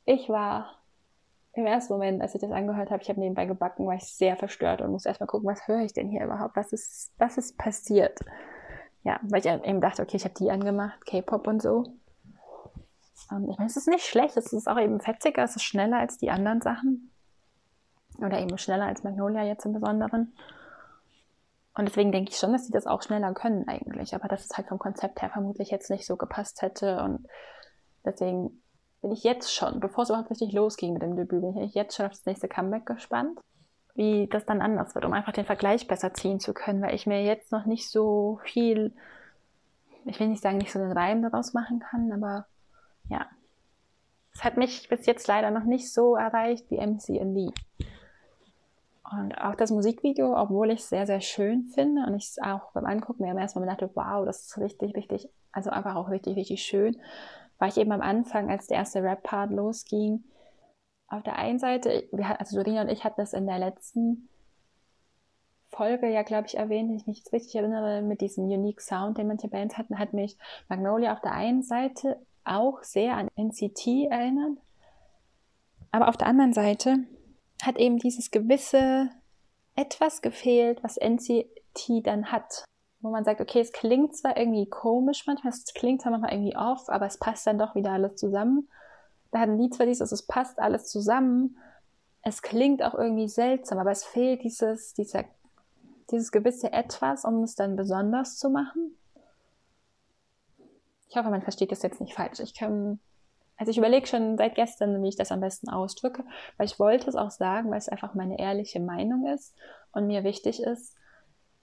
ich 0.04 0.28
war 0.28 0.78
im 1.52 1.66
ersten 1.66 1.92
Moment, 1.92 2.22
als 2.22 2.34
ich 2.34 2.40
das 2.40 2.50
angehört 2.50 2.90
habe, 2.90 3.02
ich 3.02 3.10
habe 3.10 3.20
nebenbei 3.20 3.44
gebacken, 3.44 3.86
war 3.86 3.94
ich 3.94 4.04
sehr 4.04 4.36
verstört 4.36 4.80
und 4.80 4.90
musste 4.90 5.10
erstmal 5.10 5.26
gucken, 5.26 5.48
was 5.48 5.68
höre 5.68 5.80
ich 5.80 5.92
denn 5.92 6.08
hier 6.08 6.24
überhaupt? 6.24 6.56
Was 6.56 6.72
ist, 6.72 7.12
was 7.18 7.36
ist 7.36 7.58
passiert? 7.58 8.18
Ja, 9.04 9.18
weil 9.22 9.40
ich 9.40 9.46
eben 9.46 9.80
dachte, 9.80 10.02
okay, 10.02 10.16
ich 10.16 10.24
habe 10.24 10.34
die 10.34 10.50
angemacht, 10.50 11.04
K-Pop 11.06 11.46
und 11.46 11.60
so. 11.60 11.84
Und 13.30 13.48
ich 13.48 13.58
meine, 13.58 13.68
es 13.68 13.76
ist 13.76 13.88
nicht 13.88 14.04
schlecht, 14.04 14.36
es 14.36 14.52
ist 14.52 14.68
auch 14.68 14.78
eben 14.78 15.00
fetziger, 15.00 15.42
es 15.42 15.56
ist 15.56 15.62
schneller 15.62 15.98
als 15.98 16.18
die 16.18 16.30
anderen 16.30 16.60
Sachen. 16.60 17.10
Oder 18.18 18.40
eben 18.40 18.58
schneller 18.58 18.86
als 18.86 19.02
Magnolia 19.02 19.44
jetzt 19.44 19.64
im 19.64 19.72
Besonderen. 19.72 20.34
Und 21.74 21.88
deswegen 21.88 22.12
denke 22.12 22.30
ich 22.30 22.36
schon, 22.36 22.52
dass 22.52 22.66
sie 22.66 22.72
das 22.72 22.86
auch 22.86 23.02
schneller 23.02 23.32
können 23.32 23.66
eigentlich. 23.66 24.14
Aber 24.14 24.28
dass 24.28 24.44
es 24.44 24.56
halt 24.56 24.68
vom 24.68 24.78
Konzept 24.78 25.22
her 25.22 25.30
vermutlich 25.30 25.70
jetzt 25.70 25.90
nicht 25.90 26.06
so 26.06 26.16
gepasst 26.16 26.60
hätte. 26.62 27.02
Und 27.02 27.26
deswegen 28.04 28.62
bin 29.00 29.12
ich 29.12 29.24
jetzt 29.24 29.52
schon, 29.52 29.80
bevor 29.80 30.02
es 30.02 30.10
überhaupt 30.10 30.30
richtig 30.30 30.52
losging 30.52 30.92
mit 30.92 31.02
dem 31.02 31.16
Debüt, 31.16 31.40
bin 31.40 31.56
ich 31.58 31.74
jetzt 31.74 31.96
schon 31.96 32.06
auf 32.06 32.12
das 32.12 32.26
nächste 32.26 32.48
Comeback 32.48 32.86
gespannt 32.86 33.40
wie 33.94 34.26
das 34.28 34.46
dann 34.46 34.62
anders 34.62 34.94
wird, 34.94 35.04
um 35.04 35.12
einfach 35.12 35.32
den 35.32 35.44
Vergleich 35.44 35.86
besser 35.86 36.14
ziehen 36.14 36.40
zu 36.40 36.54
können, 36.54 36.82
weil 36.82 36.94
ich 36.94 37.06
mir 37.06 37.22
jetzt 37.22 37.52
noch 37.52 37.66
nicht 37.66 37.90
so 37.90 38.40
viel, 38.44 38.92
ich 40.04 40.18
will 40.18 40.28
nicht 40.28 40.42
sagen, 40.42 40.58
nicht 40.58 40.72
so 40.72 40.78
einen 40.78 40.92
Reim 40.92 41.22
daraus 41.22 41.52
machen 41.52 41.80
kann, 41.80 42.10
aber 42.12 42.46
ja. 43.08 43.26
Es 44.34 44.44
hat 44.44 44.56
mich 44.56 44.88
bis 44.88 45.04
jetzt 45.04 45.28
leider 45.28 45.50
noch 45.50 45.64
nicht 45.64 45.92
so 45.92 46.16
erreicht 46.16 46.70
wie 46.70 46.78
MC 46.78 47.10
in 47.10 47.34
Lee. 47.34 47.52
Und 49.10 49.34
auch 49.34 49.54
das 49.56 49.70
Musikvideo, 49.70 50.34
obwohl 50.34 50.70
ich 50.70 50.80
es 50.80 50.88
sehr, 50.88 51.06
sehr 51.06 51.20
schön 51.20 51.66
finde 51.74 52.06
und 52.06 52.14
ich 52.14 52.28
es 52.28 52.38
auch 52.38 52.72
beim 52.72 52.86
Angucken 52.86 53.24
mir 53.24 53.38
erstmal 53.38 53.66
dachte, 53.66 53.90
wow, 53.94 54.24
das 54.24 54.46
ist 54.46 54.58
richtig, 54.58 54.96
richtig, 54.96 55.28
also 55.52 55.68
einfach 55.68 55.96
auch 55.96 56.08
richtig, 56.08 56.36
richtig 56.36 56.62
schön, 56.62 56.96
war 57.58 57.68
ich 57.68 57.76
eben 57.76 57.92
am 57.92 58.00
Anfang, 58.00 58.50
als 58.50 58.68
der 58.68 58.78
erste 58.78 59.02
Rap-Part 59.02 59.50
losging, 59.50 60.24
auf 61.12 61.22
der 61.22 61.36
einen 61.36 61.58
Seite, 61.58 62.08
wir, 62.10 62.40
also 62.40 62.56
Dorina 62.56 62.82
und 62.82 62.88
ich 62.88 63.04
hatten 63.04 63.20
das 63.20 63.34
in 63.34 63.46
der 63.46 63.58
letzten 63.58 64.28
Folge 65.68 66.08
ja, 66.08 66.22
glaube 66.22 66.46
ich, 66.46 66.56
erwähnt, 66.56 66.88
wenn 66.88 66.96
ich 66.96 67.06
mich 67.06 67.18
jetzt 67.18 67.32
richtig 67.32 67.54
erinnere, 67.54 68.02
mit 68.02 68.20
diesem 68.20 68.44
Unique 68.44 68.80
Sound, 68.80 69.18
den 69.18 69.28
manche 69.28 69.48
Bands 69.48 69.76
hatten, 69.76 69.98
hat 69.98 70.12
mich 70.12 70.36
Magnolia 70.68 71.12
auf 71.12 71.20
der 71.20 71.32
einen 71.32 71.62
Seite 71.62 72.18
auch 72.44 72.82
sehr 72.82 73.16
an 73.16 73.28
NCT 73.36 74.10
erinnert. 74.10 74.58
Aber 75.90 76.08
auf 76.08 76.16
der 76.16 76.26
anderen 76.26 76.52
Seite 76.52 76.98
hat 77.62 77.78
eben 77.78 77.98
dieses 77.98 78.30
gewisse 78.30 79.10
etwas 79.74 80.22
gefehlt, 80.22 80.82
was 80.82 80.98
NCT 80.98 82.06
dann 82.06 82.32
hat. 82.32 82.64
Wo 83.00 83.10
man 83.10 83.24
sagt, 83.24 83.40
okay, 83.40 83.60
es 83.60 83.72
klingt 83.72 84.16
zwar 84.16 84.36
irgendwie 84.36 84.68
komisch 84.68 85.26
manchmal, 85.26 85.52
es 85.52 85.72
klingt 85.74 86.02
zwar 86.02 86.12
manchmal 86.12 86.32
irgendwie 86.32 86.56
off, 86.56 86.88
aber 86.88 87.06
es 87.06 87.18
passt 87.18 87.46
dann 87.46 87.58
doch 87.58 87.74
wieder 87.74 87.92
alles 87.92 88.16
zusammen 88.16 88.68
da 89.32 89.40
hat 89.40 89.48
ein 89.48 89.58
Lied 89.58 89.74
zwar 89.74 89.86
dieses, 89.86 90.12
es 90.12 90.26
passt 90.26 90.60
alles 90.60 90.86
zusammen, 90.86 91.56
es 92.22 92.42
klingt 92.42 92.82
auch 92.82 92.94
irgendwie 92.94 93.28
seltsam, 93.28 93.78
aber 93.78 93.90
es 93.90 94.04
fehlt 94.04 94.44
dieses, 94.44 94.94
dieser, 94.94 95.24
dieses 96.10 96.30
gewisse 96.30 96.72
Etwas, 96.72 97.24
um 97.24 97.42
es 97.42 97.56
dann 97.56 97.74
besonders 97.74 98.38
zu 98.38 98.50
machen. 98.50 98.96
Ich 101.08 101.16
hoffe, 101.16 101.30
man 101.30 101.42
versteht 101.42 101.72
das 101.72 101.82
jetzt 101.82 102.00
nicht 102.00 102.14
falsch. 102.14 102.40
Ich 102.40 102.54
kann, 102.54 103.00
also 103.56 103.70
ich 103.70 103.78
überlege 103.78 104.06
schon 104.06 104.38
seit 104.38 104.54
gestern, 104.54 105.02
wie 105.02 105.08
ich 105.08 105.16
das 105.16 105.32
am 105.32 105.40
besten 105.40 105.68
ausdrücke, 105.68 106.24
weil 106.58 106.66
ich 106.66 106.78
wollte 106.78 107.08
es 107.08 107.16
auch 107.16 107.30
sagen, 107.30 107.70
weil 107.70 107.78
es 107.78 107.88
einfach 107.88 108.14
meine 108.14 108.38
ehrliche 108.38 108.80
Meinung 108.80 109.26
ist 109.26 109.54
und 109.92 110.06
mir 110.06 110.24
wichtig 110.24 110.62
ist, 110.62 110.94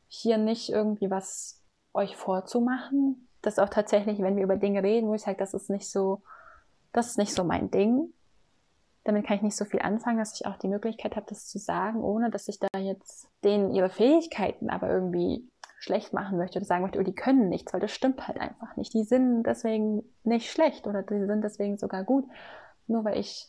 hier 0.07 0.37
nicht 0.37 0.69
irgendwie 0.69 1.09
was 1.09 1.61
euch 1.93 2.15
vorzumachen, 2.15 3.27
dass 3.41 3.59
auch 3.59 3.69
tatsächlich, 3.69 4.19
wenn 4.19 4.35
wir 4.35 4.43
über 4.43 4.57
Dinge 4.57 4.83
reden, 4.83 5.07
wo 5.07 5.13
ich 5.13 5.21
sage, 5.21 5.37
das 5.37 5.53
ist 5.53 5.69
nicht 5.69 5.89
so, 5.89 6.21
das 6.91 7.07
ist 7.07 7.17
nicht 7.17 7.33
so 7.33 7.43
mein 7.43 7.71
Ding, 7.71 8.13
damit 9.03 9.25
kann 9.25 9.37
ich 9.37 9.43
nicht 9.43 9.55
so 9.55 9.65
viel 9.65 9.81
anfangen, 9.81 10.19
dass 10.19 10.39
ich 10.39 10.45
auch 10.45 10.57
die 10.57 10.67
Möglichkeit 10.67 11.15
habe, 11.15 11.25
das 11.29 11.47
zu 11.47 11.57
sagen, 11.57 12.01
ohne 12.01 12.29
dass 12.29 12.47
ich 12.47 12.59
da 12.59 12.67
jetzt 12.77 13.27
denen 13.43 13.71
ihre 13.71 13.89
Fähigkeiten 13.89 14.69
aber 14.69 14.89
irgendwie 14.89 15.49
schlecht 15.79 16.13
machen 16.13 16.37
möchte 16.37 16.59
oder 16.59 16.65
sagen 16.65 16.83
möchte, 16.83 16.99
oh, 16.99 17.03
die 17.03 17.15
können 17.15 17.47
nichts, 17.47 17.73
weil 17.73 17.79
das 17.79 17.91
stimmt 17.91 18.27
halt 18.27 18.39
einfach 18.39 18.75
nicht. 18.75 18.93
Die 18.93 19.03
sind 19.03 19.43
deswegen 19.43 20.03
nicht 20.23 20.51
schlecht 20.51 20.87
oder 20.87 21.03
die 21.03 21.25
sind 21.25 21.41
deswegen 21.41 21.77
sogar 21.77 22.03
gut, 22.03 22.25
nur 22.87 23.05
weil 23.05 23.17
ich, 23.17 23.47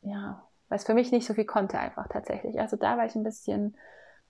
ja, 0.00 0.42
weil 0.68 0.78
es 0.78 0.84
für 0.84 0.94
mich 0.94 1.12
nicht 1.12 1.26
so 1.26 1.34
viel 1.34 1.44
konnte 1.44 1.78
einfach 1.78 2.08
tatsächlich. 2.08 2.58
Also 2.58 2.76
da 2.76 2.96
war 2.96 3.04
ich 3.04 3.14
ein 3.14 3.22
bisschen, 3.22 3.76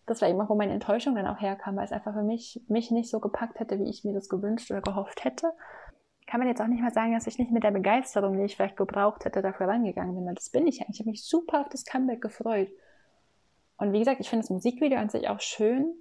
das 0.07 0.21
war 0.21 0.29
eben 0.29 0.41
auch, 0.41 0.51
wo 0.51 0.57
meine 0.57 0.73
Enttäuschung 0.73 1.15
dann 1.15 1.29
auch 1.29 1.41
herkam, 1.41 1.77
weil 1.77 1.85
es 1.85 1.93
einfach 1.93 2.13
für 2.13 2.25
mich, 2.25 2.61
mich 2.69 2.91
nicht 2.91 3.09
so 3.09 3.21
gepackt 3.21 3.61
hätte, 3.61 3.79
wie 3.79 3.89
ich 3.89 4.05
mir 4.05 4.13
das 4.13 4.29
gewünscht 4.29 4.71
oder 4.73 4.83
gehofft 4.83 5.25
hätte. 5.25 5.53
Kann 6.27 6.41
man 6.41 6.49
jetzt 6.49 6.61
auch 6.61 6.67
nicht 6.67 6.83
mal 6.83 6.93
sagen, 6.93 7.13
dass 7.13 7.27
ich 7.27 7.39
nicht 7.39 7.51
mit 7.51 7.63
der 7.63 7.73
Begeisterung, 7.73 8.39
die 8.39 8.45
ich 8.45 8.57
vielleicht 8.57 8.77
gebraucht 8.77 9.25
hätte, 9.25 9.43
dafür 9.43 9.69
rangegangen 9.69 10.15
bin, 10.15 10.27
weil 10.27 10.35
das 10.35 10.51
bin 10.51 10.67
ich 10.67 10.81
eigentlich. 10.81 10.97
Ich 10.97 11.01
habe 11.01 11.11
mich 11.11 11.25
super 11.25 11.61
auf 11.61 11.69
das 11.69 11.85
Comeback 11.85 12.23
gefreut. 12.23 12.69
Und 13.77 13.93
wie 13.93 13.99
gesagt, 13.99 14.21
ich 14.21 14.31
finde 14.31 14.45
das 14.45 14.51
Musikvideo 14.51 14.99
an 14.99 15.09
sich 15.09 15.29
auch 15.29 15.41
schön. 15.41 15.93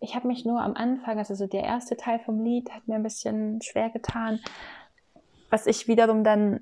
Ich 0.00 0.14
habe 0.14 0.28
mich 0.28 0.44
nur 0.44 0.60
am 0.60 0.74
Anfang, 0.74 1.18
also 1.18 1.34
so 1.34 1.46
der 1.46 1.62
erste 1.62 1.96
Teil 1.96 2.18
vom 2.18 2.42
Lied, 2.42 2.70
hat 2.70 2.88
mir 2.88 2.94
ein 2.96 3.02
bisschen 3.02 3.60
schwer 3.62 3.90
getan. 3.90 4.40
Was 5.50 5.66
ich 5.66 5.88
wiederum 5.88 6.24
dann 6.24 6.60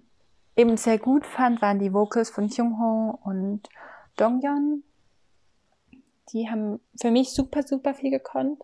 eben 0.57 0.77
sehr 0.77 0.99
gut 0.99 1.27
fand, 1.27 1.63
waren 1.63 1.79
die 1.79 1.93
Vocals 1.93 2.31
von 2.31 2.49
Kyungho 2.49 3.19
und 3.25 3.69
Dongyeon. 4.17 4.83
Die 6.33 6.49
haben 6.49 6.81
für 7.01 7.11
mich 7.11 7.31
super, 7.31 7.63
super 7.63 7.95
viel 7.95 8.11
gekonnt. 8.11 8.63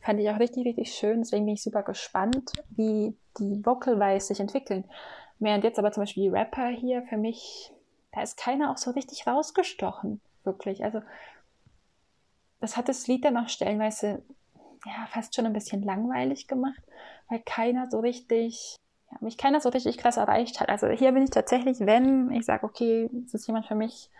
Fand 0.00 0.20
ich 0.20 0.30
auch 0.30 0.38
richtig, 0.38 0.66
richtig 0.66 0.92
schön. 0.94 1.20
Deswegen 1.20 1.44
bin 1.44 1.54
ich 1.54 1.62
super 1.62 1.82
gespannt, 1.82 2.52
wie 2.70 3.14
die 3.38 3.64
Vocal-Wise 3.64 4.28
sich 4.28 4.40
entwickeln. 4.40 4.84
Während 5.38 5.64
jetzt 5.64 5.78
aber 5.78 5.92
zum 5.92 6.02
Beispiel 6.02 6.24
die 6.24 6.36
Rapper 6.36 6.68
hier 6.68 7.02
für 7.02 7.16
mich, 7.16 7.72
da 8.12 8.22
ist 8.22 8.36
keiner 8.36 8.70
auch 8.70 8.78
so 8.78 8.90
richtig 8.92 9.26
rausgestochen. 9.26 10.20
Wirklich. 10.44 10.84
Also, 10.84 11.02
das 12.60 12.76
hat 12.76 12.88
das 12.88 13.06
Lied 13.06 13.24
dann 13.24 13.36
auch 13.36 13.48
stellenweise 13.48 14.22
ja, 14.86 15.06
fast 15.10 15.34
schon 15.34 15.46
ein 15.46 15.52
bisschen 15.52 15.82
langweilig 15.82 16.48
gemacht, 16.48 16.82
weil 17.28 17.40
keiner 17.40 17.90
so 17.90 18.00
richtig 18.00 18.76
ja, 19.10 19.18
mich 19.20 19.36
keiner 19.36 19.60
so 19.60 19.68
richtig 19.68 19.98
krass 19.98 20.16
erreicht 20.16 20.60
hat. 20.60 20.68
Also 20.68 20.88
hier 20.88 21.12
bin 21.12 21.22
ich 21.22 21.30
tatsächlich, 21.30 21.80
wenn 21.80 22.30
ich 22.30 22.44
sage, 22.46 22.64
okay, 22.64 23.10
es 23.26 23.34
ist 23.34 23.46
jemand 23.46 23.66
für 23.66 23.74
mich 23.74 24.10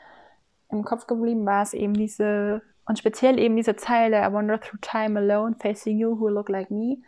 im 0.70 0.84
Kopf 0.84 1.06
geblieben, 1.06 1.46
war 1.46 1.62
es 1.62 1.74
eben 1.74 1.94
diese, 1.94 2.62
und 2.86 2.98
speziell 2.98 3.38
eben 3.38 3.56
diese 3.56 3.76
Zeile, 3.76 4.18
I 4.18 4.32
wander 4.32 4.60
through 4.60 4.80
time 4.80 5.18
alone, 5.18 5.56
facing 5.58 5.98
you 5.98 6.18
who 6.18 6.28
look 6.28 6.48
like 6.48 6.70
me, 6.70 6.98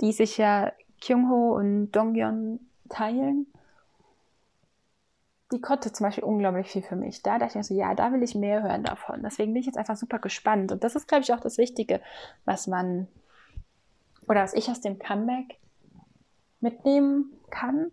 die 0.00 0.12
sich 0.12 0.38
ja 0.38 0.72
Kyungho 1.00 1.56
und 1.56 1.92
Dongyeon 1.92 2.60
teilen. 2.88 3.46
Die 5.52 5.60
konnte 5.60 5.92
zum 5.92 6.06
Beispiel 6.06 6.24
unglaublich 6.24 6.68
viel 6.68 6.82
für 6.82 6.96
mich. 6.96 7.22
Da 7.22 7.38
dachte 7.38 7.50
ich 7.50 7.54
mir 7.56 7.64
so, 7.64 7.74
ja, 7.74 7.94
da 7.94 8.12
will 8.12 8.22
ich 8.22 8.34
mehr 8.34 8.62
hören 8.62 8.84
davon. 8.84 9.22
Deswegen 9.22 9.52
bin 9.52 9.60
ich 9.60 9.66
jetzt 9.66 9.78
einfach 9.78 9.96
super 9.96 10.20
gespannt. 10.20 10.70
Und 10.70 10.84
das 10.84 10.94
ist, 10.94 11.08
glaube 11.08 11.22
ich, 11.22 11.32
auch 11.32 11.40
das 11.40 11.58
Wichtige, 11.58 12.00
was 12.44 12.68
man, 12.68 13.08
oder 14.28 14.42
was 14.42 14.54
ich 14.54 14.70
aus 14.70 14.80
dem 14.80 14.98
Comeback 15.00 15.58
mitnehmen 16.60 17.32
kann. 17.50 17.90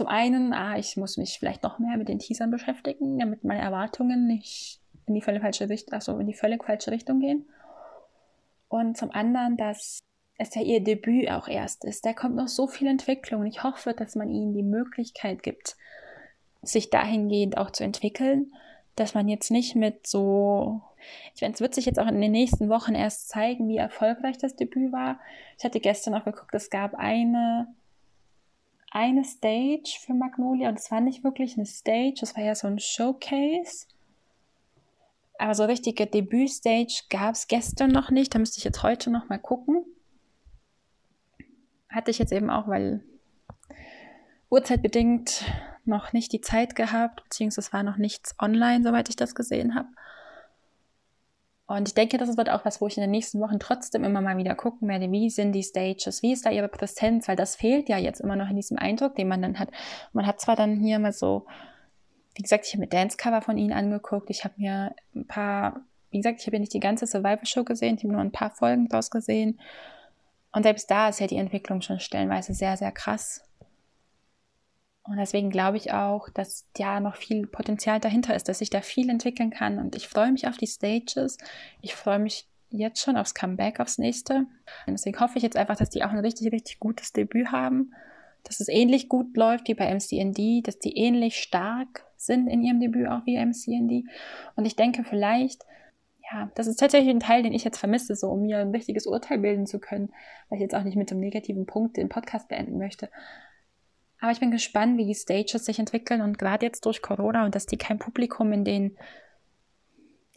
Zum 0.00 0.08
einen, 0.08 0.54
ah, 0.54 0.78
ich 0.78 0.96
muss 0.96 1.18
mich 1.18 1.38
vielleicht 1.38 1.62
noch 1.62 1.78
mehr 1.78 1.98
mit 1.98 2.08
den 2.08 2.18
Teasern 2.18 2.50
beschäftigen, 2.50 3.18
damit 3.18 3.44
meine 3.44 3.60
Erwartungen 3.60 4.26
nicht 4.26 4.80
in 5.04 5.12
die 5.12 5.20
völlig 5.20 5.42
falsche 5.42 5.68
Richtung, 5.68 5.92
also 5.92 6.18
in 6.18 6.26
die 6.26 6.32
völlig 6.32 6.64
falsche 6.64 6.90
Richtung 6.90 7.20
gehen. 7.20 7.44
Und 8.70 8.96
zum 8.96 9.10
anderen, 9.10 9.58
dass 9.58 10.00
es 10.38 10.54
ja 10.54 10.62
ihr 10.62 10.82
Debüt 10.82 11.30
auch 11.30 11.48
erst 11.48 11.84
ist. 11.84 12.06
Da 12.06 12.14
kommt 12.14 12.36
noch 12.36 12.48
so 12.48 12.66
viel 12.66 12.88
Entwicklung. 12.88 13.44
Ich 13.44 13.62
hoffe, 13.62 13.92
dass 13.92 14.14
man 14.14 14.30
ihnen 14.30 14.54
die 14.54 14.62
Möglichkeit 14.62 15.42
gibt, 15.42 15.76
sich 16.62 16.88
dahingehend 16.88 17.58
auch 17.58 17.70
zu 17.70 17.84
entwickeln, 17.84 18.54
dass 18.96 19.12
man 19.12 19.28
jetzt 19.28 19.50
nicht 19.50 19.76
mit 19.76 20.06
so, 20.06 20.80
ich 21.34 21.42
meine, 21.42 21.52
es 21.52 21.60
wird 21.60 21.74
sich 21.74 21.84
jetzt 21.84 22.00
auch 22.00 22.08
in 22.08 22.22
den 22.22 22.32
nächsten 22.32 22.70
Wochen 22.70 22.94
erst 22.94 23.28
zeigen, 23.28 23.68
wie 23.68 23.76
erfolgreich 23.76 24.38
das 24.38 24.56
Debüt 24.56 24.92
war. 24.92 25.20
Ich 25.58 25.64
hatte 25.66 25.78
gestern 25.78 26.14
auch 26.14 26.24
geguckt, 26.24 26.54
es 26.54 26.70
gab 26.70 26.94
eine 26.94 27.68
eine 28.90 29.24
Stage 29.24 29.98
für 30.04 30.14
Magnolia 30.14 30.68
und 30.68 30.78
es 30.78 30.90
war 30.90 31.00
nicht 31.00 31.24
wirklich 31.24 31.56
eine 31.56 31.66
Stage, 31.66 32.16
das 32.20 32.36
war 32.36 32.42
ja 32.42 32.54
so 32.54 32.66
ein 32.66 32.78
Showcase. 32.78 33.86
Aber 35.38 35.54
so 35.54 35.64
richtige 35.64 36.06
Debütstage 36.06 37.04
gab 37.08 37.34
es 37.34 37.48
gestern 37.48 37.90
noch 37.90 38.10
nicht. 38.10 38.34
Da 38.34 38.38
müsste 38.38 38.58
ich 38.58 38.64
jetzt 38.64 38.82
heute 38.82 39.10
noch 39.10 39.30
mal 39.30 39.38
gucken. 39.38 39.84
Hatte 41.88 42.10
ich 42.10 42.18
jetzt 42.18 42.32
eben 42.32 42.50
auch, 42.50 42.68
weil 42.68 43.02
Uhrzeitbedingt 44.50 45.46
noch 45.86 46.12
nicht 46.12 46.32
die 46.32 46.42
Zeit 46.42 46.76
gehabt, 46.76 47.24
beziehungsweise 47.24 47.72
war 47.72 47.82
noch 47.82 47.96
nichts 47.96 48.34
online, 48.38 48.84
soweit 48.84 49.08
ich 49.08 49.16
das 49.16 49.34
gesehen 49.34 49.74
habe. 49.74 49.88
Und 51.70 51.86
ich 51.86 51.94
denke, 51.94 52.18
das 52.18 52.36
wird 52.36 52.50
auch 52.50 52.64
was, 52.64 52.80
wo 52.80 52.88
ich 52.88 52.96
in 52.96 53.02
den 53.02 53.12
nächsten 53.12 53.38
Wochen 53.38 53.60
trotzdem 53.60 54.02
immer 54.02 54.20
mal 54.20 54.36
wieder 54.36 54.56
gucken 54.56 54.88
werde, 54.88 55.08
wie 55.12 55.30
sind 55.30 55.52
die 55.52 55.62
Stages, 55.62 56.20
wie 56.20 56.32
ist 56.32 56.44
da 56.44 56.50
ihre 56.50 56.66
Präsenz, 56.66 57.28
weil 57.28 57.36
das 57.36 57.54
fehlt 57.54 57.88
ja 57.88 57.96
jetzt 57.96 58.20
immer 58.20 58.34
noch 58.34 58.50
in 58.50 58.56
diesem 58.56 58.76
Eindruck, 58.76 59.14
den 59.14 59.28
man 59.28 59.40
dann 59.40 59.56
hat. 59.56 59.68
Man 60.12 60.26
hat 60.26 60.40
zwar 60.40 60.56
dann 60.56 60.80
hier 60.80 60.98
mal 60.98 61.12
so, 61.12 61.46
wie 62.34 62.42
gesagt, 62.42 62.66
ich 62.66 62.72
habe 62.72 62.80
mir 62.80 62.88
Dance-Cover 62.88 63.40
von 63.40 63.56
ihnen 63.56 63.72
angeguckt, 63.72 64.30
ich 64.30 64.42
habe 64.42 64.54
mir 64.56 64.96
ein 65.14 65.28
paar, 65.28 65.82
wie 66.10 66.16
gesagt, 66.16 66.40
ich 66.40 66.46
habe 66.48 66.56
ja 66.56 66.60
nicht 66.60 66.74
die 66.74 66.80
ganze 66.80 67.06
Survival-Show 67.06 67.62
gesehen, 67.62 67.94
ich 67.94 68.02
habe 68.02 68.14
nur 68.14 68.22
ein 68.22 68.32
paar 68.32 68.50
Folgen 68.50 68.88
daraus 68.88 69.12
gesehen. 69.12 69.60
Und 70.50 70.64
selbst 70.64 70.90
da 70.90 71.08
ist 71.08 71.20
ja 71.20 71.28
die 71.28 71.36
Entwicklung 71.36 71.82
schon 71.82 72.00
stellenweise 72.00 72.52
sehr, 72.52 72.76
sehr 72.78 72.90
krass. 72.90 73.44
Und 75.10 75.16
deswegen 75.16 75.50
glaube 75.50 75.76
ich 75.76 75.92
auch, 75.92 76.28
dass 76.28 76.68
ja 76.78 77.00
noch 77.00 77.16
viel 77.16 77.48
Potenzial 77.48 77.98
dahinter 77.98 78.36
ist, 78.36 78.48
dass 78.48 78.60
ich 78.60 78.70
da 78.70 78.80
viel 78.80 79.10
entwickeln 79.10 79.50
kann. 79.50 79.80
Und 79.80 79.96
ich 79.96 80.06
freue 80.06 80.30
mich 80.30 80.46
auf 80.46 80.56
die 80.56 80.68
Stages. 80.68 81.36
Ich 81.82 81.96
freue 81.96 82.20
mich 82.20 82.46
jetzt 82.68 83.02
schon 83.02 83.16
aufs 83.16 83.34
Comeback, 83.34 83.80
aufs 83.80 83.98
nächste. 83.98 84.46
Und 84.86 84.92
deswegen 84.92 85.18
hoffe 85.18 85.36
ich 85.36 85.42
jetzt 85.42 85.56
einfach, 85.56 85.74
dass 85.74 85.90
die 85.90 86.04
auch 86.04 86.10
ein 86.10 86.20
richtig, 86.20 86.52
richtig 86.52 86.78
gutes 86.78 87.12
Debüt 87.12 87.50
haben. 87.50 87.92
Dass 88.44 88.60
es 88.60 88.68
ähnlich 88.68 89.08
gut 89.08 89.36
läuft 89.36 89.66
wie 89.66 89.74
bei 89.74 89.92
MCND, 89.92 90.64
dass 90.64 90.78
die 90.78 90.96
ähnlich 90.96 91.38
stark 91.38 92.06
sind 92.16 92.46
in 92.46 92.62
ihrem 92.62 92.78
Debüt 92.78 93.08
auch 93.08 93.26
wie 93.26 93.36
MCND. 93.36 94.08
Und 94.54 94.64
ich 94.64 94.76
denke 94.76 95.02
vielleicht, 95.02 95.64
ja, 96.30 96.52
das 96.54 96.68
ist 96.68 96.76
tatsächlich 96.76 97.10
ein 97.10 97.18
Teil, 97.18 97.42
den 97.42 97.52
ich 97.52 97.64
jetzt 97.64 97.78
vermisse, 97.78 98.14
so 98.14 98.28
um 98.28 98.42
mir 98.42 98.58
ein 98.58 98.70
richtiges 98.70 99.08
Urteil 99.08 99.38
bilden 99.38 99.66
zu 99.66 99.80
können, 99.80 100.12
weil 100.48 100.58
ich 100.58 100.62
jetzt 100.62 100.76
auch 100.76 100.84
nicht 100.84 100.96
mit 100.96 101.10
einem 101.10 101.18
negativen 101.18 101.66
Punkt 101.66 101.96
den 101.96 102.08
Podcast 102.08 102.46
beenden 102.46 102.78
möchte. 102.78 103.10
Aber 104.20 104.32
ich 104.32 104.40
bin 104.40 104.50
gespannt, 104.50 104.98
wie 104.98 105.06
die 105.06 105.14
Stages 105.14 105.64
sich 105.64 105.78
entwickeln 105.78 106.20
und 106.20 106.38
gerade 106.38 106.66
jetzt 106.66 106.84
durch 106.84 107.00
Corona 107.00 107.44
und 107.44 107.54
dass 107.54 107.66
die 107.66 107.78
kein 107.78 107.98
Publikum 107.98 108.52
in 108.52 108.64
den 108.64 108.96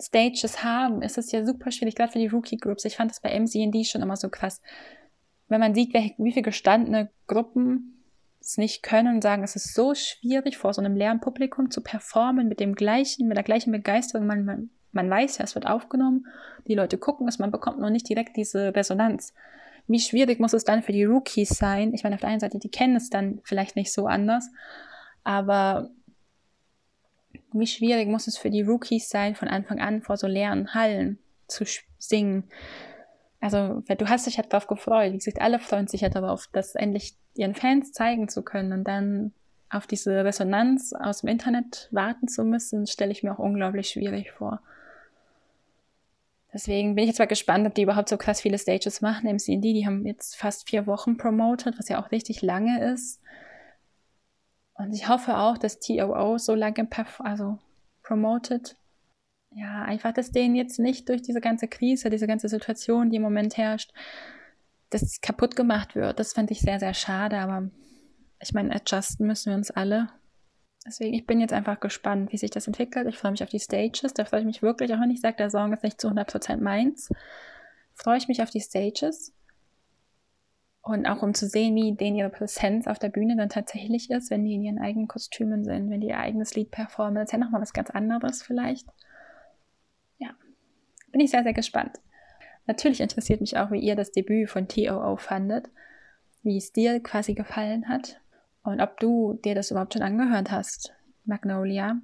Stages 0.02 0.64
haben, 0.64 1.02
ist 1.02 1.18
es 1.18 1.32
ja 1.32 1.46
super 1.46 1.72
schwierig, 1.72 1.96
gerade 1.96 2.12
für 2.12 2.20
die 2.20 2.28
Rookie-Groups. 2.28 2.86
Ich 2.86 2.96
fand 2.96 3.12
das 3.12 3.20
bei 3.20 3.38
MCND 3.38 3.86
schon 3.86 4.02
immer 4.02 4.16
so 4.16 4.30
krass. 4.30 4.62
Wenn 5.50 5.60
man 5.60 5.76
sieht, 5.76 5.94
wie, 5.94 6.32
viele 6.32 6.42
gestandene 6.42 7.10
Gruppen 7.28 8.04
es 8.40 8.58
nicht 8.58 8.84
können 8.84 9.16
und 9.16 9.22
sagen, 9.22 9.44
es 9.44 9.56
ist 9.56 9.74
so 9.74 9.94
schwierig, 9.94 10.58
vor 10.58 10.74
so 10.74 10.82
einem 10.82 10.96
leeren 10.96 11.20
Publikum 11.20 11.70
zu 11.70 11.82
performen 11.82 12.48
mit 12.48 12.60
dem 12.60 12.76
gleichen, 12.76 13.28
mit 13.28 13.38
der 13.38 13.44
gleichen 13.44 13.72
Begeisterung. 13.72 14.26
Man, 14.26 14.46
man, 14.46 14.70
man 14.92 15.10
weiß 15.10 15.38
ja, 15.38 15.44
es 15.44 15.56
wird 15.56 15.68
aufgenommen, 15.68 16.28
die 16.68 16.76
Leute 16.76 16.98
gucken 16.98 17.28
es, 17.28 17.40
man 17.40 17.52
bekommt 17.52 17.80
noch 17.80 17.90
nicht 17.90 18.08
direkt 18.10 18.36
diese 18.36 18.76
Resonanz 18.76 19.34
wie 19.88 20.00
schwierig 20.00 20.40
muss 20.40 20.54
es 20.54 20.64
dann 20.64 20.84
für 20.84 20.92
die 20.92 21.04
Rookies 21.04 21.50
sein? 21.50 21.94
Ich 21.94 22.04
meine, 22.04 22.16
auf 22.16 22.22
der 22.22 22.30
einen 22.30 22.40
Seite, 22.40 22.60
die 22.60 22.72
kennen 22.72 22.96
es 22.96 23.10
dann 23.10 23.42
vielleicht 23.44 23.76
nicht 23.76 23.92
so 23.92 24.08
anders, 24.08 24.50
aber 25.24 25.90
wie 27.52 27.68
schwierig 27.68 28.08
muss 28.08 28.28
es 28.28 28.38
für 28.38 28.50
die 28.50 28.62
Rookies 28.62 29.10
sein, 29.10 29.36
von 29.36 29.48
Anfang 29.48 29.80
an 29.80 30.02
vor 30.02 30.18
so 30.18 30.28
leeren 30.28 30.74
Hallen 30.74 31.20
zu 31.48 31.66
singen? 31.98 32.46
Also, 33.40 33.84
du 33.86 34.08
hast 34.08 34.26
dich 34.26 34.38
halt 34.38 34.52
darauf 34.54 34.68
gefreut. 34.68 35.12
Wie 35.12 35.18
gesagt, 35.18 35.42
alle 35.42 35.60
freuen 35.60 35.88
sich 35.88 36.02
ja 36.02 36.06
halt 36.06 36.16
darauf, 36.16 36.48
das 36.54 36.76
endlich 36.76 37.16
ihren 37.36 37.56
Fans 37.56 37.92
zeigen 37.92 38.30
zu 38.30 38.42
können 38.42 38.72
und 38.72 38.86
dann 38.86 39.34
auf 39.70 39.88
diese 39.88 40.24
Resonanz 40.24 40.94
aus 40.94 41.22
dem 41.22 41.30
Internet 41.30 41.90
warten 41.92 42.28
zu 42.28 42.44
müssen, 42.44 42.88
stelle 42.88 43.12
ich 43.12 43.24
mir 43.24 43.34
auch 43.34 43.40
unglaublich 43.40 43.90
schwierig 43.90 44.32
vor. 44.32 44.62
Deswegen 46.54 46.94
bin 46.94 47.04
ich 47.04 47.10
jetzt 47.10 47.20
mal 47.20 47.26
gespannt, 47.26 47.66
ob 47.66 47.74
die 47.74 47.82
überhaupt 47.82 48.10
so 48.10 48.18
krass 48.18 48.42
viele 48.42 48.60
Stages 48.60 49.02
machen. 49.02 49.28
MCND, 49.28 49.64
die 49.64 49.86
haben 49.88 50.06
jetzt 50.06 50.36
fast 50.36 50.70
vier 50.70 50.86
Wochen 50.86 51.18
promoted, 51.18 51.80
was 51.80 51.90
ja 51.90 52.02
auch 52.02 52.12
richtig 52.12 52.44
lange 52.44 52.94
ist. 52.94 53.20
Und 54.76 54.94
ich 54.94 55.08
hoffe 55.08 55.38
auch, 55.38 55.58
dass 55.58 55.80
TOO 55.80 56.38
so 56.38 56.54
lange 56.54 56.88
also 57.20 57.58
promoted. 58.04 58.76
Ja, 59.56 59.84
einfach, 59.84 60.14
dass 60.14 60.32
denen 60.32 60.56
jetzt 60.56 60.80
nicht 60.80 61.10
durch 61.10 61.22
diese 61.22 61.42
ganze 61.42 61.68
Krise, 61.68 62.10
diese 62.10 62.28
ganze 62.28 62.50
Situation, 62.50 63.10
die 63.10 63.18
im 63.18 63.22
Moment 63.22 63.58
herrscht, 63.58 63.92
das 64.90 65.22
kaputt 65.22 65.56
gemacht 65.56 65.96
wird. 65.96 66.20
Das 66.20 66.34
fände 66.34 66.54
ich 66.54 66.62
sehr, 66.62 66.80
sehr 66.80 66.94
schade, 66.94 67.38
aber 67.38 67.70
ich 68.40 68.54
meine, 68.54 68.76
adjusten 68.76 69.26
müssen 69.26 69.52
wir 69.52 69.58
uns 69.58 69.72
alle. 69.72 70.10
Deswegen, 70.86 71.14
ich 71.14 71.26
bin 71.26 71.40
jetzt 71.40 71.54
einfach 71.54 71.80
gespannt, 71.80 72.34
wie 72.34 72.38
sich 72.38 72.52
das 72.52 72.68
entwickelt. 72.68 73.08
Ich 73.08 73.18
freue 73.18 73.32
mich 73.32 73.44
auf 73.44 73.50
die 73.50 73.60
Stages. 73.60 74.14
Da 74.14 74.26
freue 74.26 74.42
ich 74.42 74.46
mich 74.46 74.62
wirklich, 74.62 74.94
auch 74.94 75.00
wenn 75.00 75.12
ich 75.12 75.22
sage, 75.22 75.38
der 75.38 75.50
Song 75.50 75.72
ist 75.72 75.84
nicht 75.84 76.02
zu 76.02 76.10
100% 76.10 76.58
meins. 76.58 77.10
Freue 77.94 78.18
ich 78.18 78.28
mich 78.28 78.42
auf 78.42 78.50
die 78.50 78.60
Stages. 78.60 79.34
Und 80.82 81.06
auch 81.06 81.22
um 81.22 81.34
zu 81.34 81.48
sehen, 81.48 81.76
wie 81.76 81.96
denen 81.96 82.18
ihre 82.18 82.30
Präsenz 82.30 82.88
auf 82.88 83.00
der 83.00 83.08
Bühne 83.08 83.38
dann 83.38 83.48
tatsächlich 83.48 84.10
ist, 84.10 84.30
wenn 84.30 84.44
die 84.44 84.56
in 84.56 84.64
ihren 84.64 84.80
eigenen 84.80 85.08
Kostümen 85.08 85.64
sind, 85.64 85.90
wenn 85.90 86.02
die 86.02 86.08
ihr 86.08 86.18
eigenes 86.18 86.56
Lied 86.56 86.72
performen. 86.72 87.16
Das 87.16 87.26
ist 87.26 87.32
ja 87.32 87.38
nochmal 87.38 87.62
was 87.62 87.72
ganz 87.72 87.90
anderes 87.90 88.44
vielleicht. 88.44 88.90
Ja, 90.18 90.32
bin 91.14 91.22
ich 91.22 91.32
sehr, 91.32 91.44
sehr 91.44 91.54
gespannt. 91.54 92.02
Natürlich 92.68 93.00
interessiert 93.00 93.40
mich 93.40 93.58
auch, 93.58 93.72
wie 93.72 93.80
ihr 93.80 93.96
das 93.96 94.12
Debüt 94.12 94.50
von 94.50 94.68
TOO 94.68 95.16
fandet, 95.16 95.70
wie 96.42 96.58
es 96.58 96.74
dir 96.74 97.00
quasi 97.02 97.34
gefallen 97.34 97.88
hat 97.88 98.20
und 98.64 98.82
ob 98.82 99.00
du 99.00 99.40
dir 99.44 99.56
das 99.56 99.72
überhaupt 99.72 99.94
schon 99.94 100.02
angehört 100.02 100.50
hast, 100.50 100.94
Magnolia, 101.26 102.00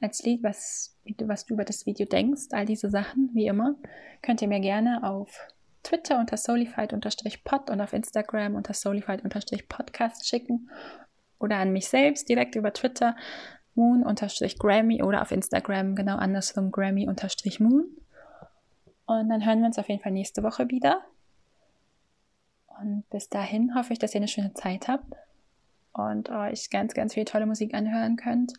als 0.00 0.22
Lied, 0.22 0.42
was, 0.42 0.96
was 1.18 1.46
du 1.46 1.54
über 1.54 1.64
das 1.64 1.86
Video 1.86 2.06
denkst, 2.06 2.48
all 2.52 2.64
diese 2.64 2.90
Sachen, 2.90 3.30
wie 3.32 3.46
immer, 3.46 3.74
könnt 4.22 4.40
ihr 4.42 4.48
mir 4.48 4.60
gerne 4.60 5.02
auf 5.02 5.48
Twitter 5.82 6.18
unter 6.18 6.36
solified-pod 6.36 7.70
und 7.70 7.80
auf 7.80 7.92
Instagram 7.92 8.54
unter 8.54 8.72
solified-podcast 8.72 10.26
schicken 10.26 10.70
oder 11.38 11.56
an 11.56 11.72
mich 11.72 11.88
selbst 11.88 12.28
direkt 12.28 12.54
über 12.54 12.72
Twitter 12.72 13.16
moon-grammy 13.74 15.02
oder 15.02 15.22
auf 15.22 15.32
Instagram 15.32 15.96
genau 15.96 16.16
andersrum 16.16 16.70
grammy-moon. 16.70 17.84
Und 19.06 19.28
dann 19.28 19.44
hören 19.44 19.58
wir 19.58 19.66
uns 19.66 19.78
auf 19.78 19.88
jeden 19.88 20.00
Fall 20.00 20.12
nächste 20.12 20.42
Woche 20.42 20.68
wieder. 20.70 21.02
Und 22.80 23.04
bis 23.10 23.28
dahin 23.28 23.74
hoffe 23.74 23.92
ich, 23.92 23.98
dass 23.98 24.14
ihr 24.14 24.20
eine 24.20 24.28
schöne 24.28 24.54
Zeit 24.54 24.88
habt 24.88 25.12
und 25.94 26.30
euch 26.30 26.70
ganz, 26.70 26.92
ganz 26.94 27.14
viel 27.14 27.24
tolle 27.24 27.46
Musik 27.46 27.74
anhören 27.74 28.16
könnt. 28.16 28.52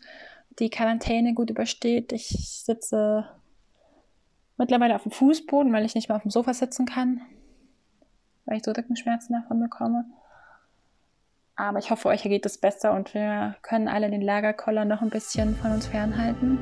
Die 0.58 0.70
Quarantäne 0.70 1.34
gut 1.34 1.50
übersteht. 1.50 2.12
Ich 2.12 2.28
sitze 2.64 3.26
mittlerweile 4.56 4.96
auf 4.96 5.02
dem 5.02 5.12
Fußboden, 5.12 5.72
weil 5.72 5.84
ich 5.84 5.94
nicht 5.94 6.08
mehr 6.08 6.16
auf 6.16 6.22
dem 6.22 6.30
Sofa 6.30 6.54
sitzen 6.54 6.86
kann, 6.86 7.20
weil 8.46 8.56
ich 8.56 8.64
so 8.64 8.72
Rückenschmerzen 8.72 9.34
davon 9.34 9.60
bekomme. 9.60 10.06
Aber 11.56 11.78
ich 11.78 11.90
hoffe, 11.90 12.08
euch 12.08 12.22
geht 12.22 12.44
es 12.44 12.58
besser 12.58 12.92
und 12.92 13.14
wir 13.14 13.56
können 13.62 13.88
alle 13.88 14.10
den 14.10 14.20
Lagerkoller 14.20 14.84
noch 14.84 15.02
ein 15.02 15.10
bisschen 15.10 15.56
von 15.56 15.72
uns 15.72 15.86
fernhalten. 15.86 16.58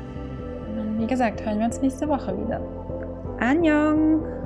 Und 0.76 1.00
wie 1.00 1.06
gesagt, 1.06 1.44
hören 1.44 1.58
wir 1.58 1.66
uns 1.66 1.80
nächste 1.80 2.08
Woche 2.08 2.36
wieder. 2.36 2.60
Annyeong! 3.40 4.43